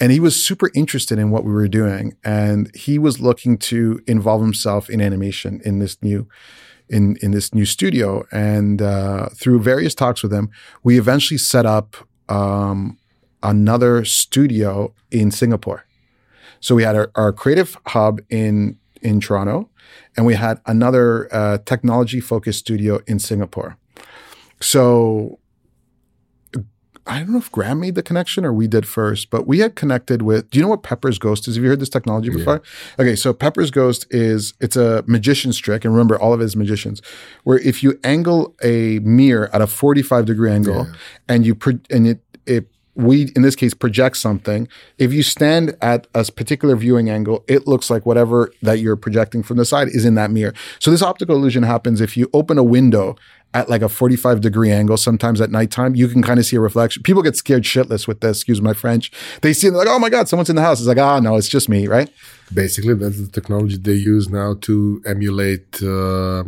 [0.00, 4.00] and he was super interested in what we were doing, and he was looking to
[4.06, 6.26] involve himself in animation in this new
[6.88, 8.24] in in this new studio.
[8.32, 10.50] And uh, through various talks with him,
[10.82, 11.96] we eventually set up
[12.30, 12.98] um,
[13.42, 15.84] another studio in Singapore.
[16.60, 19.68] So we had our, our creative hub in in Toronto,
[20.16, 23.76] and we had another uh, technology focused studio in Singapore.
[24.60, 25.38] So
[27.08, 29.74] I don't know if Graham made the connection or we did first, but we had
[29.74, 30.50] connected with.
[30.50, 31.56] Do you know what Pepper's Ghost is?
[31.56, 32.62] Have you heard this technology before?
[32.98, 33.04] Yeah.
[33.04, 36.54] Okay, so Pepper's Ghost is it's a magician's trick, and remember, all of it is
[36.54, 37.00] magicians.
[37.44, 40.94] Where if you angle a mirror at a forty-five degree angle, yeah.
[41.28, 42.68] and you pro- and it it
[42.98, 44.68] we in this case project something.
[44.98, 49.42] If you stand at a particular viewing angle, it looks like whatever that you're projecting
[49.42, 50.52] from the side is in that mirror.
[50.80, 53.16] So this optical illusion happens if you open a window
[53.54, 56.60] at like a 45 degree angle, sometimes at nighttime, you can kind of see a
[56.60, 57.02] reflection.
[57.02, 59.10] People get scared shitless with this, excuse my French.
[59.40, 60.80] They see it, like, oh my God, someone's in the house.
[60.80, 62.10] It's like, ah, no, it's just me, right?
[62.52, 66.44] Basically, that's the technology they use now to emulate, uh,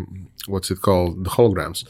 [0.46, 1.24] what's it called?
[1.24, 1.84] The holograms.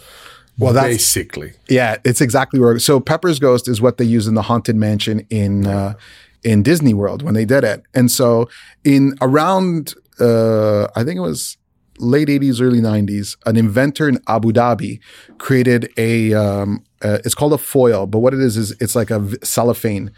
[0.60, 1.52] Well, that's basically.
[1.68, 2.78] Yeah, it's exactly where.
[2.78, 5.94] So Pepper's Ghost is what they use in the Haunted Mansion in, uh,
[6.44, 7.82] in Disney World when they did it.
[7.94, 8.48] And so
[8.84, 11.56] in around, uh, I think it was
[11.98, 15.00] late 80s, early 90s, an inventor in Abu Dhabi
[15.38, 19.10] created a, um, uh, it's called a foil, but what it is is it's like
[19.10, 20.10] a cellophane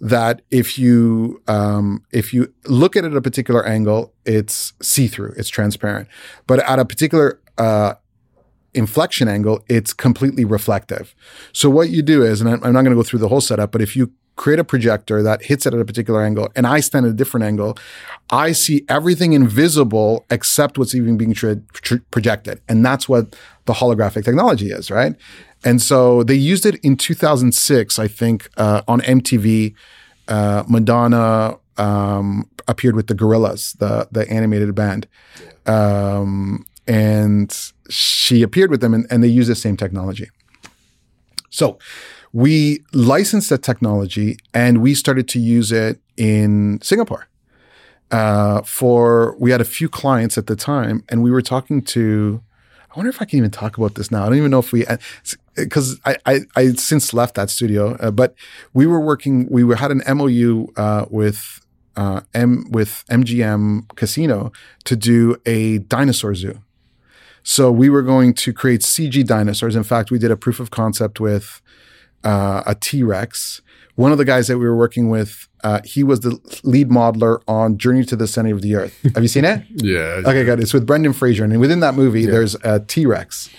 [0.00, 5.08] that if you um, if you look at it at a particular angle, it's see
[5.08, 6.08] through, it's transparent,
[6.46, 7.94] but at a particular uh,
[8.78, 11.14] inflection angle, it's completely reflective.
[11.52, 13.72] So what you do is, and I'm not going to go through the whole setup,
[13.72, 16.78] but if you create a projector that hits it at a particular angle and I
[16.80, 17.76] stand at a different angle,
[18.30, 22.60] I see everything invisible except what's even being tra- tra- projected.
[22.68, 23.36] And that's what
[23.66, 25.14] the holographic technology is, right?
[25.64, 29.74] And so they used it in 2006, I think, uh, on MTV.
[30.28, 35.08] Uh, Madonna um, appeared with the Gorillaz, the the animated band,
[35.66, 37.54] um, and
[37.88, 40.28] she appeared with them, and, and they use the same technology.
[41.50, 41.78] So
[42.32, 47.26] we licensed that technology and we started to use it in Singapore.
[48.10, 52.40] Uh, for we had a few clients at the time, and we were talking to.
[52.90, 54.22] I wonder if I can even talk about this now.
[54.22, 54.86] I don't even know if we,
[55.56, 58.34] because I, I, I since left that studio, uh, but
[58.72, 59.46] we were working.
[59.50, 61.60] We were had an MOU uh, with
[61.96, 64.52] uh, M with MGM Casino
[64.84, 66.62] to do a dinosaur zoo.
[67.42, 69.76] So we were going to create CG dinosaurs.
[69.76, 71.60] In fact, we did a proof of concept with
[72.24, 73.60] uh, a T Rex.
[73.94, 77.40] One of the guys that we were working with, uh, he was the lead modeler
[77.48, 78.96] on Journey to the Center of the Earth.
[79.14, 79.64] Have you seen it?
[79.74, 80.22] yeah.
[80.24, 80.60] Okay, good.
[80.60, 82.30] It's with Brendan Fraser, and within that movie, yeah.
[82.30, 83.50] there's a T Rex.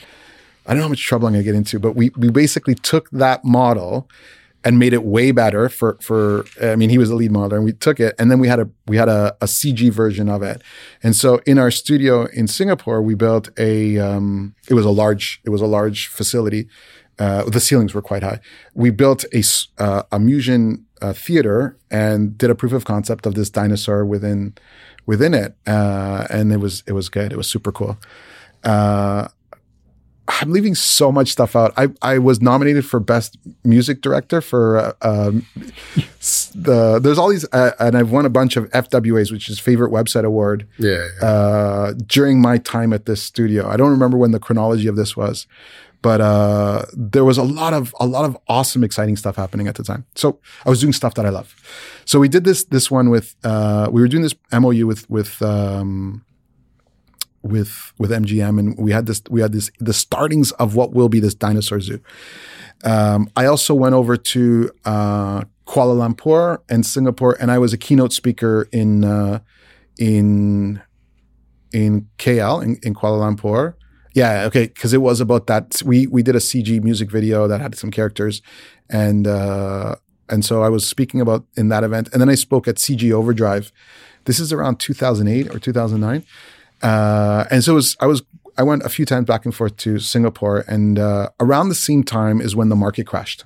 [0.65, 2.75] I don't know how much trouble I'm going to get into, but we we basically
[2.75, 4.07] took that model
[4.63, 7.63] and made it way better for for I mean he was the lead modeler and
[7.63, 10.41] we took it and then we had a we had a, a CG version of
[10.41, 10.61] it
[11.01, 15.41] and so in our studio in Singapore we built a um, it was a large
[15.45, 16.67] it was a large facility
[17.19, 18.39] uh, the ceilings were quite high.
[18.73, 19.43] We built a,
[19.77, 24.55] uh, a Musion uh, theater and did a proof of concept of this dinosaur within
[25.05, 27.33] within it, uh, and it was it was good.
[27.33, 27.97] It was super cool.
[30.29, 31.73] Uh, I'm leaving so much stuff out.
[31.75, 35.45] I, I was nominated for best music director for uh, um,
[36.55, 40.25] the there's all these and I've won a bunch of FWAs, which is favorite website
[40.25, 40.67] award.
[40.77, 41.93] Yeah, yeah.
[42.05, 45.47] during my time at this studio, I don't remember when the chronology of this was,
[46.01, 49.75] but uh, there was a lot of a lot of awesome, exciting stuff happening at
[49.75, 50.05] the time.
[50.15, 51.55] So I was doing stuff that I love.
[52.05, 55.41] So we did this this one with uh, we were doing this MOU with with
[55.41, 56.23] um,
[57.41, 61.09] with with MGM, and we had this we had this the startings of what will
[61.09, 61.99] be this dinosaur zoo.
[62.83, 67.77] Um, I also went over to uh, Kuala Lumpur and Singapore, and I was a
[67.77, 69.39] keynote speaker in uh,
[69.97, 70.81] in
[71.71, 73.75] in KL in, in Kuala Lumpur.
[74.15, 75.81] Yeah, okay, because it was about that.
[75.85, 78.41] We we did a CG music video that had some characters,
[78.89, 79.95] and uh,
[80.29, 83.11] and so I was speaking about in that event, and then I spoke at CG
[83.11, 83.71] Overdrive.
[84.25, 86.23] This is around 2008 or 2009,
[86.81, 88.23] uh, and so it was I was
[88.57, 92.03] I went a few times back and forth to Singapore, and uh, around the same
[92.03, 93.45] time is when the market crashed.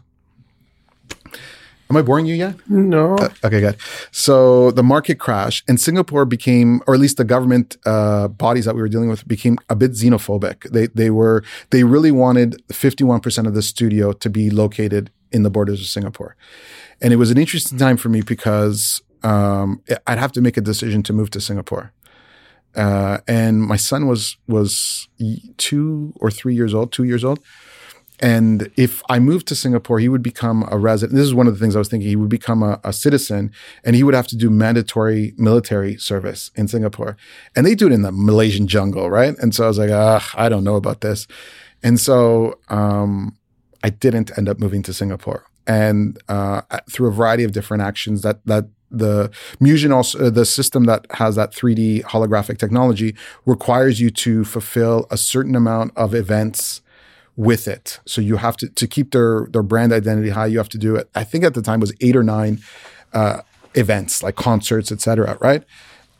[1.89, 2.55] Am I boring you yet?
[2.67, 3.15] No.
[3.17, 3.77] Uh, okay, good.
[4.09, 8.73] So the market crashed, and Singapore became, or at least the government uh, bodies that
[8.73, 10.71] we were dealing with, became a bit xenophobic.
[10.71, 15.11] They they were they really wanted fifty one percent of the studio to be located
[15.31, 16.35] in the borders of Singapore,
[17.01, 20.61] and it was an interesting time for me because um, I'd have to make a
[20.61, 21.93] decision to move to Singapore.
[22.75, 25.07] Uh, and my son was was
[25.57, 27.39] two or three years old, two years old.
[28.19, 31.17] And if I moved to Singapore, he would become a resident.
[31.17, 32.07] This is one of the things I was thinking.
[32.07, 33.51] He would become a, a, citizen
[33.83, 37.17] and he would have to do mandatory military service in Singapore.
[37.55, 39.35] And they do it in the Malaysian jungle, right?
[39.39, 41.27] And so I was like, ah, I don't know about this.
[41.81, 43.35] And so um,
[43.83, 45.45] I didn't end up moving to Singapore.
[45.67, 50.45] And uh, through a variety of different actions that that the Musion also uh, the
[50.45, 53.15] system that has that 3D holographic technology
[53.45, 56.81] requires you to fulfill a certain amount of events
[57.35, 57.99] with it.
[58.05, 60.45] So you have to to keep their their brand identity high.
[60.45, 61.09] You have to do it.
[61.15, 62.61] I think at the time was eight or nine
[63.13, 63.41] uh,
[63.73, 65.37] events like concerts, etc.
[65.41, 65.63] Right,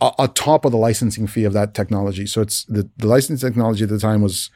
[0.01, 2.25] on top of the licensing fee of that technology.
[2.25, 4.49] So it's the the licensing technology at the time was,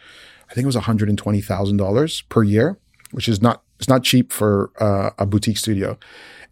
[0.49, 2.77] I think it was one hundred and twenty thousand dollars per year,
[3.11, 5.97] which is not it's not cheap for uh, a boutique studio.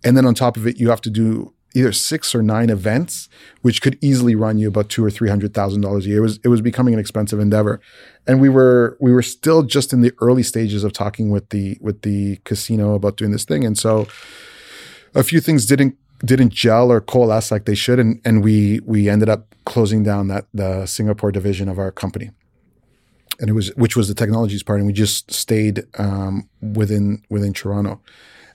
[0.03, 3.29] And then on top of it, you have to do either six or nine events,
[3.61, 6.17] which could easily run you about two or three hundred thousand dollars a year.
[6.19, 7.81] It was it was becoming an expensive endeavor,
[8.25, 11.77] and we were we were still just in the early stages of talking with the
[11.81, 14.07] with the casino about doing this thing, and so
[15.13, 19.09] a few things didn't didn't gel or coalesce like they should, and and we we
[19.09, 22.31] ended up closing down that the Singapore division of our company.
[23.37, 27.51] And it was, which was the technologies part, and we just stayed um, within within
[27.51, 27.99] Toronto.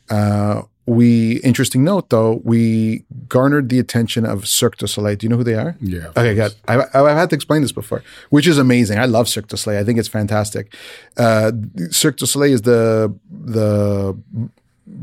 [0.08, 5.14] Uh, we interesting note though we garnered the attention of Cirque du Soleil.
[5.14, 5.76] Do you know who they are?
[5.80, 6.08] Yeah.
[6.16, 6.52] Okay, good.
[6.66, 8.98] I've, I've had to explain this before, which is amazing.
[8.98, 9.80] I love Cirque du Soleil.
[9.80, 10.74] I think it's fantastic.
[11.16, 11.52] Uh,
[11.90, 14.16] Cirque du Soleil is the the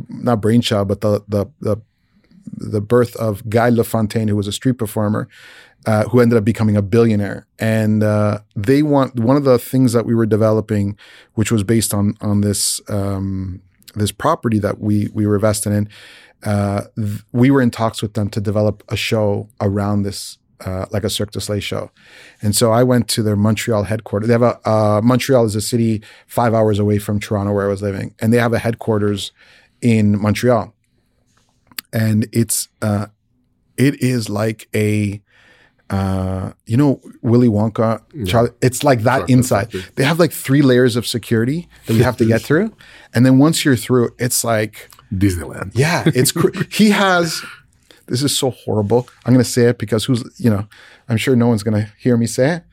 [0.09, 1.77] not brainchild, but the the the
[2.57, 5.29] the birth of Guy Lafontaine, who was a street performer.
[5.85, 9.93] Uh, who ended up becoming a billionaire, and uh, they want one of the things
[9.93, 10.97] that we were developing,
[11.35, 13.61] which was based on on this um,
[13.97, 15.89] this property that we we were invested in,
[16.43, 20.85] uh, th- we were in talks with them to develop a show around this, uh,
[20.91, 21.91] like a Cirque du Soleil show.
[22.41, 24.27] And so I went to their Montreal headquarters.
[24.27, 27.69] They have a uh, Montreal is a city five hours away from Toronto where I
[27.69, 29.31] was living, and they have a headquarters
[29.81, 30.73] in Montreal.
[31.93, 33.07] And it's uh,
[33.77, 35.21] it is like a
[35.89, 39.63] uh, you know, Willy Wonka, Charlie, it's like that Chocolate inside.
[39.71, 39.85] factory.
[39.95, 42.73] They have like three layers of security that you have to get through.
[43.13, 45.71] And then once you're through, it's like, Disneyland.
[45.73, 47.41] yeah, it's, cr- he has,
[48.07, 49.07] this is so horrible.
[49.25, 50.67] I'm going to say it because who's, you know,
[51.07, 52.63] I'm sure no one's going to hear me say it.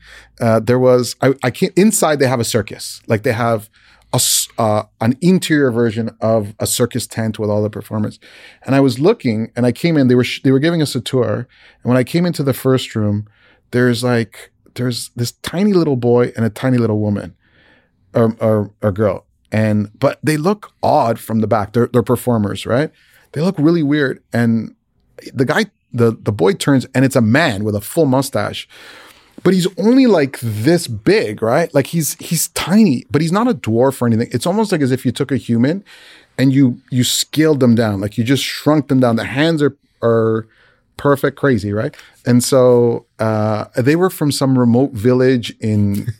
[0.41, 3.01] Uh, there was, I, I can't, inside they have a circus.
[3.07, 3.69] Like they have,
[4.15, 8.19] a uh, an interior version of a circus tent with all the performers.
[8.65, 10.07] And I was looking, and I came in.
[10.07, 12.53] They were sh- they were giving us a tour, and when I came into the
[12.53, 13.27] first room,
[13.71, 17.35] there's like there's this tiny little boy and a tiny little woman,
[18.13, 21.73] or or, or girl, and but they look odd from the back.
[21.73, 22.91] They're they're performers, right?
[23.33, 24.75] They look really weird, and
[25.33, 25.65] the guy.
[25.93, 28.67] The, the boy turns and it's a man with a full mustache
[29.45, 31.71] but he's only like this big, right?
[31.71, 34.27] Like he's he's tiny, but he's not a dwarf or anything.
[34.31, 35.85] It's almost like as if you took a human
[36.35, 39.17] and you you scaled them down, like you just shrunk them down.
[39.17, 40.47] The hands are are
[40.97, 41.95] perfect, crazy, right?
[42.25, 46.05] And so uh, they were from some remote village in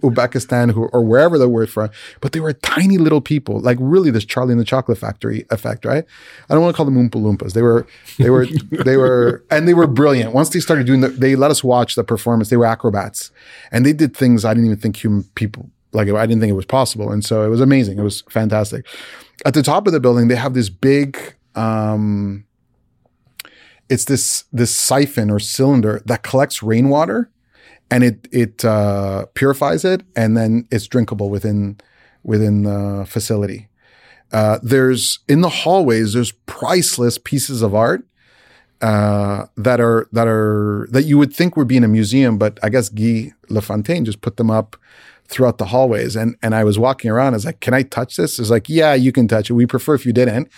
[0.00, 1.90] Uzbekistan, who, or wherever they were from,
[2.20, 5.84] but they were tiny little people, like really this Charlie and the Chocolate Factory effect,
[5.84, 6.04] right?
[6.48, 7.52] I don't want to call them Oompa Loompas.
[7.52, 7.86] They were,
[8.18, 10.32] they were, they were, and they were brilliant.
[10.32, 12.50] Once they started doing the, they let us watch the performance.
[12.50, 13.30] They were acrobats,
[13.72, 16.08] and they did things I didn't even think human people like.
[16.08, 17.98] I didn't think it was possible, and so it was amazing.
[17.98, 18.86] It was fantastic.
[19.44, 21.18] At the top of the building, they have this big.
[21.56, 22.44] Um,
[23.90, 27.28] it's this this siphon or cylinder that collects rainwater
[27.90, 31.78] and it it uh, purifies it and then it's drinkable within
[32.22, 33.68] within the facility.
[34.32, 38.04] Uh, there's in the hallways there's priceless pieces of art
[38.80, 42.58] uh, that are that are that you would think would be in a museum, but
[42.62, 44.76] I guess Guy Lafontaine just put them up
[45.26, 46.16] throughout the hallways.
[46.16, 47.34] And and I was walking around.
[47.34, 49.54] I was like, "Can I touch this?" It's like, "Yeah, you can touch it.
[49.54, 50.48] We prefer if you didn't."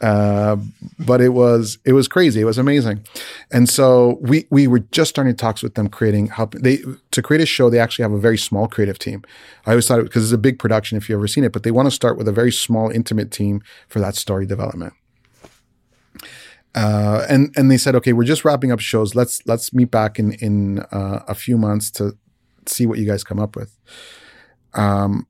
[0.00, 0.56] Uh,
[0.98, 2.40] but it was it was crazy.
[2.40, 3.04] It was amazing,
[3.50, 6.78] and so we we were just starting talks with them, creating help they
[7.10, 7.68] to create a show.
[7.68, 9.22] They actually have a very small creative team.
[9.66, 11.70] I always thought because it's a big production if you've ever seen it, but they
[11.70, 14.94] want to start with a very small, intimate team for that story development.
[16.74, 19.14] Uh, and and they said, okay, we're just wrapping up shows.
[19.14, 22.16] Let's let's meet back in in uh, a few months to
[22.66, 23.76] see what you guys come up with.
[24.74, 25.26] Um,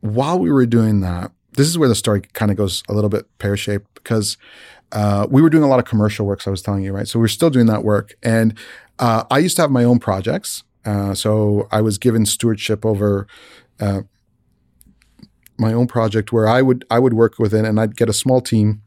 [0.00, 3.10] while we were doing that, this is where the story kind of goes a little
[3.10, 4.36] bit pear shaped because
[4.92, 6.46] uh, we were doing a lot of commercial works.
[6.46, 7.08] I was telling you, right?
[7.08, 8.56] So we are still doing that work, and
[8.98, 10.62] uh, I used to have my own projects.
[10.84, 13.26] Uh, so I was given stewardship over
[13.80, 14.02] uh,
[15.58, 18.12] my own project where I would I would work with it, and I'd get a
[18.12, 18.82] small team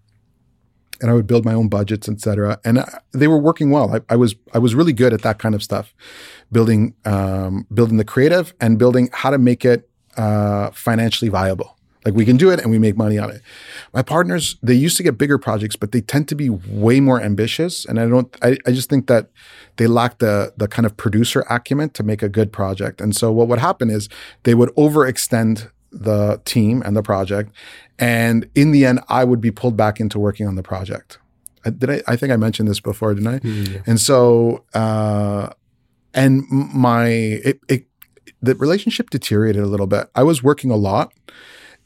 [1.01, 2.59] and I would build my own budgets, etc.
[2.65, 3.95] And they were working well.
[3.95, 5.93] I, I, was I was really good at that kind of stuff,
[6.51, 11.76] building um, building the creative and building how to make it uh, financially viable.
[12.07, 13.41] Like we can do it and we make money on it.
[13.93, 17.21] My partners they used to get bigger projects, but they tend to be way more
[17.21, 18.33] ambitious, and I don't.
[18.41, 19.29] I, I just think that
[19.75, 23.01] they lack the the kind of producer acumen to make a good project.
[23.01, 24.07] And so what would happen is
[24.43, 27.51] they would overextend the team and the project.
[27.99, 31.19] And in the end, I would be pulled back into working on the project.
[31.65, 32.01] I, did I?
[32.07, 33.39] I think I mentioned this before, didn't I?
[33.39, 35.49] Mm, And so, uh,
[36.13, 37.07] and my
[37.49, 37.85] it, it,
[38.41, 40.07] the relationship deteriorated a little bit.
[40.15, 41.11] I was working a lot,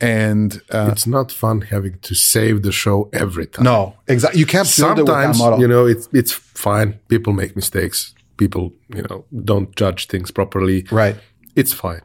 [0.02, 3.65] and uh, it's not fun having to save the show every time.
[3.65, 4.40] No, exactly.
[4.40, 5.40] You can't sometimes.
[5.40, 6.99] You know, it's it's fine.
[7.07, 8.15] People make mistakes.
[8.38, 10.88] People, you know, don't judge things properly.
[10.91, 11.15] Right.
[11.56, 12.02] It's fine.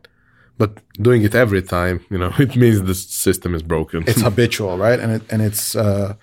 [0.58, 4.04] But doing it every time, you know, it means the system is broken.
[4.06, 5.00] It's habitual, right?
[5.00, 6.14] And it and it's uh,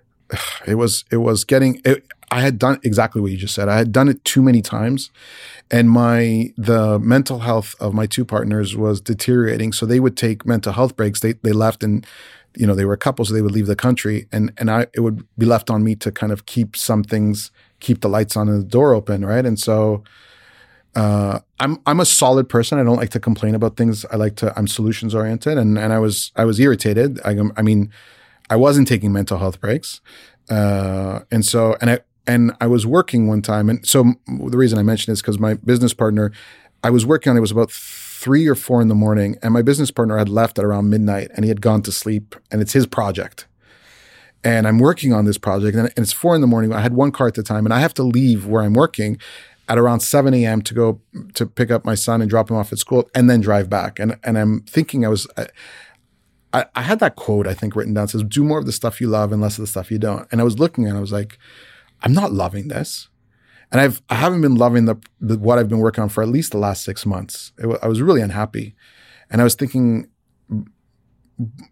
[0.66, 1.80] it was it was getting.
[1.84, 3.68] It, I had done exactly what you just said.
[3.68, 5.10] I had done it too many times,
[5.70, 9.72] and my the mental health of my two partners was deteriorating.
[9.72, 11.20] So they would take mental health breaks.
[11.20, 12.06] They they left and
[12.56, 14.86] you know they were a couple, so they would leave the country, and and I
[14.94, 17.50] it would be left on me to kind of keep some things,
[17.80, 19.44] keep the lights on and the door open, right?
[19.44, 20.04] And so
[20.94, 22.78] uh, I'm I'm a solid person.
[22.78, 24.04] I don't like to complain about things.
[24.06, 24.56] I like to.
[24.56, 27.20] I'm solutions oriented, and and I was I was irritated.
[27.24, 27.90] I, I mean,
[28.50, 30.00] I wasn't taking mental health breaks,
[30.50, 34.78] uh, and so and I and I was working one time, and so the reason
[34.78, 36.32] I mention is because my business partner,
[36.82, 39.62] I was working on it was about three or four in the morning, and my
[39.62, 42.72] business partner had left at around midnight, and he had gone to sleep, and it's
[42.72, 43.46] his project.
[44.42, 46.72] And I'm working on this project, and it's four in the morning.
[46.72, 49.18] I had one car at the time, and I have to leave where I'm working
[49.68, 50.62] at around 7 a.m.
[50.62, 51.00] to go
[51.34, 53.98] to pick up my son and drop him off at school and then drive back.
[53.98, 55.26] And, and I'm thinking I was,
[56.52, 58.04] I, I had that quote, I think, written down.
[58.04, 59.98] It says, do more of the stuff you love and less of the stuff you
[59.98, 60.28] don't.
[60.30, 61.38] And I was looking and I was like,
[62.04, 63.08] I'm not loving this.
[63.72, 66.28] And I've, I haven't been loving the, the what I've been working on for at
[66.28, 67.52] least the last six months.
[67.82, 68.76] I was really unhappy.
[69.30, 70.06] And I was thinking,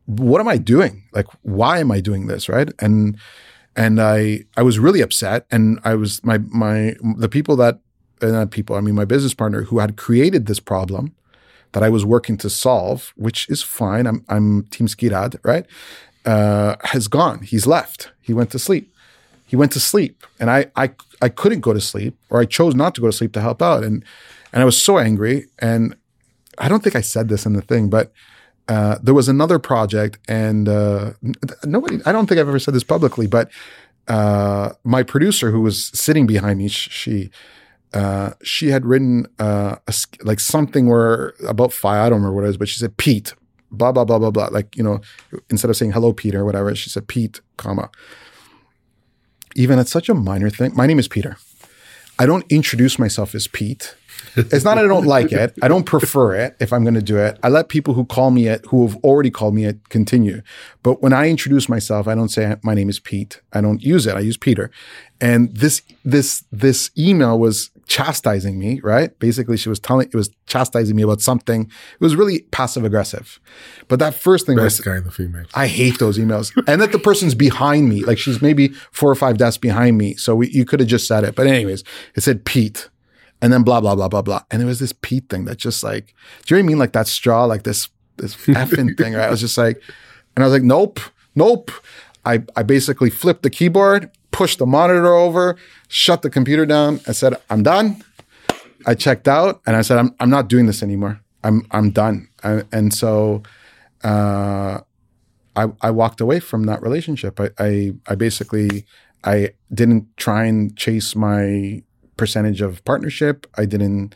[0.07, 1.05] what am I doing?
[1.13, 2.49] Like, why am I doing this?
[2.49, 2.69] Right.
[2.81, 3.19] And,
[3.77, 5.47] and I I was really upset.
[5.51, 7.81] And I was my my the people that
[8.21, 11.15] uh, not people I mean my business partner who had created this problem
[11.73, 14.07] that I was working to solve, which is fine.
[14.07, 15.67] I'm I'm Team Skirad, right?
[16.25, 17.43] Uh, has gone.
[17.43, 18.13] He's left.
[18.21, 18.92] He went to sleep.
[19.53, 22.75] He went to sleep, and I I I couldn't go to sleep, or I chose
[22.75, 24.03] not to go to sleep to help out, and
[24.51, 25.45] and I was so angry.
[25.59, 25.95] And
[26.57, 28.13] I don't think I said this in the thing, but
[28.67, 31.13] uh, there was another project, and uh,
[31.65, 33.51] nobody, I don't think I've ever said this publicly, but
[34.09, 37.31] uh, my producer who was sitting behind me, she,
[37.93, 42.45] uh, she had written uh, a, like something where about fire, I don't remember what
[42.45, 43.35] it was, but she said Pete,
[43.71, 44.49] blah blah blah blah blah.
[44.51, 45.03] Like you know,
[45.51, 47.91] instead of saying hello Peter or whatever, she said Pete, comma.
[49.55, 50.75] Even it's such a minor thing.
[50.75, 51.37] My name is Peter.
[52.19, 53.95] I don't introduce myself as Pete.
[54.37, 55.55] It's not I don't like it.
[55.63, 57.39] I don't prefer it if I'm going to do it.
[57.43, 60.43] I let people who call me it, who have already called me it, continue.
[60.83, 63.41] But when I introduce myself, I don't say my name is Pete.
[63.53, 64.15] I don't use it.
[64.15, 64.71] I use Peter.
[65.21, 69.19] And this this this email was chastising me, right?
[69.19, 71.65] Basically, she was telling it was chastising me about something.
[71.65, 73.39] It was really passive aggressive.
[73.87, 75.45] But that first thing Best was guy in the female.
[75.53, 76.57] I hate those emails.
[76.67, 80.15] and that the person's behind me, like she's maybe four or five desks behind me.
[80.15, 81.35] So we, you could have just said it.
[81.35, 82.89] But anyways, it said Pete
[83.43, 84.41] and then blah blah blah blah blah.
[84.51, 86.15] And there was this Pete thing that just like,
[86.47, 86.79] do you know what I mean?
[86.79, 89.27] Like that straw, like this this effing thing, right?
[89.27, 89.83] I was just like,
[90.35, 90.99] and I was like, nope,
[91.35, 91.71] nope.
[92.25, 95.57] I I basically flipped the keyboard, pushed the monitor over,
[95.89, 98.03] shut the computer down, and said, I'm done.
[98.85, 101.21] I checked out, and I said, I'm I'm not doing this anymore.
[101.45, 102.29] I'm I'm done.
[102.43, 103.43] I, and so.
[104.03, 104.81] Uh,
[105.55, 107.39] I, I walked away from that relationship.
[107.39, 108.87] I, I, I basically
[109.25, 111.83] I didn't try and chase my
[112.17, 113.47] percentage of partnership.
[113.57, 114.15] I didn't.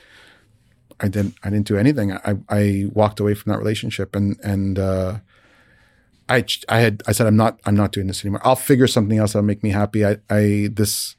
[0.98, 1.34] I didn't.
[1.44, 2.12] I didn't do anything.
[2.12, 5.18] I I walked away from that relationship, and and uh,
[6.28, 8.40] I I had I said I'm not I'm not doing this anymore.
[8.44, 10.04] I'll figure something else that'll make me happy.
[10.04, 11.16] I I this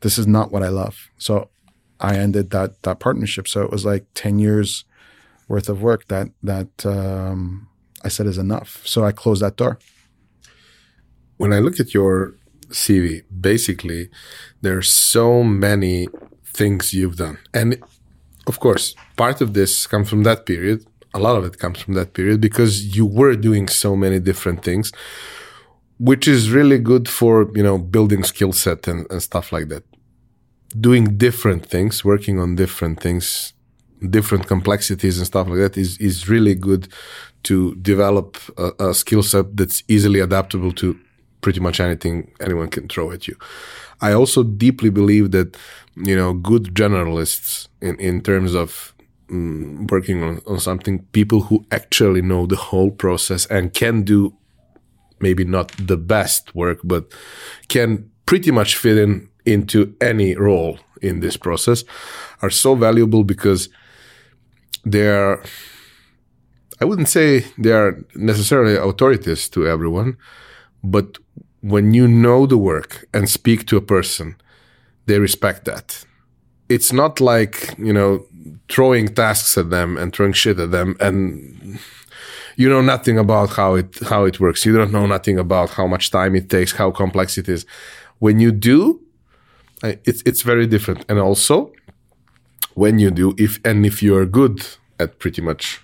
[0.00, 1.10] this is not what I love.
[1.18, 1.50] So
[2.00, 3.48] I ended that that partnership.
[3.48, 4.84] So it was like ten years
[5.48, 7.68] worth of work that that um,
[8.04, 8.82] I said is enough.
[8.84, 9.78] So I closed that door.
[11.36, 12.34] When I look at your
[12.68, 14.10] CV, basically,
[14.60, 16.08] there are so many
[16.44, 17.82] things you've done, and
[18.46, 21.94] of course, part of this comes from that period a lot of it comes from
[21.94, 24.92] that period because you were doing so many different things
[25.98, 29.84] which is really good for you know building skill set and, and stuff like that.
[30.78, 33.52] Doing different things working on different things
[34.10, 36.88] different complexities and stuff like that is is really good
[37.44, 40.98] to develop a, a skill set that's easily adaptable to
[41.40, 43.36] pretty much anything anyone can throw at you.
[44.00, 45.56] I also deeply believe that
[45.96, 48.93] you know good generalists in in terms of
[49.34, 54.34] um, working on, on something, people who actually know the whole process and can do
[55.20, 57.12] maybe not the best work, but
[57.68, 61.84] can pretty much fit in into any role in this process
[62.40, 63.68] are so valuable because
[64.86, 65.42] they are
[66.80, 70.16] I wouldn't say they are necessarily authorities to everyone,
[70.82, 71.18] but
[71.60, 74.36] when you know the work and speak to a person,
[75.06, 76.04] they respect that.
[76.68, 78.26] It's not like, you know,
[78.68, 81.78] throwing tasks at them and throwing shit at them and
[82.56, 84.64] you know nothing about how it how it works.
[84.64, 87.66] You don't know nothing about how much time it takes how complex it is.
[88.18, 89.00] When you do
[89.82, 91.04] it's it's very different.
[91.08, 91.72] And also
[92.74, 94.66] when you do if and if you are good
[94.98, 95.80] at pretty much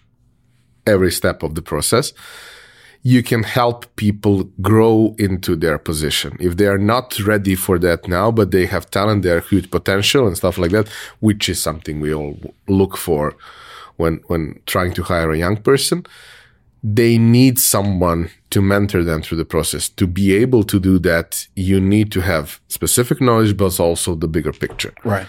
[0.87, 2.13] every step of the process
[3.03, 6.37] you can help people grow into their position.
[6.39, 9.71] If they are not ready for that now, but they have talent, they are huge
[9.71, 10.89] potential and stuff like that,
[11.21, 13.35] which is something we all look for
[13.97, 16.05] when, when trying to hire a young person.
[16.83, 19.89] They need someone to mentor them through the process.
[19.91, 24.29] To be able to do that, you need to have specific knowledge, but also the
[24.29, 24.93] bigger picture.
[25.05, 25.27] Right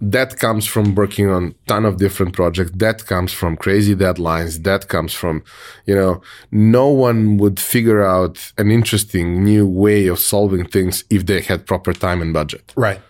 [0.00, 2.70] that comes from working on ton of different projects.
[2.74, 4.62] That comes from crazy deadlines.
[4.62, 5.42] That comes from
[5.86, 11.26] you know no one would figure out an interesting new way of solving things if
[11.26, 12.72] they had proper time and budget.
[12.76, 13.00] Right.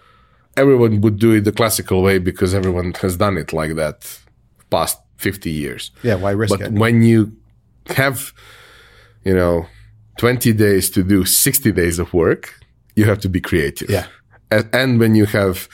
[0.56, 4.18] Everyone would do it the classical way because everyone has done it like that
[4.70, 5.90] past 50 years.
[6.02, 6.72] Yeah why risk but it?
[6.72, 7.36] when you
[7.86, 8.32] have
[9.24, 9.66] you know
[10.18, 12.60] 20 days to do 60 days of work
[12.96, 13.88] you have to be creative.
[13.88, 14.06] Yeah.
[14.50, 15.68] And, and when you have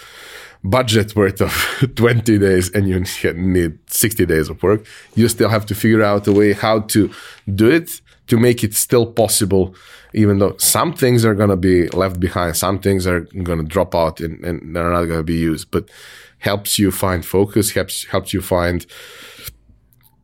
[0.70, 1.52] budget worth of
[1.96, 6.26] 20 days and you need 60 days of work, you still have to figure out
[6.26, 7.10] a way how to
[7.54, 9.74] do it to make it still possible,
[10.12, 13.64] even though some things are going to be left behind, some things are going to
[13.64, 15.88] drop out and, and they're not going to be used, but
[16.38, 18.86] helps you find focus, helps, helps you find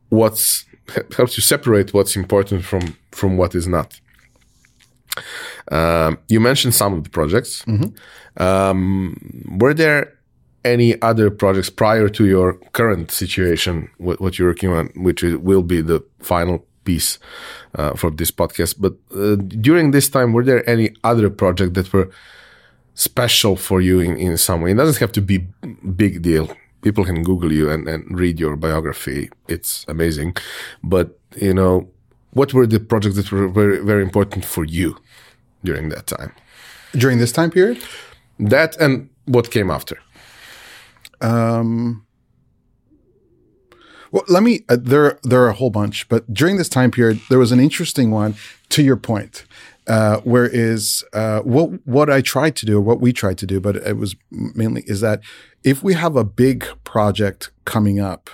[0.09, 0.65] what's,
[1.15, 3.99] helps you separate what's important from, from what is not.
[5.71, 7.63] Um, you mentioned some of the projects.
[7.63, 8.43] Mm-hmm.
[8.43, 10.13] Um, were there
[10.65, 15.63] any other projects prior to your current situation, what, what you're working on, which will
[15.63, 17.19] be the final piece
[17.75, 18.75] uh, for this podcast.
[18.79, 22.09] But uh, during this time, were there any other projects that were
[22.93, 24.71] special for you in, in some way?
[24.71, 25.47] It doesn't have to be
[25.95, 26.55] big deal.
[26.81, 29.29] People can Google you and, and read your biography.
[29.47, 30.35] It's amazing.
[30.83, 31.89] But, you know,
[32.31, 34.97] what were the projects that were very, very important for you
[35.63, 36.33] during that time?
[36.91, 37.81] During this time period?
[38.39, 39.97] That and what came after.
[41.23, 42.05] Um,
[44.11, 44.63] well, let me.
[44.69, 47.59] Uh, there, there are a whole bunch, but during this time period, there was an
[47.59, 48.35] interesting one.
[48.69, 49.45] To your point,
[49.87, 53.59] uh, where is uh, what what I tried to do, what we tried to do,
[53.59, 55.21] but it was mainly is that
[55.63, 58.29] if we have a big project coming up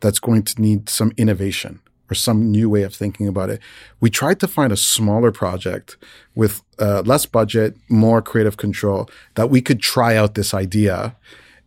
[0.00, 3.60] that's going to need some innovation or some new way of thinking about it,
[4.00, 5.96] we tried to find a smaller project
[6.34, 11.16] with uh, less budget, more creative control that we could try out this idea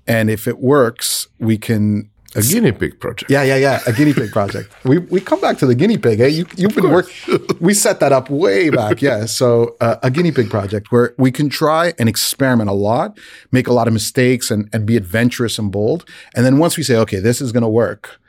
[0.08, 3.30] and if it works, we can a guinea pig project.
[3.30, 3.82] Yeah, yeah, yeah.
[3.86, 4.74] A guinea pig project.
[4.86, 6.22] We we come back to the guinea pig.
[6.22, 6.28] Eh?
[6.28, 7.40] You you've been working.
[7.60, 9.02] we set that up way back.
[9.02, 9.26] Yeah.
[9.42, 13.18] So uh, a guinea pig project where we can try and experiment a lot,
[13.52, 16.06] make a lot of mistakes, and and be adventurous and bold.
[16.34, 18.20] And then once we say, okay, this is going to work,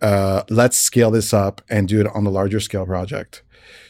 [0.00, 3.42] uh, let's scale this up and do it on the larger scale project.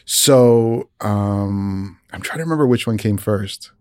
[0.05, 3.71] So um, I'm trying to remember which one came first.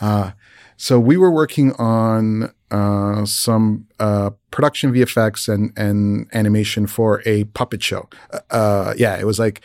[0.00, 0.32] Uh,
[0.76, 7.44] so we were working on uh, some uh, production VFX and and animation for a
[7.44, 8.08] puppet show.
[8.32, 9.60] Uh, uh, yeah, it was like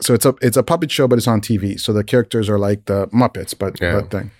[0.00, 1.78] so it's a it's a puppet show, but it's on TV.
[1.78, 4.00] So the characters are like the Muppets, but Yeah.
[4.00, 4.30] but thing.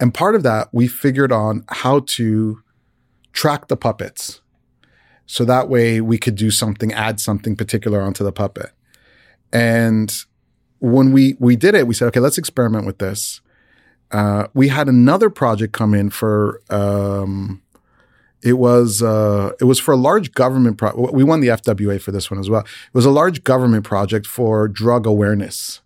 [0.00, 2.62] And part of that, we figured on how to
[3.32, 4.40] track the puppets,
[5.26, 8.70] so that way we could do something, add something particular onto the puppet.
[9.52, 10.14] And
[10.78, 13.40] when we we did it, we said, okay, let's experiment with this.
[14.10, 17.62] Uh, we had another project come in for um,
[18.42, 22.12] it was uh, it was for a large government pro- we won the FWA for
[22.12, 22.60] this one as well.
[22.60, 25.80] It was a large government project for drug awareness,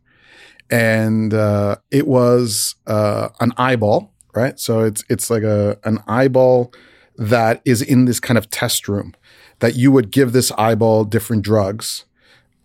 [0.71, 4.59] and uh, it was uh, an eyeball, right?
[4.61, 6.73] So it's it's like a an eyeball
[7.17, 9.15] that is in this kind of test room
[9.61, 12.05] that you would give this eyeball different drugs,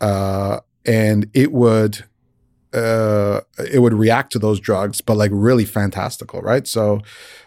[0.02, 2.04] uh, and it would
[2.78, 3.42] uh,
[3.72, 6.68] it would react to those drugs, but like really fantastical, right?
[6.68, 7.02] So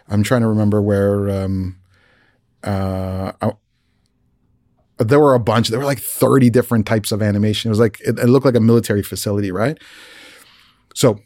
[0.07, 1.79] I'm trying to remember where um,
[2.63, 3.51] uh, I,
[4.99, 5.69] there were a bunch.
[5.69, 7.69] There were like 30 different types of animation.
[7.69, 9.77] It was like it, it looked like a military facility, right?
[10.93, 11.19] So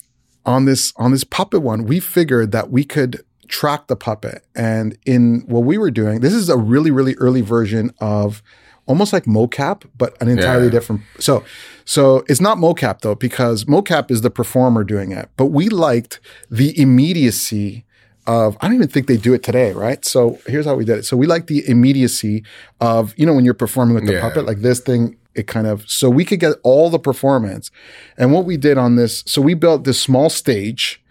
[0.45, 4.97] on this on this puppet one, we figured that we could track the puppet, and
[5.05, 8.41] in what we were doing, this is a really really early version of
[8.87, 10.71] almost like mocap, but an entirely Yeah.
[10.71, 11.01] different.
[11.19, 11.43] So,
[11.85, 15.29] so it's not mocap though, because mocap is the performer doing it.
[15.37, 17.85] But we liked the immediacy
[18.27, 18.57] of.
[18.61, 20.03] I don't even think they do it today, right?
[20.05, 21.05] So here's how we did it.
[21.05, 22.43] So we like the immediacy
[22.81, 24.21] of you know when you're performing with the Yeah.
[24.21, 25.17] puppet, like this thing.
[25.35, 27.69] It kind of so we could get all the performance,
[28.17, 29.21] and what we did on this.
[29.27, 31.03] So we built this small stage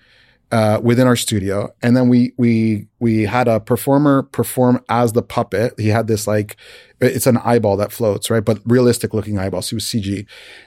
[0.53, 5.23] uh, within our studio, and then we we we had a performer perform as the
[5.23, 5.75] puppet.
[5.79, 6.57] He had this like
[7.01, 8.45] it's an eyeball that floats, right?
[8.45, 9.63] But realistic looking eyeball.
[9.63, 10.27] So it was CG,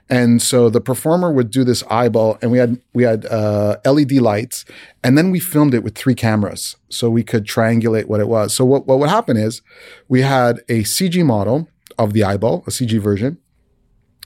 [0.10, 4.14] and so the performer would do this eyeball, and we had we had uh, LED
[4.14, 4.66] lights,
[5.04, 8.54] and then we filmed it with three cameras, so we could triangulate what it was.
[8.54, 9.62] So what what would happen is
[10.08, 13.38] we had a CG model of the eyeball, a CG version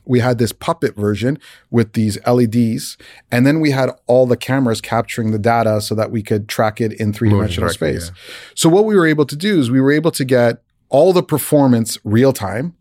[0.06, 1.38] we had this puppet version
[1.70, 2.98] with these LEDs,
[3.32, 6.82] and then we had all the cameras capturing the data so that we could track
[6.82, 8.12] it in three dimensional space.
[8.56, 11.24] So what we were able to do is we were able to get all the
[11.24, 12.76] performance real time,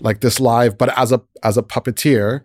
[0.00, 2.42] like this live, but as a as a puppeteer.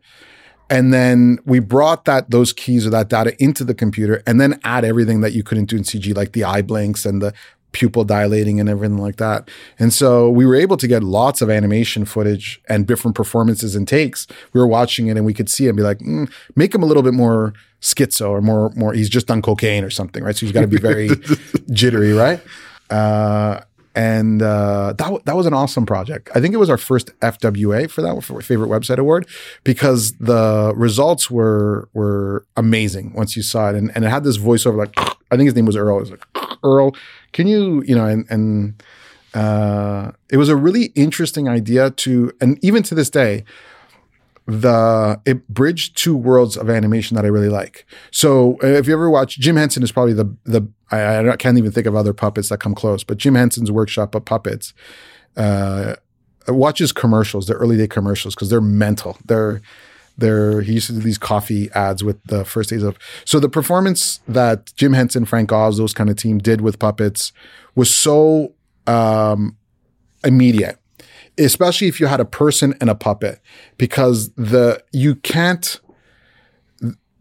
[0.71, 4.59] And then we brought that those keys or that data into the computer, and then
[4.63, 7.33] add everything that you couldn't do in CG, like the eye blinks and the
[7.71, 9.49] pupil dilating and everything like that.
[9.77, 13.87] And so we were able to get lots of animation footage and different performances and
[13.87, 14.27] takes.
[14.53, 16.83] We were watching it and we could see it and be like, mm, make him
[16.83, 20.35] a little bit more schizo or more, more, he's just done cocaine or something, right?
[20.35, 21.09] So he's got to be very
[21.71, 22.41] jittery, right?
[22.89, 23.61] Uh,
[23.95, 26.29] and uh, that that was an awesome project.
[26.35, 29.27] I think it was our first FWA for that for favorite website award
[29.63, 34.37] because the results were were amazing once you saw it, and, and it had this
[34.37, 34.95] voiceover like
[35.31, 35.97] I think his name was Earl.
[35.97, 36.25] It was like
[36.63, 36.95] Earl,
[37.33, 38.83] can you you know and and
[39.33, 43.43] uh, it was a really interesting idea to and even to this day
[44.47, 47.85] the it bridged two worlds of animation that I really like.
[48.11, 51.57] So uh, if you ever watch Jim Henson is probably the the I, I can't
[51.57, 54.73] even think of other puppets that come close, but Jim Henson's workshop of puppets.
[55.37, 55.95] Uh,
[56.47, 59.17] watch his commercials, the early day commercials, because they're mental.
[59.25, 59.61] They're
[60.19, 63.49] they're he used to do these coffee ads with the first days of so the
[63.49, 67.31] performance that Jim Henson, Frank Oz, those kind of team did with puppets
[67.75, 68.53] was so
[68.87, 69.57] um,
[70.23, 70.79] immediate
[71.37, 73.39] especially if you had a person and a puppet
[73.77, 75.79] because the you can't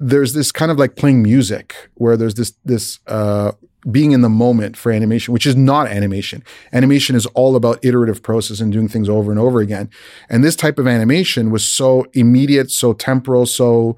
[0.01, 3.53] there's this kind of like playing music where there's this this uh
[3.91, 6.43] being in the moment for animation which is not animation.
[6.73, 9.91] Animation is all about iterative process and doing things over and over again.
[10.29, 13.97] And this type of animation was so immediate so temporal so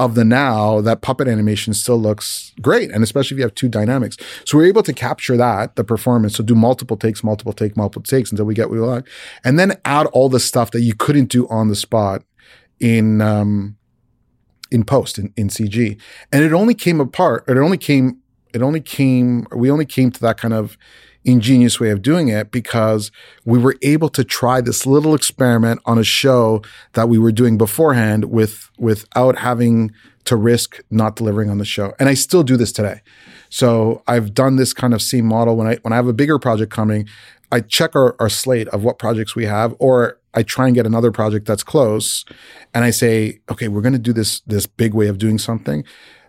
[0.00, 2.90] of the now that puppet animation still looks great.
[2.90, 4.16] And especially if you have two dynamics.
[4.46, 6.36] So we're able to capture that the performance.
[6.36, 9.06] So do multiple takes multiple take multiple takes until we get what we want.
[9.44, 12.22] And then add all the stuff that you couldn't do on the spot
[12.80, 13.76] in um
[14.70, 16.00] in post in, in cg
[16.32, 18.19] and it only came apart it only came
[18.52, 20.76] it only came we only came to that kind of
[21.24, 23.10] ingenious way of doing it because
[23.44, 26.62] we were able to try this little experiment on a show
[26.94, 29.92] that we were doing beforehand with without having
[30.24, 31.92] to risk not delivering on the show.
[31.98, 33.00] And I still do this today.
[33.48, 36.38] So I've done this kind of same model when I when I have a bigger
[36.38, 37.08] project coming,
[37.52, 40.86] I check our, our slate of what projects we have, or I try and get
[40.86, 42.24] another project that's close,
[42.72, 45.84] and I say, okay, we're going to do this this big way of doing something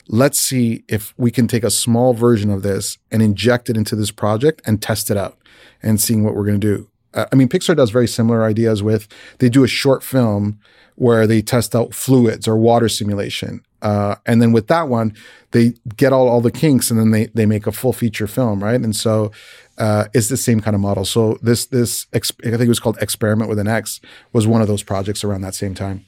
[0.08, 3.96] let's see if we can take a small version of this and inject it into
[3.96, 5.38] this project and test it out
[5.82, 6.88] and seeing what we're going to do.
[7.14, 9.08] Uh, I mean, Pixar does very similar ideas with
[9.40, 10.60] they do a short film
[10.96, 13.64] where they test out fluids or water simulation.
[13.82, 15.16] Uh, and then with that one,
[15.52, 18.64] they get all, all the kinks and then they, they make a full feature film,
[18.64, 18.80] right?
[18.80, 19.32] And so
[19.80, 21.04] uh, it's the same kind of model.
[21.04, 24.00] So this, this, ex- I think it was called Experiment with an X,
[24.32, 26.06] was one of those projects around that same time.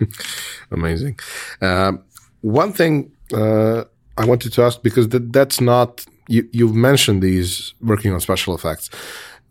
[0.72, 1.20] Amazing.
[1.60, 2.02] Um,
[2.40, 3.84] one thing uh,
[4.18, 6.48] I wanted to ask because that, that's not you.
[6.52, 8.90] You've mentioned these working on special effects.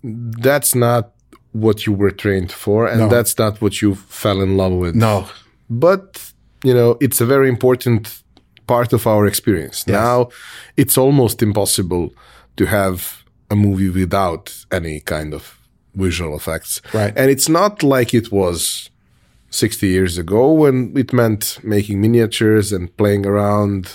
[0.03, 1.11] That's not
[1.51, 3.09] what you were trained for, and No.
[3.09, 4.95] that's not what you fell in love with.
[4.95, 5.27] No.
[5.69, 6.31] but
[6.63, 8.23] you know it's a very important
[8.67, 9.87] part of our experience.
[9.87, 10.29] Now
[10.77, 12.13] it's almost impossible
[12.57, 15.57] to have a movie without any kind of
[15.95, 16.81] visual effects.
[16.93, 17.13] Right.
[17.17, 18.89] And it's not like it was
[19.53, 23.91] 60 years ago when it meant making miniatures and playing around.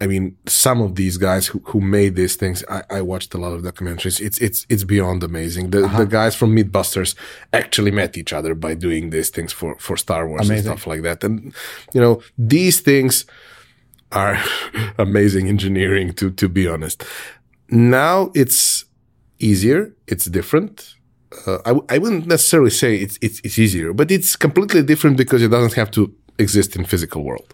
[0.00, 3.38] I mean, some of these guys who, who made these things, I, I watched a
[3.38, 4.20] lot of documentaries.
[4.20, 5.70] It's it's it's beyond amazing.
[5.70, 5.98] The uh-huh.
[5.98, 7.14] the guys from Mythbusters
[7.52, 10.56] actually met each other by doing these things for for Star Wars Amazing.
[10.56, 11.24] and stuff like that.
[11.24, 11.52] And
[11.92, 13.26] you know, these things
[14.12, 14.38] are
[14.98, 17.04] amazing engineering to to be honest.
[17.68, 18.84] Now it's
[19.40, 19.94] easier.
[20.06, 20.94] It's different.
[21.46, 25.42] Uh, I, I wouldn't necessarily say it's, it's it's easier, but it's completely different because
[25.42, 27.52] it doesn't have to exist in physical world.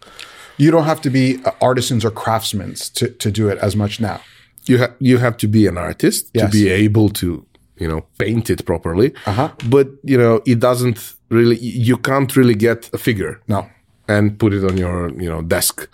[0.58, 4.00] You don't have to be uh, artisans or craftsmen to, to do it as much
[4.00, 4.20] now.
[4.66, 6.44] You have you have to be an artist Yes.
[6.44, 7.44] to be able to
[7.80, 9.12] you know paint it properly.
[9.26, 9.48] Uh-huh.
[9.68, 11.56] But you know it doesn't really.
[11.58, 13.66] You can't really get a figure No.
[14.08, 15.88] and put it on your you know desk.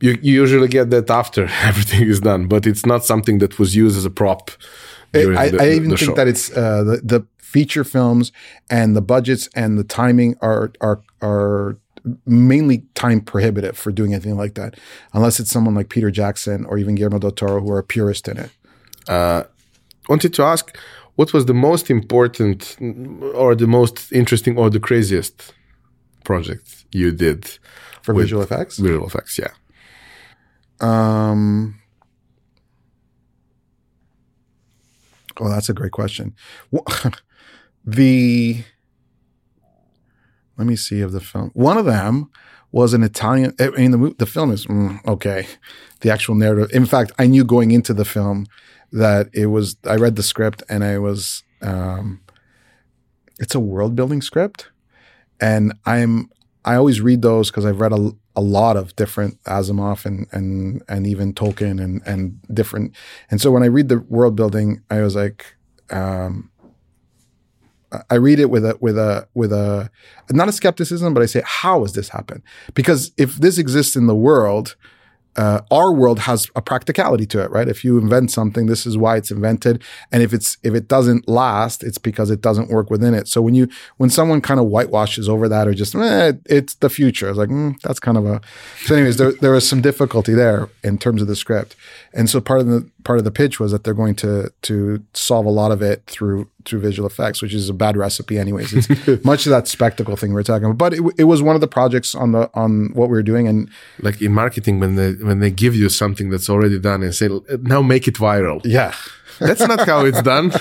[0.00, 3.74] You, you usually get that after everything is done, but it's not something that was
[3.76, 4.50] used as a prop.
[5.22, 8.32] During I, the, I even the think that it's uh, the the feature films
[8.68, 11.78] and the budgets and the timing are are are
[12.26, 14.78] mainly time prohibitive for doing anything like that,
[15.12, 18.28] unless it's someone like Peter Jackson or even Guillermo del Toro who are a purist
[18.28, 18.50] in it.
[20.08, 20.76] wanted to ask
[21.16, 22.76] what was the most important
[23.34, 25.54] or the most interesting or the craziest
[26.24, 27.58] project you did
[28.02, 29.52] For visual effects, visual effects yeah.
[30.80, 31.80] Um,
[35.40, 36.34] oh, that's a great question.
[37.86, 38.64] The
[40.56, 41.50] let me see of the film.
[41.54, 42.30] One of them
[42.72, 43.54] was an Italian.
[43.60, 45.46] I mean, the the film is mm, okay.
[46.00, 46.70] The actual narrative.
[46.72, 48.46] In fact, I knew going into the film
[48.92, 49.76] that it was.
[49.84, 51.42] I read the script and I was.
[51.60, 52.20] Um,
[53.38, 54.68] it's a world building script,
[55.40, 56.30] and I'm.
[56.64, 60.82] I always read those because I've read a, a lot of different Asimov and and
[60.88, 62.94] and even Tolkien and and different.
[63.30, 65.56] And so when I read the world building, I was like.
[65.90, 66.50] Um,
[68.10, 69.88] I read it with a with a with a
[70.30, 72.42] not a skepticism, but I say, how has this happened?
[72.74, 74.74] Because if this exists in the world,
[75.36, 77.68] uh, our world has a practicality to it, right?
[77.68, 79.82] If you invent something, this is why it's invented,
[80.12, 83.28] and if it's if it doesn't last, it's because it doesn't work within it.
[83.28, 86.90] So when you when someone kind of whitewashes over that or just eh, it's the
[86.90, 88.40] future, it's like mm, that's kind of a.
[88.84, 91.76] So, anyways, there there was some difficulty there in terms of the script,
[92.12, 95.04] and so part of the part of the pitch was that they're going to to
[95.14, 98.72] solve a lot of it through through visual effects, which is a bad recipe, anyways.
[98.72, 101.54] It's much of that spectacle thing we are talking about, but it, it was one
[101.54, 103.70] of the projects on the on what we were doing, and
[104.00, 107.28] like in marketing when they when they give you something that's already done and say
[107.60, 108.94] now make it viral yeah.
[109.40, 110.50] that's not how it's done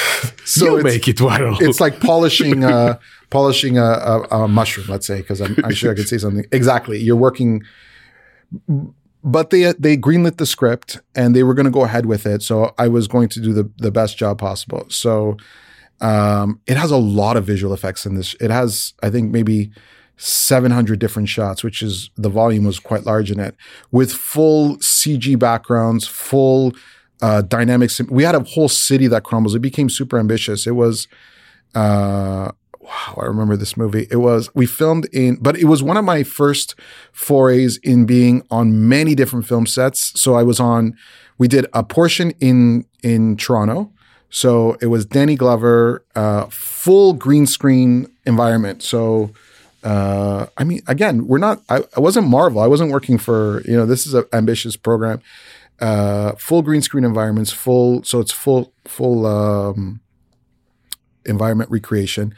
[0.44, 2.98] So you make it viral it's like polishing uh,
[3.34, 6.46] polishing a, a, a mushroom, let's say, because I'm, I'm sure I could say something.
[6.52, 7.64] Exactly, you're working,
[9.24, 12.42] but they they greenlit the script and they were going to go ahead with it.
[12.42, 14.86] So I was going to do the the best job possible.
[14.90, 15.38] So
[16.00, 18.36] um, it has a lot of visual effects in this.
[18.40, 19.72] It has, I think, maybe.
[20.16, 23.56] 700 different shots, which is the volume was quite large in it,
[23.90, 26.72] with full CG backgrounds, full
[27.20, 28.00] uh, dynamics.
[28.08, 29.56] We had a whole city that crumbles.
[29.56, 30.68] It became super ambitious.
[30.68, 31.08] It was,
[31.74, 32.52] uh,
[32.84, 34.06] wow, I remember this movie.
[34.10, 36.74] It was, we filmed in, but it was one of my first
[37.12, 40.20] forays in being on many different film sets.
[40.20, 40.94] So I was on,
[41.38, 43.90] we did a portion in, in Toronto.
[44.28, 48.82] So it was Danny Glover, uh, full green screen environment.
[48.82, 49.30] So,
[49.82, 52.60] uh, I mean, again, we're not, I, I wasn't Marvel.
[52.60, 55.22] I wasn't working for, you know, this is an ambitious program.
[55.80, 60.00] Uh, full green screen environments, full, so it's full, full, um,
[61.26, 62.34] environment recreation.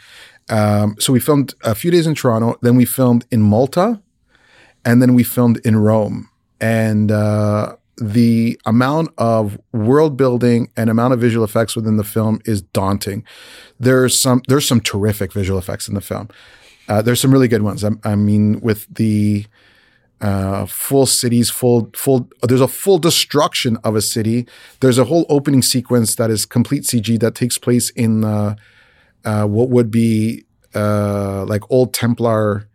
[0.49, 4.01] Um, so we filmed a few days in Toronto, then we filmed in Malta,
[4.85, 6.29] and then we filmed in Rome.
[6.61, 12.41] And, uh, the amount of world building and amount of visual effects within the film
[12.45, 13.25] is daunting.
[13.81, 16.29] There's some, there's some terrific visual effects in the film.
[16.89, 17.83] Uh, there's some really good ones.
[17.85, 19.47] I, I mean, with the
[20.21, 22.29] uh, full cities, full full.
[22.43, 24.47] There's a full destruction of a city.
[24.81, 28.57] There's a whole opening sequence that is complete CG that takes place in uh,
[29.27, 32.69] uh, what would be uh, like old Templar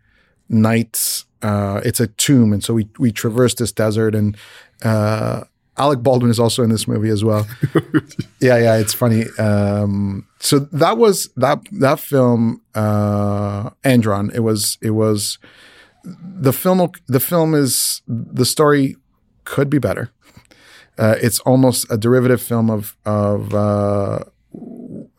[0.48, 1.24] knights.
[1.40, 4.36] Uh, it's a tomb, and so we we traverse this desert, and
[4.84, 5.44] uh,
[5.76, 7.46] Alec Baldwin is also in this movie as well.
[8.40, 9.24] yeah, yeah, it's funny.
[9.38, 14.30] Um, so that was that that film, uh, Andron.
[14.34, 15.38] It was it was
[16.04, 16.90] the film.
[17.08, 18.96] The film is the story
[19.44, 20.10] could be better.
[20.98, 24.20] Uh, it's almost a derivative film of of uh,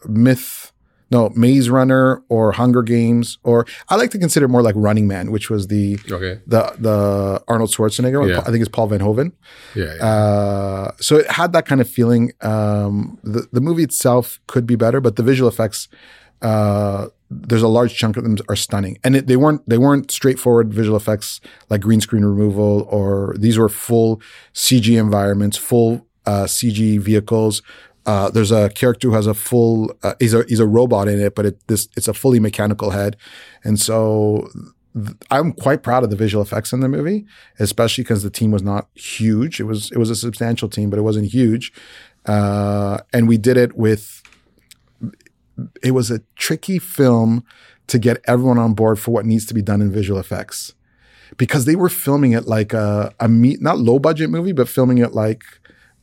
[0.07, 0.72] myth
[1.13, 5.31] no Maze Runner or Hunger Games or I like to consider more like Running Man,
[5.31, 6.41] which was the okay.
[6.45, 8.27] the the Arnold Schwarzenegger.
[8.29, 8.39] Yeah.
[8.39, 9.31] I think it's Paul Verhoeven.
[9.75, 9.95] Yeah.
[9.95, 10.05] yeah.
[10.05, 12.31] Uh, so it had that kind of feeling.
[12.41, 15.87] Um, the the movie itself could be better, but the visual effects.
[16.41, 20.11] Uh, there's a large chunk of them are stunning, and it, they weren't they weren't
[20.11, 24.21] straightforward visual effects like green screen removal, or these were full
[24.53, 27.61] CG environments, full uh, CG vehicles,
[28.05, 31.19] uh, there's a character who has a full uh, he's a he's a robot in
[31.19, 33.15] it, but it, this it's a fully mechanical head,
[33.63, 34.49] and so
[34.93, 37.25] th- I'm quite proud of the visual effects in the movie,
[37.59, 39.59] especially because the team was not huge.
[39.59, 41.71] It was it was a substantial team, but it wasn't huge,
[42.25, 44.21] uh, and we did it with.
[45.83, 47.45] It was a tricky film
[47.87, 50.73] to get everyone on board for what needs to be done in visual effects,
[51.37, 54.97] because they were filming it like a a meet not low budget movie, but filming
[54.97, 55.43] it like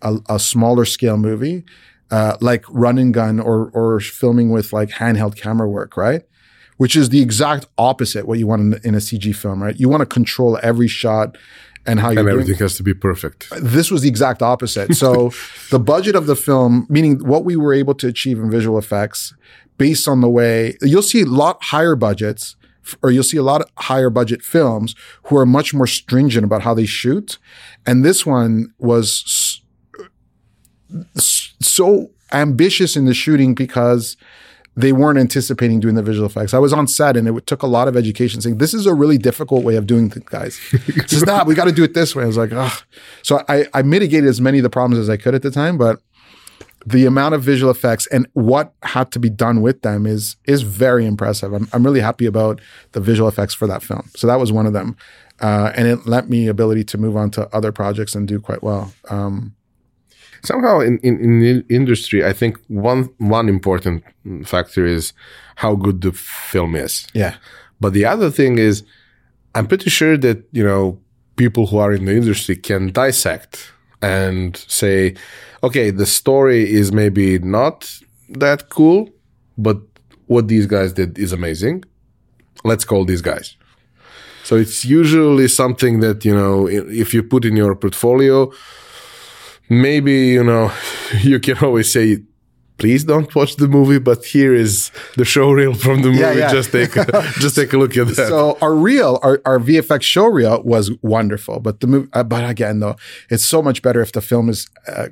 [0.02, 1.64] a, a smaller scale movie
[2.10, 6.22] uh, like run and gun or or filming with like handheld camera work, right?
[6.76, 9.78] Which is the exact opposite what you want in, in a CG film, right?
[9.78, 11.36] You want to control every shot
[11.86, 13.48] and how you and everything has to be perfect.
[13.60, 14.94] This was the exact opposite.
[14.94, 15.32] So
[15.70, 19.34] the budget of the film, meaning what we were able to achieve in visual effects,
[19.78, 22.56] based on the way you'll see a lot higher budgets
[23.02, 26.62] or you'll see a lot of higher budget films who are much more stringent about
[26.62, 27.38] how they shoot.
[27.86, 29.62] And this one was
[31.16, 34.16] so ambitious in the shooting because
[34.76, 36.54] they weren't anticipating doing the visual effects.
[36.54, 38.94] I was on set and it took a lot of education saying, this is a
[38.94, 40.60] really difficult way of doing things, guys.
[40.72, 42.24] It's not, we got to do it this way.
[42.24, 42.82] I was like, ugh.
[43.22, 45.76] So I, I mitigated as many of the problems as I could at the time,
[45.76, 46.00] but
[46.86, 50.62] the amount of visual effects and what had to be done with them is, is
[50.62, 51.52] very impressive.
[51.52, 52.60] I'm, I'm really happy about
[52.92, 54.08] the visual effects for that film.
[54.14, 54.96] So that was one of them.
[55.40, 58.62] Uh, and it lent me ability to move on to other projects and do quite
[58.62, 58.92] well.
[59.08, 59.54] Um,
[60.42, 64.04] somehow in, in, in the industry, I think one one important
[64.44, 65.12] factor is
[65.56, 67.06] how good the film is.
[67.12, 67.36] Yeah.
[67.80, 68.82] But the other thing is,
[69.54, 70.98] I'm pretty sure that you know
[71.36, 73.72] people who are in the industry can dissect
[74.02, 75.14] and say,
[75.62, 77.90] okay, the story is maybe not
[78.28, 79.10] that cool,
[79.58, 79.78] but
[80.26, 81.84] what these guys did is amazing.
[82.64, 83.56] Let's call these guys.
[84.44, 88.52] So it's usually something that, you know, if you put in your portfolio,
[89.70, 90.70] maybe you know
[91.22, 92.18] you can always say
[92.76, 96.20] please don't watch the movie but here is the show reel from the movie.
[96.20, 96.52] yeah, yeah.
[96.52, 96.92] just take
[97.38, 98.28] just take a look at that.
[98.28, 102.48] So our reel our, our vfx show reel was wonderful but the movie uh, but
[102.48, 102.96] again though
[103.30, 105.08] it's so much better if the film is uh,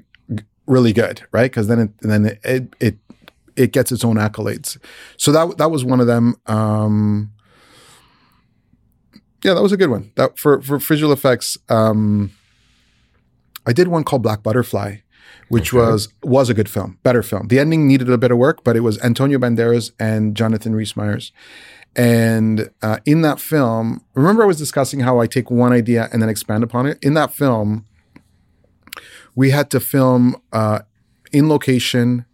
[0.66, 1.50] really good right?
[1.50, 2.98] Because then it then it, it, it
[3.56, 4.78] it gets its own accolades.
[5.16, 7.32] So that that was one of them um
[9.44, 10.10] yeah that was a good one.
[10.16, 12.32] That for for visual effects um
[13.66, 14.98] I did one called Black Butterfly,
[15.48, 15.90] which okay.
[15.90, 17.48] was was a good film, better film.
[17.48, 20.96] The ending needed a bit of work, but it was Antonio Banderas and Jonathan Rhys
[20.96, 21.32] Meyers.
[21.96, 26.22] And uh, in that film, remember I was discussing how I take one idea and
[26.22, 26.98] then expand upon it.
[27.02, 27.86] In that film,
[29.34, 30.80] we had to film uh,
[31.32, 32.24] in location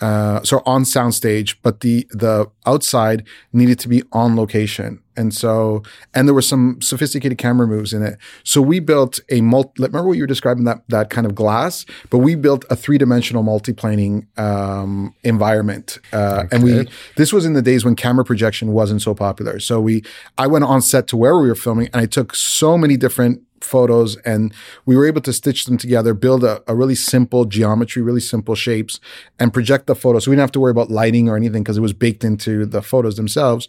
[0.00, 5.82] uh, so on soundstage, but the the outside needed to be on location, and so
[6.14, 8.18] and there were some sophisticated camera moves in it.
[8.44, 9.70] So we built a multi.
[9.82, 12.98] Remember what you were describing that that kind of glass, but we built a three
[12.98, 16.48] dimensional multiplaning um, environment, uh, okay.
[16.52, 19.58] and we this was in the days when camera projection wasn't so popular.
[19.60, 20.02] So we
[20.36, 23.42] I went on set to where we were filming, and I took so many different
[23.60, 24.52] photos and
[24.84, 28.54] we were able to stitch them together, build a, a, really simple geometry, really simple
[28.54, 29.00] shapes,
[29.38, 30.24] and project the photos.
[30.24, 32.66] So we didn't have to worry about lighting or anything because it was baked into
[32.66, 33.68] the photos themselves.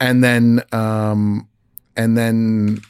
[0.00, 1.48] And then, um,
[1.96, 2.80] and then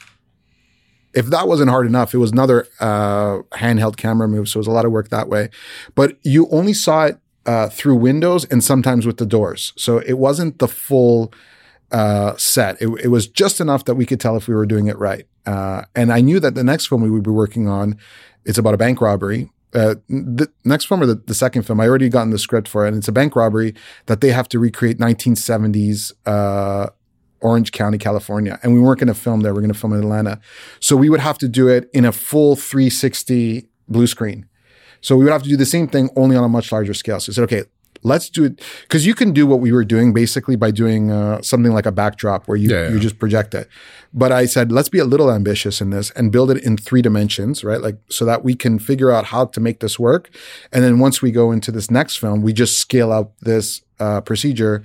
[1.13, 4.47] if that wasn't hard enough, it was another uh, handheld camera move.
[4.49, 5.49] So it was a lot of work that way.
[5.95, 9.73] But you only saw it uh, through windows and sometimes with the doors.
[9.75, 11.33] So it wasn't the full
[11.91, 12.79] uh, set.
[12.81, 15.25] It, it, was just enough that we could tell if we were doing it right.
[15.45, 17.97] Uh, and I knew that the next film we would be working on,
[18.45, 19.49] it's about a bank robbery.
[19.73, 22.85] Uh, the next film or the, the, second film, I already gotten the script for
[22.85, 22.89] it.
[22.89, 23.75] And it's a bank robbery
[24.07, 26.89] that they have to recreate 1970s uh,
[27.41, 28.59] Orange County, California.
[28.63, 29.53] And we weren't going to film there.
[29.53, 30.39] We're going to film in Atlanta.
[30.79, 34.47] So we would have to do it in a full 360 blue screen.
[35.01, 37.19] So we would have to do the same thing only on a much larger scale.
[37.19, 37.63] So I said, okay,
[38.03, 41.41] let's do it because you can do what we were doing basically by doing uh,
[41.41, 42.89] something like a backdrop where you Yeah, yeah.
[42.91, 43.67] you just project it.
[44.13, 47.01] But I said let's be a little ambitious in this and build it in three
[47.01, 47.81] dimensions, right?
[47.81, 50.29] Like so that we can figure out how to make this work.
[50.71, 54.21] And then once we go into this next film, we just scale out this uh,
[54.21, 54.83] procedure,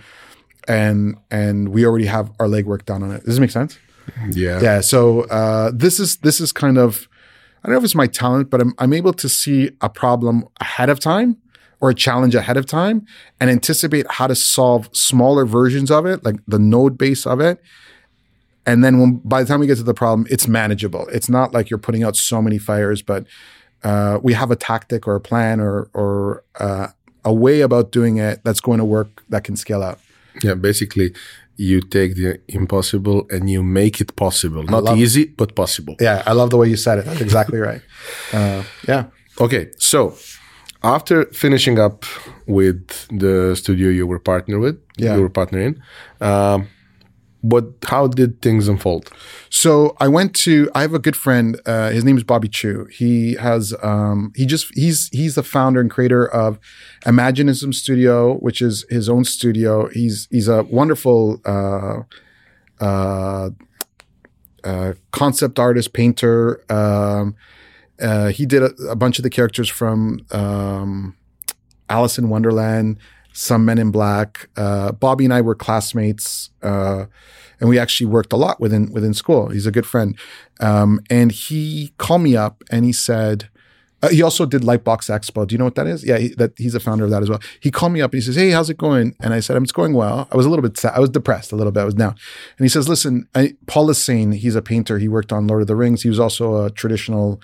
[0.68, 3.24] and and we already have our legwork done on it.
[3.24, 3.78] Does this make sense?
[4.30, 4.60] Yeah.
[4.60, 4.80] Yeah.
[4.80, 7.08] So uh, this is this is kind of
[7.62, 10.44] I don't know if it's my talent, but I'm I'm able to see a problem
[10.60, 11.36] ahead of time
[11.80, 13.06] or a challenge ahead of time
[13.40, 17.60] and anticipate how to solve smaller versions of it, like the node base of it.
[18.66, 21.06] And then when by the time we get to the problem, it's manageable.
[21.09, 23.26] It's not like you're putting out so many fires, but
[23.82, 26.88] uh, we have a tactic or a plan or or uh,
[27.24, 29.98] a way about doing it that's going to work that can scale out.
[30.42, 31.14] Yeah, basically,
[31.56, 34.62] you take the impossible and you make it possible.
[34.62, 35.96] Not easy, but possible.
[36.01, 37.05] Yeah, I love the way you said it.
[37.05, 37.82] That's exactly right.
[38.32, 39.06] Uh, yeah.
[39.40, 40.16] Okay, so
[40.85, 42.05] after finishing up
[42.47, 45.16] with the studio you were partner with, Yeah.
[45.16, 45.74] you were partnering.
[46.20, 46.69] um,
[47.52, 47.65] what?
[47.85, 49.11] How did things unfold?
[49.51, 50.70] So I went to.
[50.74, 51.61] I have a good friend.
[51.66, 52.86] Uh, his name is Bobby Chiu.
[52.90, 53.74] He has.
[53.82, 54.73] Um, he just.
[54.74, 56.59] He's he's the founder and creator of
[57.05, 59.90] Imaginism Studio, which is his own studio.
[59.90, 61.97] He's he's a wonderful uh,
[62.82, 63.51] uh,
[64.65, 66.65] uh, concept artist, painter.
[66.73, 67.35] Um,
[68.00, 71.16] uh, he did a, a bunch of the characters from um,
[71.88, 72.98] Alice in Wonderland,
[73.32, 74.48] some Men in Black.
[74.56, 77.06] Uh, Bobby and I were classmates, uh,
[77.60, 79.48] and we actually worked a lot within within school.
[79.48, 80.18] He's a good friend,
[80.60, 83.48] um, and he called me up and he said.
[84.02, 85.46] Uh, he also did Lightbox Expo.
[85.46, 86.04] Do you know what that is?
[86.04, 87.40] Yeah, he, that he's a founder of that as well.
[87.60, 89.72] He called me up and he says, "Hey, how's it going?" And I said, "It's
[89.72, 90.92] going well." I was a little bit sad.
[90.94, 91.80] I was depressed a little bit.
[91.80, 92.14] I was down.
[92.58, 94.98] And he says, "Listen, I, Paul Lasaine, he's a painter.
[94.98, 96.02] He worked on Lord of the Rings.
[96.02, 97.40] He was also a traditional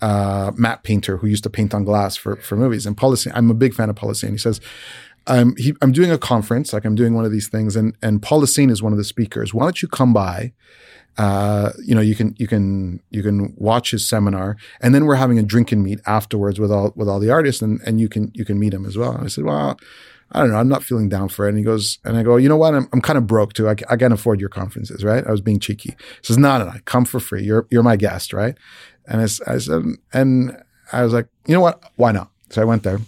[0.00, 2.86] uh, matte painter who used to paint on glass for for movies.
[2.86, 4.32] And Lasaine, I'm a big fan of Paul Lasaine.
[4.32, 4.60] He says,
[5.26, 8.20] I'm he, I'm doing a conference, like I'm doing one of these things, and and
[8.20, 9.52] Lasaine is one of the speakers.
[9.52, 10.52] Why don't you come by?
[11.16, 15.16] Uh, you know, you can you can you can watch his seminar, and then we're
[15.16, 18.08] having a drink and meet afterwards with all with all the artists, and and you
[18.08, 19.12] can you can meet him as well.
[19.12, 19.78] And I said, well.
[20.30, 20.58] I don't know.
[20.58, 21.48] I'm not feeling down for it.
[21.48, 22.74] And he goes, and I go, you know what?
[22.74, 23.66] I'm, I'm kind of broke too.
[23.66, 25.26] I, I can't afford your conferences, right?
[25.26, 25.96] I was being cheeky.
[25.98, 27.42] He says, no, no, no, come for free.
[27.44, 28.54] You're, you're my guest, right?
[29.08, 29.82] And I said,
[30.12, 30.62] and
[30.92, 31.82] I was like, you know what?
[31.96, 32.30] Why not?
[32.50, 33.00] So I went there.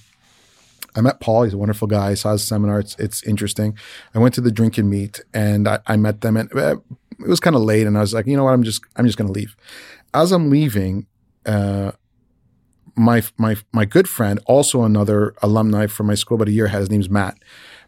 [0.97, 1.45] I met Paul.
[1.45, 2.09] He's a wonderful guy.
[2.09, 2.81] I saw his seminar.
[2.81, 3.77] It's, it's interesting.
[4.15, 6.77] I went to the drink and meet and I, I met them and uh,
[7.21, 7.87] it was kind of late.
[7.87, 8.55] And I was like, you know what?
[8.55, 9.55] I'm just, I'm just going to leave.
[10.13, 11.07] As I'm leaving,
[11.47, 11.93] uh,
[12.97, 16.81] my, my, my good friend, also another alumni from my school, but a year ahead,
[16.81, 17.39] his name's Matt.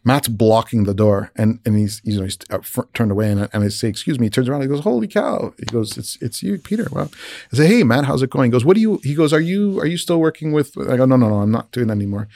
[0.04, 3.48] Matt's blocking the door and, and he's, you know, he's uh, fr- turned away and,
[3.52, 4.62] and I say, excuse me, he turns around.
[4.62, 5.54] He goes, holy cow.
[5.58, 6.88] He goes, it's, it's you, Peter.
[6.90, 7.10] Well,
[7.52, 8.50] I say, Hey, Matt, how's it going?
[8.50, 10.96] He goes, what do you, he goes, are you, are you still working with, I
[10.96, 12.26] go, no, no, no, I'm not doing that anymore.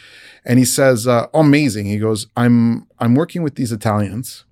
[0.45, 1.87] And he says, uh, amazing.
[1.87, 4.45] He goes, I'm, I'm working with these Italians.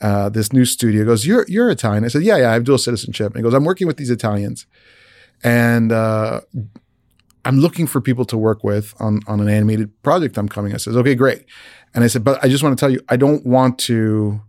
[0.00, 2.04] Uh, this new studio He goes, you're, you're Italian.
[2.04, 3.28] I said, yeah, yeah, I have dual citizenship.
[3.28, 4.66] And he goes, I'm working with these Italians
[5.44, 6.40] and, uh,
[7.44, 10.74] I'm looking for people to work with on, on an animated project I'm coming.
[10.74, 11.44] I says, okay, great.
[11.94, 14.40] And I said, but I just want to tell you, I don't want to,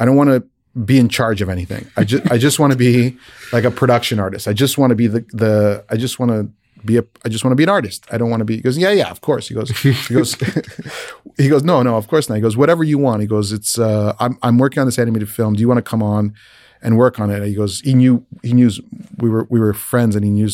[0.00, 0.44] I don't want to
[0.84, 1.86] be in charge of anything.
[1.96, 3.16] I just, I just want to be
[3.52, 4.48] like a production artist.
[4.48, 6.50] I just want to be the, the, I just want to
[6.84, 8.06] be a, I just want to be an artist.
[8.10, 9.48] I don't want to be, he goes, yeah, yeah, of course.
[9.48, 10.34] He goes, he goes,
[11.36, 12.36] he goes, no, no, of course not.
[12.36, 13.20] He goes, whatever you want.
[13.20, 15.54] He goes, it's, uh, I'm, I'm working on this animated film.
[15.54, 16.34] Do you want to come on
[16.82, 17.46] and work on it?
[17.46, 18.70] He goes, he knew, he knew
[19.18, 20.48] we were, we were friends and he knew,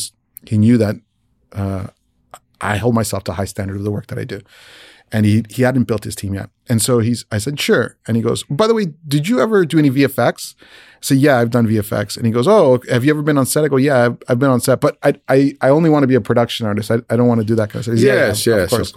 [0.46, 0.96] he knew that
[1.52, 1.86] uh,
[2.60, 4.40] I hold myself to a high standard of the work that I do.
[5.14, 6.48] And he he hadn't built his team yet.
[6.70, 7.98] And so he's I said, sure.
[8.06, 10.54] And he goes, by the way, did you ever do any VFX?
[10.58, 10.64] I
[11.02, 12.16] said, yeah, I've done VFX.
[12.16, 13.62] And he goes, oh, have you ever been on set?
[13.62, 16.06] I go, yeah, I've, I've been on set, but I, I I only want to
[16.06, 16.90] be a production artist.
[16.90, 17.98] I, I don't want to do that kind of stuff.
[17.98, 18.90] "Yeah, yes, yeah, yes, of course.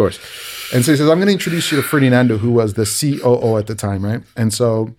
[0.73, 3.57] and so he says, I'm going to introduce you to Ferdinando, who was the COO
[3.57, 4.21] at the time, right?
[4.37, 4.95] And so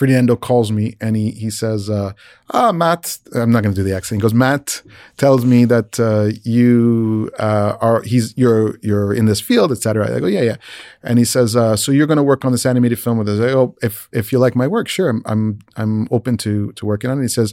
[0.00, 2.14] Ferdinando calls me and he he says, uh,
[2.54, 4.80] "Ah, Matt, I'm not going to do the accent." He goes, "Matt
[5.18, 10.18] tells me that uh, you uh, are he's you're you're in this field, etc." I
[10.18, 10.56] go, "Yeah, yeah,"
[11.02, 13.40] and he says, uh, "So you're going to work on this animated film with us?"
[13.40, 16.86] I go, "If if you like my work, sure, I'm I'm, I'm open to to
[16.86, 17.52] working on it." He says,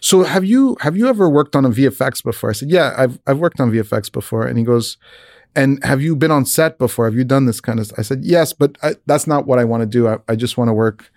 [0.00, 3.20] "So have you have you ever worked on a VFX before?" I said, "Yeah, I've
[3.28, 4.96] I've worked on VFX before," and he goes.
[5.56, 7.04] And have you been on set before?
[7.04, 7.92] Have you done this kind of?
[7.96, 10.08] I said yes, but I, that's not what I want to do.
[10.08, 11.12] I, I just want to work.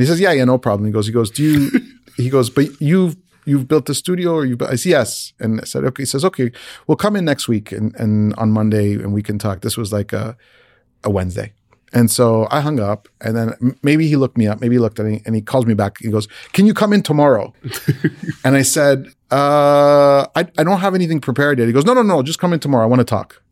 [0.00, 0.86] And he says, yeah, yeah, no problem.
[0.86, 1.70] He goes, he goes, do you?
[2.16, 4.56] he goes, but you've you've built the studio, or you?
[4.66, 5.34] I said yes.
[5.38, 6.04] And I said, okay.
[6.04, 6.50] He says, okay,
[6.86, 9.60] we'll come in next week and and on Monday and we can talk.
[9.60, 10.38] This was like a
[11.04, 11.52] a Wednesday.
[11.92, 14.62] And so I hung up, and then maybe he looked me up.
[14.62, 15.98] Maybe he looked at me, and he calls me back.
[16.00, 17.52] He goes, "Can you come in tomorrow?"
[18.44, 22.00] and I said, uh, I, "I don't have anything prepared yet." He goes, "No, no,
[22.02, 22.84] no, just come in tomorrow.
[22.84, 23.42] I want to talk."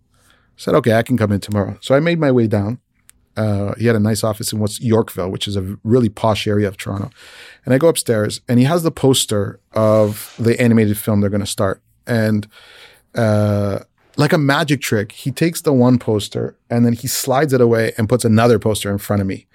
[0.59, 1.77] I said, okay, I can come in tomorrow.
[1.81, 2.81] So I made my way down.
[3.39, 6.66] Uh, he had a nice office in what's Yorkville, which is a really posh area
[6.66, 7.09] of Toronto.
[7.65, 11.40] And I go upstairs, and he has the poster of the animated film they're going
[11.40, 11.81] to start.
[12.05, 12.48] And
[13.15, 13.81] uh,
[14.16, 17.93] like a magic trick, he takes the one poster and then he slides it away
[17.97, 19.47] and puts another poster in front of me.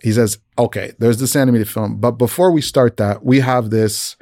[0.00, 4.16] He says, "Okay, there's this animated film, but before we start that, we have this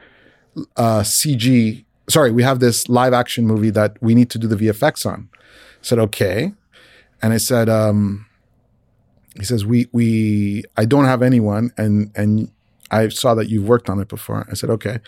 [0.76, 1.84] uh, CG.
[2.08, 5.28] Sorry, we have this live action movie that we need to do the VFX on."
[5.34, 6.54] I said, "Okay,"
[7.20, 8.26] and I said, um,
[9.38, 12.50] "He says we we I don't have anyone, and and
[12.90, 14.98] I saw that you've worked on it before." I said, "Okay,"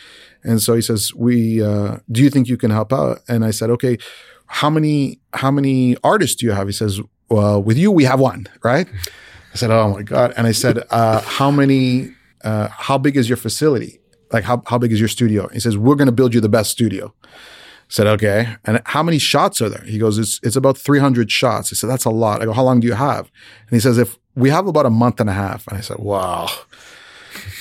[0.44, 3.50] and so he says, "We uh, do you think you can help out?" And I
[3.50, 3.98] said, "Okay."
[4.48, 6.68] How many how many artists do you have?
[6.68, 8.86] He says, "Well, with you, we have one, right?"
[9.52, 12.12] I said, "Oh my god!" And I said, uh, "How many?
[12.44, 13.98] Uh, how big is your facility?
[14.32, 16.48] Like, how how big is your studio?" He says, "We're going to build you the
[16.48, 17.12] best studio."
[17.88, 19.84] Said, "Okay." And how many shots are there?
[19.84, 22.52] He goes, "It's it's about three hundred shots." I said, "That's a lot." I go,
[22.52, 23.30] "How long do you have?"
[23.68, 25.98] And he says, "If we have about a month and a half." And I said,
[25.98, 26.48] "Wow."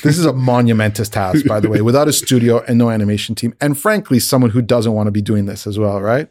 [0.03, 3.53] This is a monumentous task, by the way, without a studio and no animation team.
[3.59, 6.29] And frankly, someone who doesn't want to be doing this as well, right?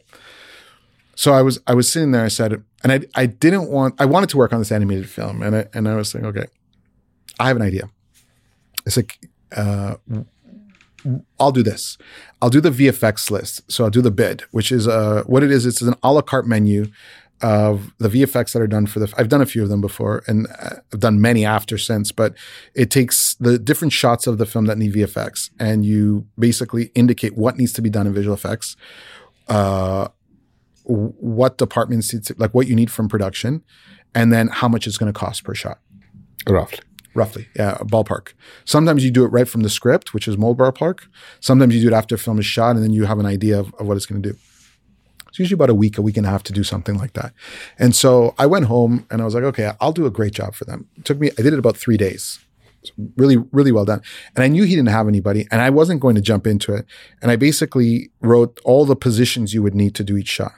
[1.15, 2.23] So I was I was sitting there.
[2.23, 5.41] I said, and I I didn't want I wanted to work on this animated film,
[5.41, 6.45] and I and I was saying, okay,
[7.39, 7.89] I have an idea.
[8.85, 9.19] It's like
[9.55, 9.95] uh,
[11.39, 11.97] I'll do this.
[12.41, 13.69] I'll do the VFX list.
[13.71, 15.65] So I'll do the bid, which is uh, what it is.
[15.65, 16.87] It's an a la carte menu
[17.41, 19.13] of the VFX that are done for the.
[19.17, 22.11] I've done a few of them before, and uh, I've done many after since.
[22.11, 22.35] But
[22.73, 27.35] it takes the different shots of the film that need VFX, and you basically indicate
[27.35, 28.75] what needs to be done in visual effects.
[29.47, 30.07] Uh,
[30.83, 33.63] what departments like what you need from production,
[34.13, 35.79] and then how much it's going to cost per shot.
[36.47, 36.79] Roughly.
[37.15, 38.33] Roughly, yeah, ballpark.
[38.65, 41.07] Sometimes you do it right from the script, which is mold ballpark.
[41.39, 43.73] Sometimes you do it after film is shot, and then you have an idea of,
[43.75, 44.37] of what it's going to do.
[45.35, 47.33] It's usually about a week, a week and a half to do something like that.
[47.77, 50.55] And so I went home and I was like, okay, I'll do a great job
[50.55, 50.87] for them.
[50.95, 52.39] It took me, I did it about three days.
[53.17, 54.01] Really, really well done.
[54.33, 56.85] And I knew he didn't have anybody and I wasn't going to jump into it.
[57.21, 60.53] And I basically wrote all the positions you would need to do each shot.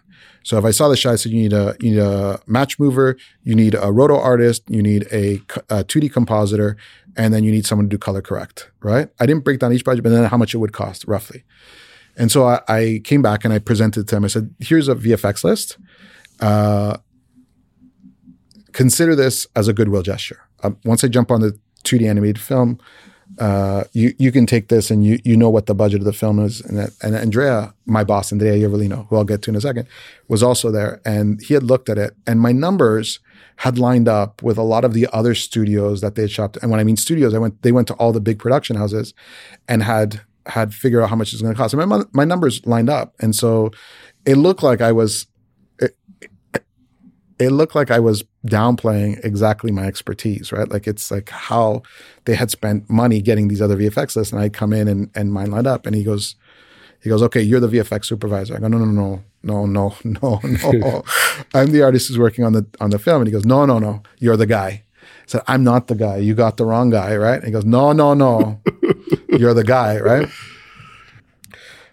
[0.48, 2.80] So if I saw the shot, I said you need a you need a match
[2.80, 6.78] mover, you need a roto artist, you need a, a 2D compositor,
[7.18, 8.72] and then you need someone to do color correct.
[8.80, 9.10] Right?
[9.19, 11.44] I didn't break down each budget, but then how much it would cost roughly.
[12.15, 14.24] And so I, I came back and I presented to him.
[14.24, 15.78] I said, "Here's a VFX list.
[16.40, 16.95] Uh,
[18.72, 20.40] consider this as a goodwill gesture.
[20.64, 22.80] Um, once I jump on the 2D animated film,
[23.40, 26.14] uh, you you can take this and you you know what the budget of the
[26.14, 26.62] film is.
[26.62, 29.88] And, that, and Andrea, my boss, Andrea Iervolino, who I'll get to in a second,
[30.28, 33.20] was also there, and he had looked at it, and my numbers
[33.58, 36.58] had lined up with a lot of the other studios that they had shopped.
[36.62, 39.14] And when I mean studios, I went they went to all the big production houses,
[39.68, 41.74] and had had figured out how much it's going to cost.
[41.74, 43.72] And my my numbers lined up, and so
[44.26, 45.28] it looked like I was
[47.39, 50.69] it looked like I was downplaying exactly my expertise, right?
[50.69, 51.84] Like it's like how
[52.26, 55.31] they had spent money getting these other VFX lists, and I'd come in and and
[55.31, 56.35] mine lined up, and he goes,
[57.01, 58.55] he goes, okay, you're the VFX supervisor.
[58.55, 61.03] I go, no, no, no, no, no, no, no.
[61.53, 63.80] I'm the artist who's working on the on the film, and he goes, no, no,
[63.80, 64.84] no, you're the guy.
[65.03, 66.18] I said, I'm not the guy.
[66.18, 67.35] You got the wrong guy, right?
[67.35, 68.61] And he goes, no, no, no,
[69.30, 70.30] you're the guy, right?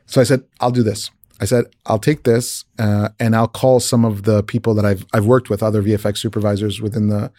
[0.07, 1.11] So I said, I'll do this.
[1.41, 5.05] I said, I'll take this uh, and I'll call some of the people that I've
[5.13, 7.33] I've worked with, other VFX supervisors within the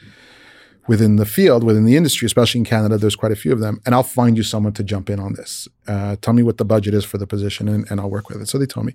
[0.88, 2.98] within the field, within the industry, especially in Canada.
[2.98, 5.34] There's quite a few of them, and I'll find you someone to jump in on
[5.34, 5.68] this.
[5.88, 8.42] Uh, tell me what the budget is for the position, and, and I'll work with
[8.42, 8.48] it.
[8.48, 8.94] So they told me,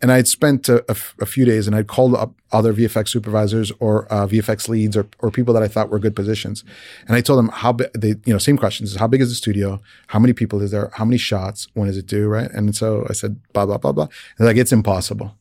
[0.00, 3.08] and I'd spent a, a, f- a few days, and I'd called up other VFX
[3.08, 6.64] supervisors or uh, VFX leads or, or people that I thought were good positions,
[7.06, 7.92] and I told them how big.
[7.92, 9.80] They you know same questions: how big is the studio?
[10.08, 10.90] How many people is there?
[10.94, 11.68] How many shots?
[11.74, 12.28] When is it due?
[12.28, 12.50] Right?
[12.50, 14.08] And so I said blah blah blah blah.
[14.38, 15.36] And like it's impossible.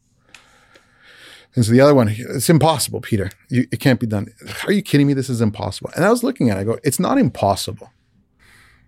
[1.55, 3.29] And so the other one, it's impossible, Peter.
[3.49, 4.27] You, it can't be done.
[4.65, 5.13] Are you kidding me?
[5.13, 5.89] This is impossible.
[5.95, 7.91] And I was looking at it, I go, it's not impossible.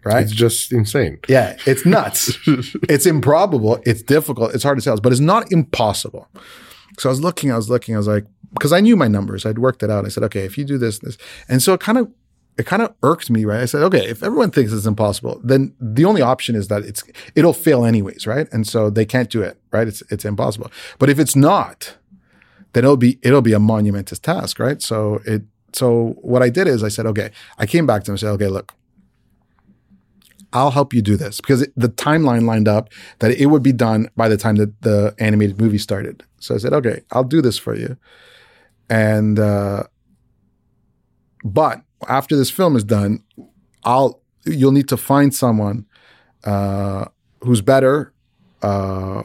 [0.03, 0.23] Right?
[0.23, 1.19] It's just insane.
[1.27, 2.37] Yeah, it's nuts.
[2.87, 3.79] it's improbable.
[3.85, 4.53] It's difficult.
[4.53, 6.29] It's hard to sell, but it's not impossible.
[6.97, 9.45] So I was looking, I was looking, I was like, because I knew my numbers.
[9.45, 10.05] I'd worked it out.
[10.05, 11.17] I said, okay, if you do this, this.
[11.49, 12.11] And so it kind of
[12.57, 13.61] it kind of irked me, right?
[13.61, 17.03] I said, okay, if everyone thinks it's impossible, then the only option is that it's
[17.35, 18.47] it'll fail anyways, right?
[18.51, 19.87] And so they can't do it, right?
[19.87, 20.71] It's it's impossible.
[20.97, 21.95] But if it's not,
[22.77, 24.83] then it'll be it'll be a monumentous task, right?
[24.83, 25.41] So it
[25.73, 28.29] so what I did is I said, okay, I came back to him and said,
[28.33, 28.71] okay, look,
[30.53, 34.09] I'll help you do this because the timeline lined up that it would be done
[34.15, 36.23] by the time that the animated movie started.
[36.39, 37.97] So I said, okay, I'll do this for you,
[38.91, 39.85] and uh,
[41.43, 43.23] but after this film is done,
[43.85, 45.87] I'll you'll need to find someone
[46.43, 47.05] uh,
[47.41, 48.13] who's better.
[48.61, 49.23] Uh,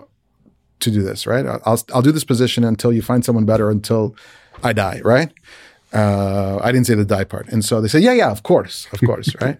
[0.82, 1.46] to do this, right?
[1.46, 4.14] I'll I'll do this position until you find someone better, until
[4.62, 5.32] I die, right?
[5.92, 8.86] Uh, I didn't say the die part, and so they said, yeah, yeah, of course,
[8.92, 9.59] of course, right?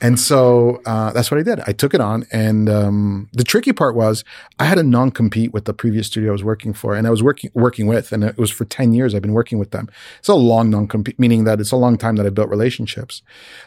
[0.00, 1.60] And so uh, that's what I did.
[1.66, 4.24] I took it on, and um, the tricky part was
[4.58, 7.10] I had a non compete with the previous studio I was working for, and I
[7.10, 9.14] was working working with, and it was for ten years.
[9.14, 9.88] I've been working with them.
[10.18, 13.22] It's a long non compete, meaning that it's a long time that I built relationships.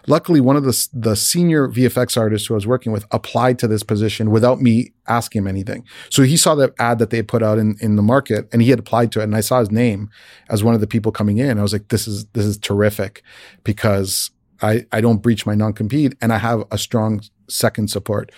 [0.08, 3.68] Luckily, one of the the senior VFX artists who I was working with applied to
[3.68, 5.86] this position without me asking him anything.
[6.10, 8.70] So he saw the ad that they put out in in the market, and he
[8.70, 10.10] had applied to it, and I saw his name
[10.50, 11.60] as one of the people coming in.
[11.60, 13.24] I was like, this is this is terrific
[13.64, 14.32] because
[14.66, 18.32] I, I don't breach my non compete and I have a strong second support.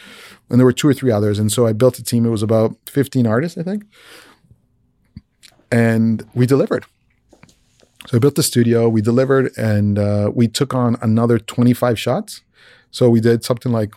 [0.50, 1.40] And there were two or three others.
[1.40, 2.26] And so I built a team.
[2.26, 3.86] It was about 15 artists, I think.
[5.72, 6.86] And we delivered.
[8.08, 12.42] So I built the studio, we delivered, and uh, we took on another 25 shots.
[12.90, 13.94] So we did something like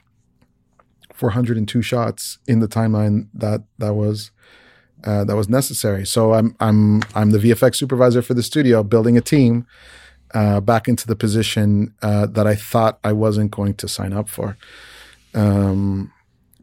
[1.15, 4.33] 402 shots in the timeline that that was
[5.05, 6.05] uh, that was necessary.
[6.05, 9.67] So I'm I'm I'm the VFX supervisor for the studio, building a team
[10.35, 14.29] uh, back into the position uh, that I thought I wasn't going to sign up
[14.29, 14.57] for.
[15.35, 16.13] Um,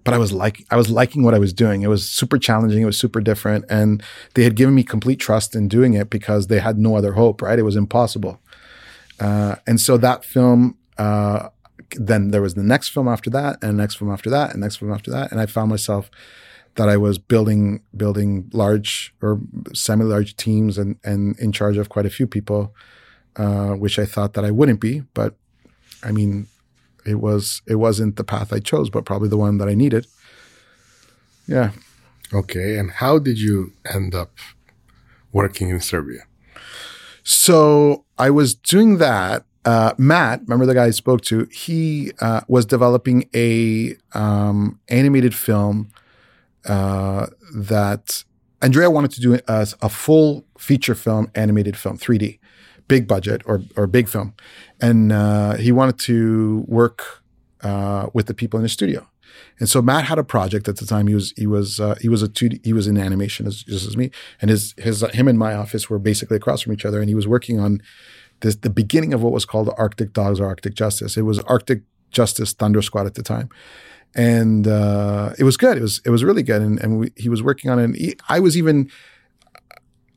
[0.03, 1.81] but I was like, I was liking what I was doing.
[1.81, 2.81] It was super challenging.
[2.81, 4.01] It was super different, and
[4.35, 7.41] they had given me complete trust in doing it because they had no other hope.
[7.41, 7.59] Right?
[7.59, 8.39] It was impossible.
[9.19, 11.49] Uh, and so that film, uh,
[11.97, 14.77] then there was the next film after that, and next film after that, and next
[14.77, 16.09] film after that, and I found myself
[16.75, 19.41] that I was building building large or
[19.73, 22.73] semi large teams and and in charge of quite a few people
[23.37, 25.01] uh, which I thought that I wouldn't be.
[25.13, 25.35] But
[26.03, 26.47] I mean,
[27.05, 30.07] it was it wasn't the path I chose, but probably the one that I needed.
[31.47, 31.71] Yeah.
[32.33, 32.77] Okay.
[32.77, 34.31] And how did you end up
[35.31, 36.25] working in Serbia?
[37.23, 39.45] So I was doing that.
[39.63, 41.45] Uh, Matt, remember the guy I spoke to?
[41.51, 45.89] He uh, was developing a um, animated film
[46.65, 48.23] uh, that
[48.61, 52.39] Andrea wanted to do as a full feature film, animated film, 3D
[52.87, 54.33] big budget or or big film,
[54.81, 57.23] and uh, he wanted to work
[57.61, 59.07] uh, with the people in the studio.
[59.59, 61.07] And so Matt had a project at the time.
[61.07, 63.87] He was he was uh, he was a two he was in animation as just
[63.87, 64.11] as me,
[64.41, 66.99] and his his him and my office were basically across from each other.
[66.99, 67.81] And he was working on
[68.41, 71.17] this the beginning of what was called the Arctic Dogs or Arctic Justice.
[71.17, 71.81] It was Arctic
[72.11, 73.49] Justice Thunder Squad at the time,
[74.15, 75.77] and uh, it was good.
[75.77, 76.61] It was it was really good.
[76.61, 77.95] And and we, he was working on it.
[77.95, 78.91] He, I was even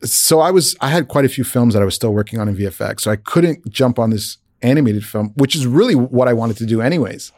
[0.03, 2.49] so I was I had quite a few films that I was still working on
[2.49, 3.01] in VFX.
[3.01, 6.67] So I couldn't jump on this animated film, which is really what I wanted to
[6.67, 7.33] do anyways.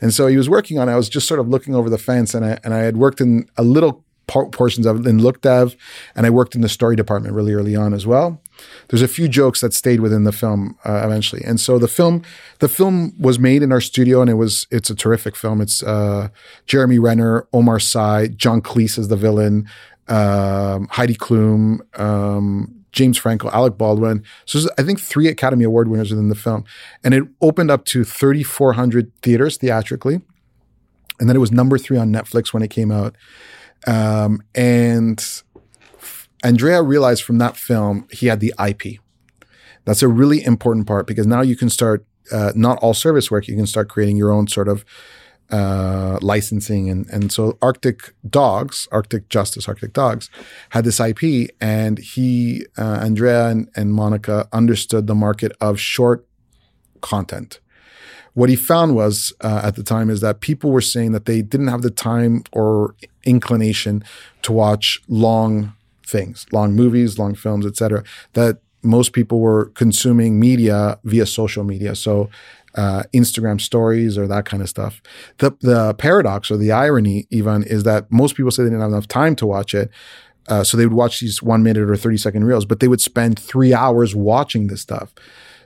[0.00, 0.92] And so he was working on it.
[0.92, 3.20] I was just sort of looking over the fence and I and I had worked
[3.20, 5.74] in a little por- portions of it in look dev
[6.14, 8.40] and I worked in the story department really early on as well.
[8.88, 11.42] There's a few jokes that stayed within the film uh, eventually.
[11.44, 12.22] And so the film
[12.60, 15.60] the film was made in our studio and it was it's a terrific film.
[15.60, 16.28] It's uh,
[16.66, 19.68] Jeremy Renner, Omar Sy, John Cleese as the villain,
[20.08, 24.24] um, Heidi Klum, um, James Franco, Alec Baldwin.
[24.46, 26.64] So I think three Academy Award winners within the film,
[27.04, 30.20] and it opened up to 3,400 theaters theatrically,
[31.20, 33.16] and then it was number three on Netflix when it came out.
[33.86, 35.24] Um, and
[36.42, 39.00] Andrea realized from that film he had the IP.
[39.84, 43.48] That's a really important part because now you can start uh, not all service work.
[43.48, 44.84] You can start creating your own sort of
[45.50, 50.30] uh, licensing and and so Arctic Dogs, Arctic Justice, Arctic Dogs,
[50.70, 56.26] had this IP, and he, uh, Andrea, and, and Monica understood the market of short
[57.00, 57.60] content.
[58.34, 61.42] What he found was uh, at the time is that people were saying that they
[61.42, 62.94] didn't have the time or
[63.24, 64.04] inclination
[64.42, 65.74] to watch long
[66.06, 68.04] things, long movies, long films, etc.
[68.34, 71.94] That most people were consuming media via social media.
[71.94, 72.30] So
[72.78, 75.02] uh, Instagram stories or that kind of stuff.
[75.38, 78.92] The the paradox or the irony, even, is that most people say they didn't have
[78.92, 79.90] enough time to watch it.
[80.46, 83.00] Uh, so they would watch these one minute or 30 second reels, but they would
[83.00, 85.12] spend three hours watching this stuff.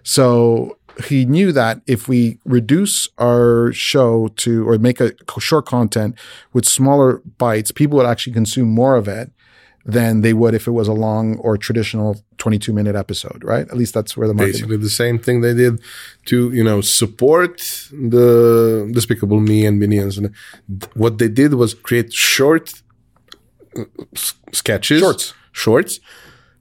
[0.02, 6.16] So he knew that if we reduce our show to or make a short content
[6.54, 9.30] with smaller bites, people would actually consume more of it
[9.84, 13.68] than they would if it was a long or traditional 22 minute episode, right?
[13.68, 15.80] At least that's where the market basically the same thing they did
[16.26, 17.58] to you know support
[17.90, 20.34] the Despicable Me and Minions, and
[20.94, 22.82] what they did was create short
[23.76, 23.84] uh,
[24.52, 26.00] sketches, shorts, shorts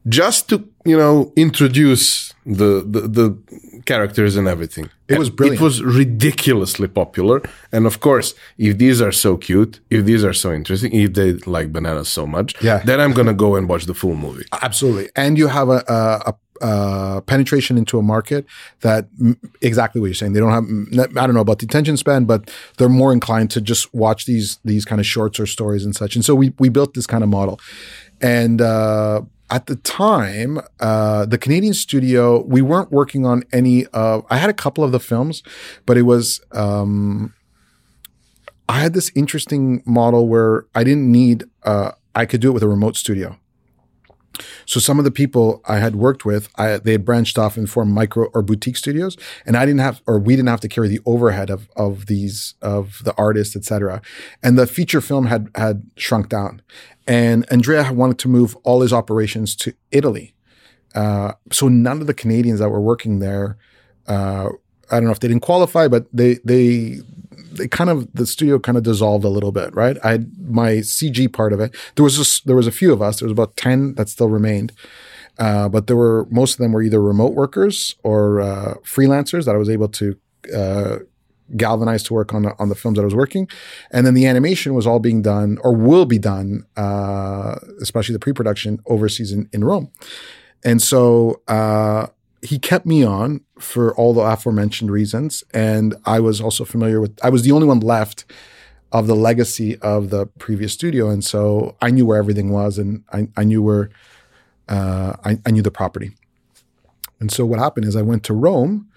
[0.08, 4.90] just to you know introduce the the, the characters and everything.
[5.08, 5.60] It was brilliant.
[5.62, 7.42] It was ridiculously popular,
[7.72, 11.34] and of course, if these are so cute, if these are so interesting, if they
[11.58, 12.80] like bananas so much, Yeah.
[12.86, 14.46] then I'm gonna go and watch the full movie.
[14.62, 15.10] Absolutely.
[15.16, 16.68] And you have a, a, a,
[17.18, 18.46] a penetration into a market
[18.82, 19.08] that
[19.62, 20.34] exactly what you're saying.
[20.34, 23.62] They don't have, I don't know about the attention span, but they're more inclined to
[23.62, 26.16] just watch these, these kind of shorts or stories and such.
[26.16, 27.60] And so we, we built this kind of model.
[28.22, 29.22] And, uh,
[29.52, 34.50] at the time, uh, the Canadian studio, we weren't working on any of, I had
[34.50, 35.44] a couple of the films,
[35.86, 37.34] but it was, um,
[38.70, 42.64] I had this interesting model where I didn't need, uh, I could do it with
[42.64, 43.38] a remote studio.
[44.66, 47.70] So some of the people I had worked with, I, they had branched off and
[47.70, 50.88] formed micro or boutique studios, and I didn't have, or we didn't have to carry
[50.88, 54.02] the overhead of of these of the artists, etc.
[54.44, 56.62] And the feature film had had shrunk down,
[57.08, 60.34] and Andrea wanted to move all his operations to Italy.
[60.94, 63.58] Uh, so none of the Canadians that were working there,
[64.08, 64.50] uh,
[64.92, 67.00] I don't know if they didn't qualify, but they they
[67.52, 69.98] they kind of the studio kind of dissolved a little bit, right?
[70.04, 71.76] I had my CG part of it.
[71.96, 73.20] There was just, there was a few of us.
[73.20, 74.72] There was about ten that still remained,
[75.38, 79.56] uh, but there were most of them were either remote workers or uh, freelancers that
[79.56, 80.18] I was able to
[80.56, 80.98] uh,
[81.58, 83.48] galvanize to work on the, on the films that I was working,
[83.92, 88.20] and then the animation was all being done or will be done, uh, especially the
[88.20, 89.92] pre-production overseas in, in Rome,
[90.64, 92.08] and so uh,
[92.42, 95.44] he kept me on for all the aforementioned reasons.
[95.54, 98.26] And I was also familiar with, I was the only one left
[98.92, 101.10] of the legacy of the previous studio.
[101.10, 103.90] And so I knew where everything was and I, I knew where,
[104.68, 106.12] uh, I, I knew the property.
[107.20, 108.90] And so what happened is I went to Rome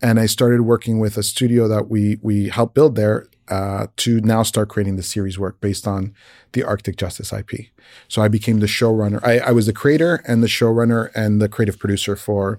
[0.00, 4.20] and I started working with a studio that we, we helped build there uh, to
[4.20, 6.14] now start creating the series work based on
[6.52, 7.66] the Arctic Justice IP.
[8.08, 9.20] So I became the showrunner.
[9.22, 12.58] I, I was the creator and the showrunner and the creative producer for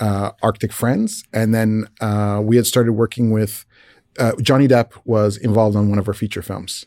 [0.00, 1.24] uh, Arctic Friends.
[1.32, 3.64] And then uh, we had started working with
[4.18, 6.86] uh, Johnny Depp was involved on one of our feature films,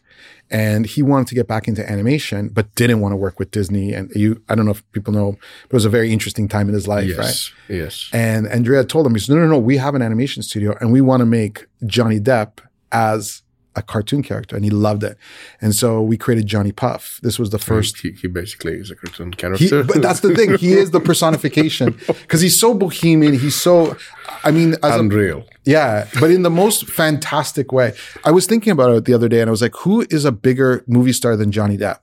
[0.49, 3.93] and he wanted to get back into animation, but didn't want to work with Disney.
[3.93, 6.67] And you, I don't know if people know, but it was a very interesting time
[6.67, 7.25] in his life, right?
[7.27, 8.09] Yes, yes.
[8.11, 10.91] And Andrea told him, he said, no, no, no, we have an animation studio and
[10.91, 12.59] we want to make Johnny Depp
[12.91, 13.43] as
[13.75, 14.55] a cartoon character.
[14.55, 15.17] And he loved it.
[15.61, 17.19] And so we created Johnny Puff.
[17.23, 17.99] This was the first.
[17.99, 19.83] He, he basically is a cartoon He, character.
[19.83, 20.57] but that's the thing.
[20.57, 23.33] He is the personification because he's so bohemian.
[23.33, 23.95] He's so,
[24.43, 25.45] I mean, as a, Unreal.
[25.63, 27.93] yeah, but in the most fantastic way.
[28.25, 30.31] I was thinking about it the other day and I was like, who is a
[30.31, 31.99] bigger movie star than Johnny Depp?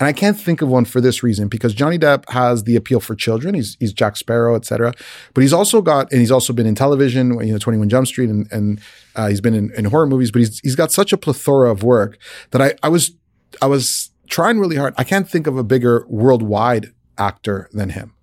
[0.00, 3.00] And I can't think of one for this reason because Johnny Depp has the appeal
[3.00, 3.54] for children.
[3.54, 4.92] He's he's Jack Sparrow, et cetera.
[5.34, 8.30] But he's also got and he's also been in television, you know, 21 Jump Street
[8.30, 8.80] and and
[9.14, 11.82] uh, he's been in, in horror movies, but he's he's got such a plethora of
[11.82, 12.18] work
[12.50, 13.12] that I I was
[13.60, 14.94] I was trying really hard.
[14.96, 18.14] I can't think of a bigger worldwide actor than him.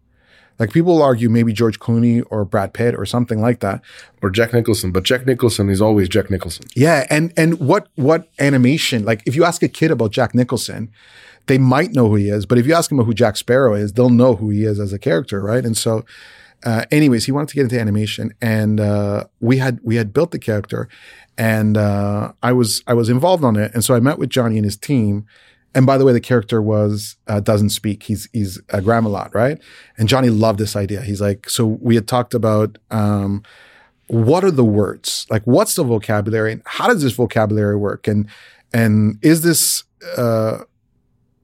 [0.60, 3.82] Like people will argue maybe George Clooney or Brad Pitt or something like that.
[4.22, 4.92] Or Jack Nicholson.
[4.92, 6.66] But Jack Nicholson is always Jack Nicholson.
[6.76, 9.06] Yeah, and and what what animation?
[9.06, 10.92] Like if you ask a kid about Jack Nicholson,
[11.50, 13.94] they might know who he is, but if you ask them who Jack Sparrow is,
[13.94, 15.66] they'll know who he is as a character, right?
[15.66, 16.06] And so,
[16.64, 20.30] uh, anyways, he wanted to get into animation, and uh, we had we had built
[20.30, 20.88] the character,
[21.38, 24.58] and uh, I was I was involved on it, and so I met with Johnny
[24.58, 25.26] and his team.
[25.76, 28.04] And by the way, the character was uh, doesn't speak.
[28.04, 29.60] He's he's a Grammelot, right?
[29.98, 31.02] And Johnny loved this idea.
[31.02, 33.44] He's like, so we had talked about um,
[34.08, 35.26] what are the words?
[35.30, 36.52] Like, what's the vocabulary?
[36.52, 38.08] And how does this vocabulary work?
[38.08, 38.28] And
[38.72, 39.84] and is this
[40.18, 40.60] uh,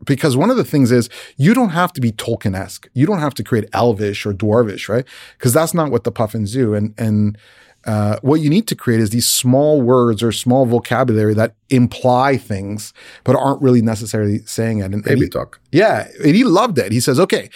[0.06, 2.88] because one of the things is you don't have to be Tolkien-esque.
[2.94, 5.06] You don't have to create Elvish or Dwarvish, right?
[5.38, 6.74] Because that's not what the puffins do.
[6.74, 7.38] And and
[7.86, 12.36] uh, what you need to create is these small words or small vocabulary that imply
[12.36, 14.86] things, but aren't really necessarily saying it.
[14.86, 15.60] And, and he- talk.
[15.72, 16.92] yeah, and he loved it.
[16.92, 17.50] He says, "Okay,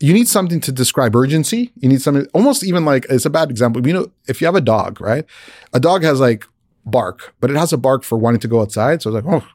[0.00, 1.72] you need something to describe urgency.
[1.76, 3.86] You need something almost even like it's a bad example.
[3.86, 5.24] You know, if you have a dog, right?
[5.72, 6.44] A dog has like
[6.84, 9.02] bark, but it has a bark for wanting to go outside.
[9.02, 9.46] So it's like, oh,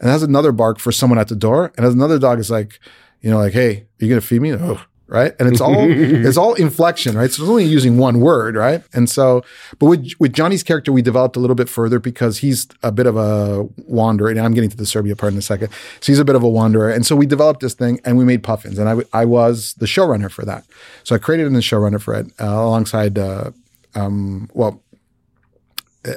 [0.00, 2.78] and has another bark for someone at the door, and has another dog is like,
[3.20, 4.52] you know, like, hey, are you gonna feed me?
[4.52, 5.34] Oh, right?
[5.38, 7.30] And it's all it's all inflection, right?
[7.30, 8.82] So it's only using one word, right?
[8.92, 9.44] And so,
[9.78, 13.06] but with with Johnny's character, we developed a little bit further because he's a bit
[13.06, 15.70] of a wanderer, and I'm getting to the Serbia part in a second.
[16.00, 18.24] So he's a bit of a wanderer, and so we developed this thing, and we
[18.24, 20.64] made puffins, and I w- I was the showrunner for that.
[21.04, 23.50] So I created the showrunner for it uh, alongside, uh,
[23.94, 24.82] um, well,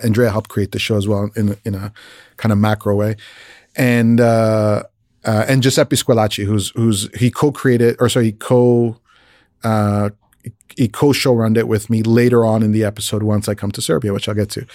[0.04, 1.94] Andrea helped create the show as well in in a
[2.38, 3.16] kind of macro way,
[3.80, 4.84] and uh,
[5.26, 9.00] uh, and Giuseppe Squilacci, who's who's he co-created or sorry he co
[9.64, 10.10] uh,
[10.76, 14.14] he co-showrunned it with me later on in the episode once I come to Serbia,
[14.14, 14.66] which I'll get to.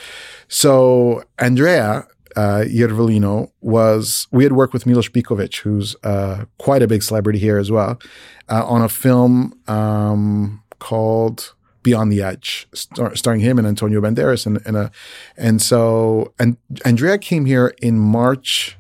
[0.48, 2.06] So Andrea
[2.36, 7.39] uh, Iervolino was we had worked with Milos Bikovic, who's uh, quite a big celebrity
[7.39, 8.01] here as well,
[8.48, 14.47] uh, on a film um, called Beyond the Edge, star- starring him and Antonio Banderas,
[14.47, 14.90] and and, a,
[15.36, 18.76] and so and Andrea came here in March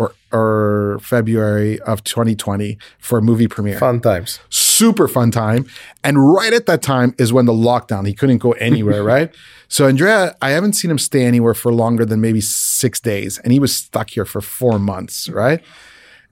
[0.00, 3.78] or or February of 2020 for a movie premiere.
[3.78, 4.40] Fun times.
[4.48, 5.66] Super fun time.
[6.02, 9.34] And right at that time is when the lockdown, he couldn't go anywhere, right?
[9.68, 13.38] So Andrea, I haven't seen him stay anywhere for longer than maybe six days.
[13.38, 15.62] And he was stuck here for four months, right?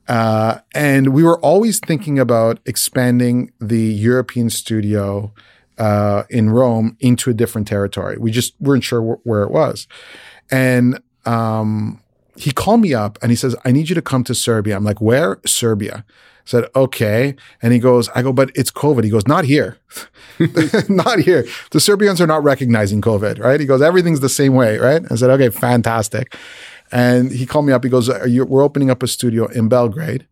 [0.06, 5.32] Uh, and we were always thinking about expanding the European studio
[5.76, 8.16] uh, in Rome into a different territory.
[8.16, 9.86] We just weren't sure wh- where it was.
[10.50, 12.00] And um,
[12.39, 14.77] he called me up and he says, I need you to come to Serbia.
[14.77, 15.40] I'm like, where?
[15.44, 16.05] Serbia.
[16.06, 16.12] I
[16.44, 17.35] said, okay.
[17.60, 19.02] And he goes, I go, but it's COVID.
[19.02, 19.77] He goes, not here.
[20.89, 21.47] not here.
[21.73, 23.59] The Serbians are not recognizing COVID, right?
[23.59, 25.02] He goes, everything's the same way, right?
[25.10, 26.36] I said, okay, fantastic.
[26.93, 27.82] And he called me up.
[27.82, 30.27] He goes, you, we're opening up a studio in Belgrade.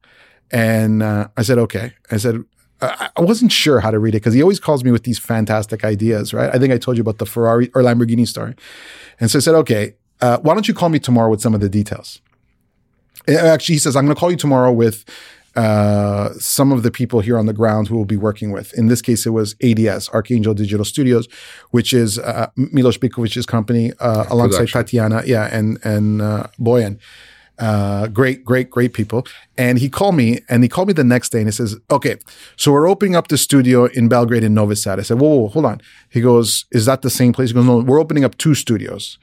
[0.53, 1.93] And uh, I said, okay.
[2.11, 2.45] I said,
[2.81, 5.85] I wasn't sure how to read it because he always calls me with these fantastic
[5.85, 6.55] ideas, right?
[6.55, 8.55] I think I told you about the Ferrari or Lamborghini story.
[9.19, 11.61] And so I said, okay, uh, why don't you call me tomorrow with some of
[11.61, 12.21] the details?
[13.29, 15.05] Actually, he says, I'm going to call you tomorrow with
[15.57, 18.73] uh, some of the people here on the ground who will be working with.
[18.75, 21.27] In this case, it was ADS, Archangel Digital Studios,
[21.71, 24.69] which is uh, Milos Bikovic's company uh, alongside.
[24.69, 26.99] Tatiana, yeah, and and uh, Boyan.
[27.59, 29.27] Uh, great, great, great people.
[29.57, 32.17] And he called me and he called me the next day and he says, okay,
[32.57, 34.99] so we're opening up the studio in Belgrade in Novi Sad.
[34.99, 35.81] I said, whoa, whoa, hold on.
[36.11, 37.49] He goes, is that the same place?
[37.49, 39.19] He goes, no, we're opening up two studios.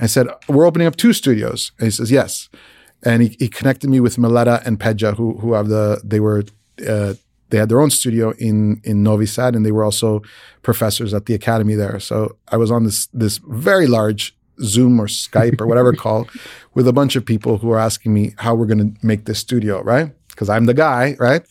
[0.00, 1.72] I said, we're opening up two studios.
[1.78, 2.48] And he says, yes
[3.02, 6.44] and he, he connected me with Meleta and Pedja, who who have the they were
[6.88, 7.14] uh,
[7.50, 10.22] they had their own studio in in Novi Sad, and they were also
[10.62, 11.98] professors at the academy there.
[12.00, 16.28] So I was on this this very large Zoom or Skype or whatever call
[16.74, 19.38] with a bunch of people who are asking me how we're going to make this
[19.38, 20.12] studio, right?
[20.28, 21.42] Because I'm the guy, right?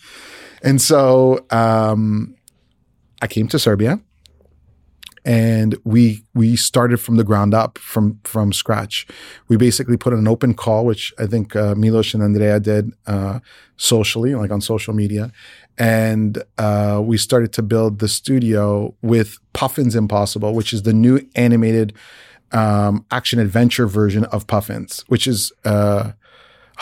[0.64, 2.36] And so um,
[3.22, 4.00] I came to Serbia
[5.24, 9.06] and we we started from the ground up from from scratch.
[9.48, 13.40] We basically put an open call, which I think uh, Milos and Andrea did uh,
[13.78, 15.32] socially, like on social media,
[15.78, 21.20] and uh, we started to build the studio with Puffins Impossible, which is the new
[21.36, 21.94] animated
[22.52, 26.12] um, action adventure version of Puffins, which is uh,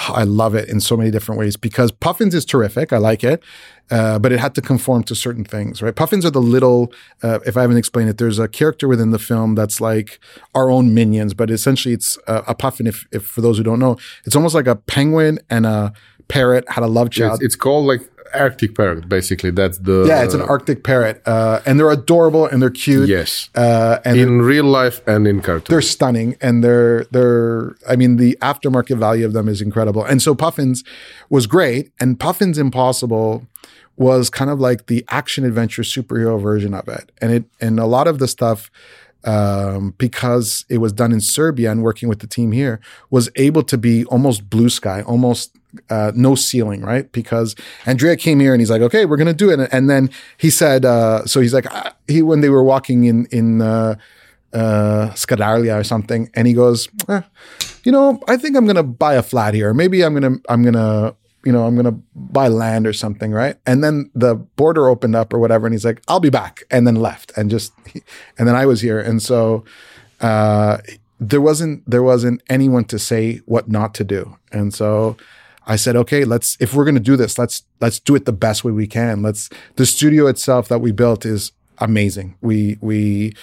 [0.08, 2.94] I love it in so many different ways because Puffins is terrific.
[2.94, 3.44] I like it.
[3.92, 5.96] Uh, but it had to conform to certain things, right?
[5.96, 6.94] Puffins are the little,
[7.24, 10.20] uh, if I haven't explained it, there's a character within the film that's like
[10.54, 12.86] our own minions, but essentially it's a, a puffin.
[12.86, 15.92] If, if for those who don't know, it's almost like a penguin and a
[16.28, 17.42] parrot had a love child.
[17.42, 18.02] It's, it's called like
[18.34, 19.52] Arctic parrot, basically.
[19.52, 20.24] That's the yeah.
[20.24, 23.10] It's an Arctic parrot, uh, and they're adorable and they're cute.
[23.10, 27.76] Yes, uh, and in real life and in cartoon, they're stunning and they're they're.
[27.88, 30.04] I mean, the aftermarket value of them is incredible.
[30.04, 30.84] And so Puffins
[31.30, 33.46] was great, and Puffins Impossible
[33.96, 37.12] was kind of like the action adventure superhero version of it.
[37.22, 38.72] And it and a lot of the stuff
[39.26, 42.80] um, because it was done in Serbia and working with the team here
[43.10, 45.56] was able to be almost blue sky, almost
[45.90, 47.12] uh, no ceiling, right?
[47.12, 47.56] Because
[47.86, 49.70] Andrea came here and he's like, okay, we're going to do it.
[49.72, 53.26] And then he said, uh, so he's like, uh, he, when they were walking in,
[53.28, 53.96] in, uh,
[54.54, 56.30] uh, or something.
[56.34, 57.22] And he goes, eh,
[57.84, 59.74] you know, I think I'm going to buy a flat here.
[59.74, 62.94] Maybe I'm going to, I'm going to you know, I'm going to buy land or
[62.94, 63.56] something, right?
[63.66, 66.86] And then the border opened up or whatever, and he's like, I'll be back, and
[66.86, 67.74] then left, and just,
[68.38, 69.64] and then I was here, and so
[70.22, 70.78] uh,
[71.20, 75.16] there wasn't there wasn't anyone to say what not to do, and so
[75.70, 78.64] I said, okay, let's if we're to do this, let's let's do it the best
[78.64, 79.22] way we can.
[79.22, 82.36] Let's the studio itself that we built is amazing.
[82.42, 83.34] We we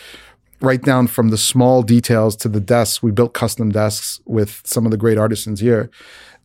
[0.61, 3.01] right down from the small details to the desks.
[3.03, 5.89] We built custom desks with some of the great artisans here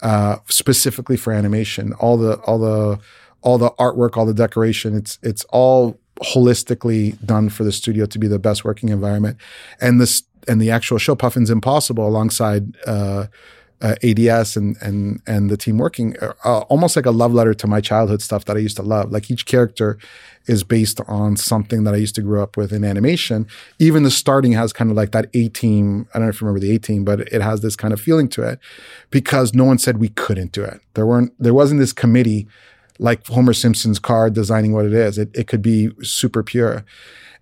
[0.01, 1.93] uh, specifically for animation.
[1.93, 2.99] All the all the
[3.41, 4.95] all the artwork, all the decoration.
[4.95, 9.37] It's it's all holistically done for the studio to be the best working environment.
[9.81, 13.27] And this and the actual show Puffins Impossible alongside uh,
[13.81, 17.67] uh, ADS and and and the team working uh, almost like a love letter to
[17.67, 19.11] my childhood stuff that I used to love.
[19.11, 19.97] Like each character
[20.47, 23.47] is based on something that I used to grow up with in animation.
[23.79, 26.07] Even the starting has kind of like that A team.
[26.13, 27.99] I don't know if you remember the A team, but it has this kind of
[27.99, 28.59] feeling to it
[29.09, 30.81] because no one said we couldn't do it.
[30.93, 32.47] There weren't there wasn't this committee
[32.99, 35.17] like Homer Simpson's car designing what it is.
[35.17, 36.85] It it could be super pure.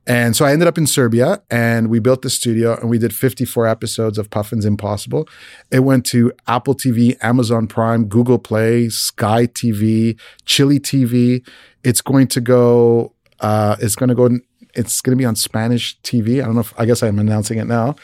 [0.09, 3.13] And so I ended up in Serbia and we built the studio and we did
[3.13, 5.29] 54 episodes of Puffins Impossible.
[5.69, 11.47] It went to Apple TV, Amazon Prime, Google Play, Sky TV, Chili TV.
[11.83, 14.31] It's going to go, uh, it's going to go,
[14.73, 16.41] it's going to be on Spanish TV.
[16.41, 17.95] I don't know if, I guess I'm announcing it now.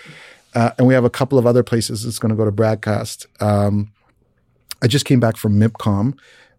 [0.54, 3.26] uh, and we have a couple of other places it's going to go to broadcast.
[3.40, 3.92] Um,
[4.80, 6.18] I just came back from MIPCOM.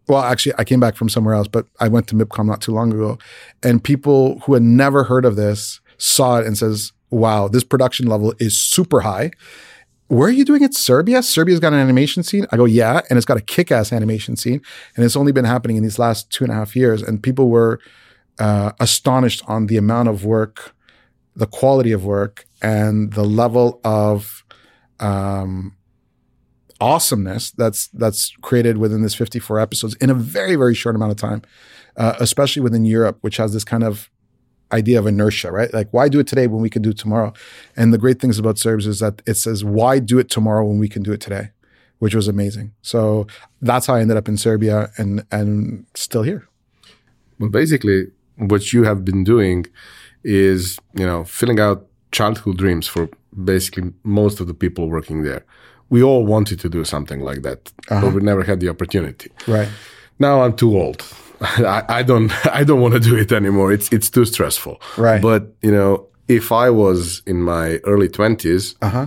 [0.08, 2.72] Well, actually, I came back from somewhere else, but I went to MIPCOM not too
[2.72, 3.18] long ago,
[3.62, 8.06] and people who had never heard of this saw it and says, "Wow, this production
[8.06, 9.30] level is super high."
[10.08, 10.72] Where are you doing it?
[10.72, 11.20] Serbia?
[11.20, 12.46] Serbia's got an animation scene.
[12.52, 14.62] I go, yeah, and it's got a kick-ass animation scene,
[14.94, 17.02] and it's only been happening in these last two and a half years.
[17.02, 17.80] And people were
[18.38, 20.76] uh, astonished on the amount of work,
[21.34, 24.44] the quality of work, and the level of
[25.00, 25.74] um,
[26.80, 31.16] awesomeness that's that's created within this 54 episodes in a very very short amount of
[31.16, 31.42] time
[31.96, 34.10] uh, especially within europe which has this kind of
[34.72, 35.72] idea of inertia right?
[35.72, 37.32] Like why do it today when we can do it tomorrow?
[37.76, 40.78] And the great things about serbs is that it says why do it tomorrow when
[40.78, 41.50] we can do it today?
[41.98, 42.72] Which was amazing.
[42.82, 43.26] So
[43.62, 46.48] that's how i ended up in serbia and and still here.
[47.38, 49.66] Well basically what you have been doing
[50.24, 53.08] is you know filling out childhood dreams for
[53.44, 55.44] basically most of the people working there
[55.88, 58.00] we all wanted to do something like that, uh-huh.
[58.00, 59.30] but we never had the opportunity.
[59.46, 59.68] Right.
[60.18, 61.04] Now I'm too old.
[61.40, 63.72] I, I don't I don't want to do it anymore.
[63.72, 64.80] It's it's too stressful.
[64.96, 65.22] Right.
[65.22, 69.06] But you know, if I was in my early 20s uh-huh.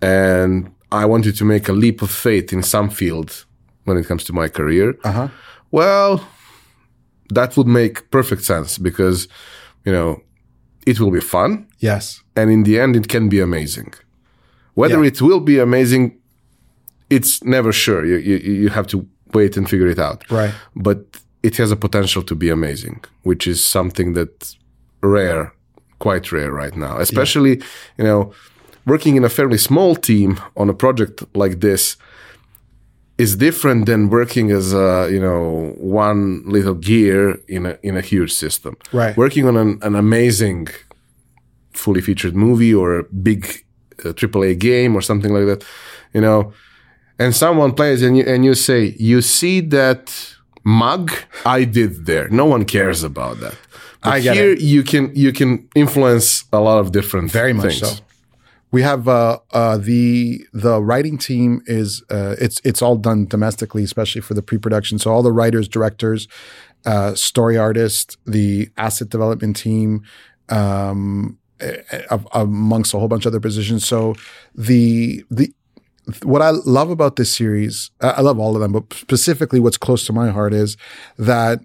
[0.00, 3.44] and I wanted to make a leap of faith in some field
[3.84, 5.28] when it comes to my career, uh-huh.
[5.70, 6.26] well,
[7.30, 9.26] that would make perfect sense because
[9.84, 10.22] you know
[10.86, 11.66] it will be fun.
[11.80, 12.22] Yes.
[12.36, 13.92] And in the end, it can be amazing.
[14.76, 15.08] Whether yeah.
[15.08, 16.04] it will be amazing,
[17.08, 18.04] it's never sure.
[18.04, 18.98] You, you you have to
[19.32, 20.18] wait and figure it out.
[20.30, 20.54] Right.
[20.74, 21.00] But
[21.42, 24.58] it has a potential to be amazing, which is something that's
[25.02, 25.52] rare,
[25.98, 26.98] quite rare right now.
[26.98, 27.64] Especially, yeah.
[27.98, 28.32] you know,
[28.84, 31.96] working in a fairly small team on a project like this
[33.18, 38.02] is different than working as a you know one little gear in a in a
[38.02, 38.76] huge system.
[38.92, 39.16] Right.
[39.16, 40.68] Working on an, an amazing,
[41.72, 43.65] fully featured movie or a big
[44.04, 45.64] a AAA game or something like that,
[46.12, 46.52] you know,
[47.18, 50.34] and someone plays and you and you say, you see that
[50.64, 51.12] mug
[51.44, 52.28] I did there.
[52.28, 53.56] No one cares about that.
[54.02, 54.60] But I get here it.
[54.60, 57.92] you can you can influence a lot of different very much so.
[58.72, 63.84] We have uh, uh, the the writing team is uh, it's it's all done domestically,
[63.84, 64.98] especially for the pre production.
[64.98, 66.28] So all the writers, directors,
[66.84, 70.02] uh, story artists, the asset development team,
[70.48, 71.38] um,
[72.32, 73.86] amongst a whole bunch of other positions.
[73.86, 74.14] So
[74.54, 75.52] the the
[76.22, 80.06] what I love about this series, I love all of them, but specifically what's close
[80.06, 80.76] to my heart is
[81.18, 81.60] that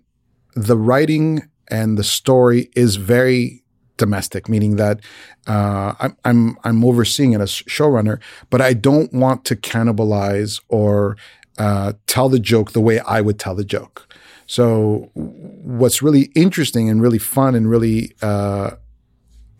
[0.55, 3.63] the writing and the story is very
[3.97, 4.99] domestic, meaning that
[5.47, 11.17] uh, I'm, I'm I'm overseeing it as showrunner, but I don't want to cannibalize or
[11.59, 14.11] uh, tell the joke the way I would tell the joke.
[14.47, 18.71] So what's really interesting and really fun and really uh,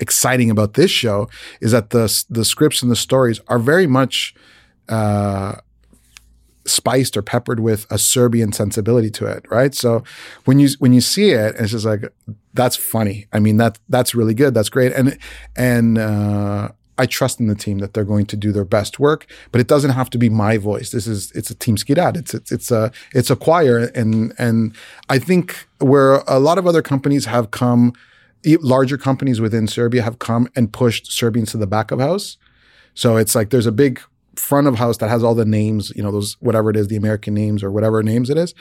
[0.02, 1.30] exciting about this show
[1.62, 4.34] is that the the scripts and the stories are very much
[4.90, 5.56] uh,
[6.66, 9.74] spiced or peppered with a Serbian sensibility to it, right?
[9.74, 10.04] So
[10.46, 12.12] when you when you see it, it's just like
[12.54, 13.28] that's funny.
[13.32, 14.54] I mean that that's really good.
[14.54, 15.18] That's great, and
[15.56, 19.28] and uh, I trust in the team that they're going to do their best work.
[19.52, 20.92] But it doesn't have to be my voice.
[20.92, 22.18] This is it's a team skidad.
[22.18, 24.76] It's it's it's a it's a choir, and and
[25.10, 27.94] I think where a lot of other companies have come
[28.62, 32.38] larger companies within Serbia have come and pushed Serbians to the back of house.
[32.94, 34.02] So it's like there's a big
[34.36, 36.96] front of house that has all the names, you know, those whatever it is, the
[36.96, 38.54] American names or whatever names it is.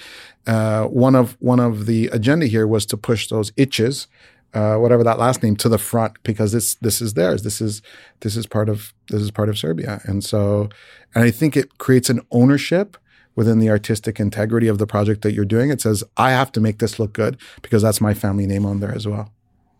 [0.46, 4.06] Uh, one of one of the agenda here was to push those itches,
[4.54, 7.42] uh, whatever that last name, to the front because this this is theirs.
[7.42, 7.82] This is
[8.20, 10.68] this is part of this is part of Serbia, and so
[11.14, 12.96] and I think it creates an ownership
[13.36, 15.70] within the artistic integrity of the project that you're doing.
[15.70, 18.80] It says I have to make this look good because that's my family name on
[18.80, 19.32] there as well.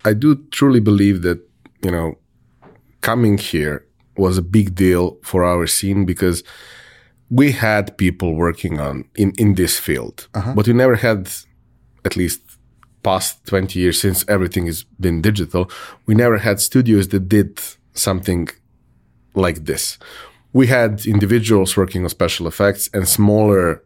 [0.05, 1.41] I do truly believe that,
[1.83, 2.19] you know,
[3.01, 6.43] coming here was a big deal for our scene because
[7.31, 10.55] we had people working on in, in this field, uh-huh.
[10.55, 11.31] but we never had,
[12.05, 12.41] at least
[13.03, 15.71] past 20 years since everything has been digital,
[16.07, 17.61] we never had studios that did
[17.95, 18.49] something
[19.35, 19.99] like this.
[20.53, 23.83] We had individuals working on special effects and smaller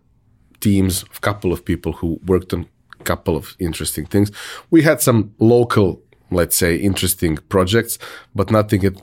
[0.61, 2.67] teams, a couple of people who worked on
[3.05, 4.31] couple of interesting things.
[4.71, 7.99] We had some local let's say, interesting projects,
[8.35, 8.95] but nothing at,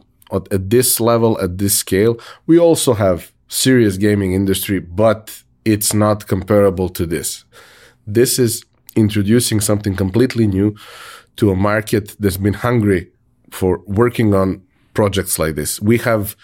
[0.51, 2.19] at this level, at this scale.
[2.45, 7.45] We also have serious gaming industry, but it's not comparable to this.
[8.05, 8.63] This is
[8.95, 10.75] introducing something completely new
[11.37, 13.11] to a market that's been hungry
[13.51, 14.61] for working on
[14.93, 15.81] projects like this.
[15.81, 16.35] We have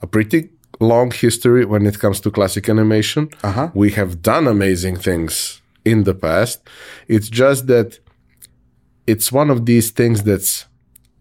[0.00, 0.50] a pretty
[0.80, 3.28] long history when it comes to classic animation.
[3.44, 3.70] Uh-huh.
[3.74, 6.68] We have done amazing things in the past.
[7.08, 7.98] It's just that
[9.06, 10.66] it's one of these things that's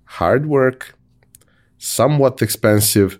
[0.05, 0.95] hard work,
[1.77, 3.19] somewhat expensive,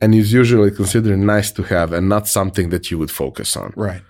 [0.00, 3.72] and is usually considered nice to have and not something that you would focus on.
[3.76, 4.02] Right.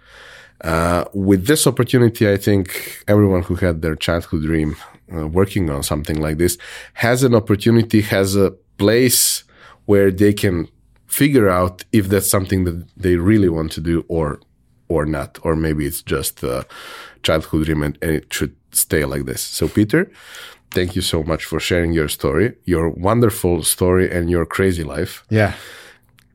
[0.63, 4.77] Uh, with this opportunity, I think everyone who had their childhood dream
[5.13, 6.59] uh, working on something like this
[6.95, 9.45] has an opportunity, has a place
[9.87, 10.69] where they can
[11.07, 14.39] figure out if that's something that they really want to do or
[14.91, 16.65] or not, or maybe it's just a
[17.23, 19.41] childhood dream and, and it should stay like this.
[19.41, 20.11] So, Peter,
[20.75, 25.23] thank you so much for sharing your story, your wonderful story, and your crazy life.
[25.31, 25.53] Yeah.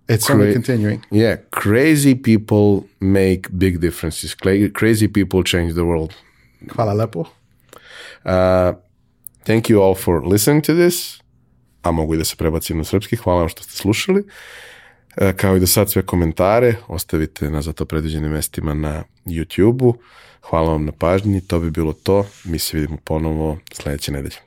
[0.08, 1.02] It's only continuing.
[1.12, 4.36] Yeah, crazy people make big differences.
[4.36, 6.14] Cla- Crazy people change the world.
[6.68, 7.26] Hvala lepo.
[8.26, 8.74] Uh,
[9.46, 11.20] thank you all for listening to this.
[11.84, 13.16] A mogu i da se prebacim na srpski.
[13.16, 14.24] Hvala vam što ste slušali.
[15.18, 19.98] E, kao i do sad sve komentare ostavite na za to predviđenim mestima na YouTube-u.
[20.42, 21.42] Hvala vam na pažnji.
[21.42, 22.26] To bi bilo to.
[22.44, 24.45] Mi se vidimo ponovo sledeće nedelje.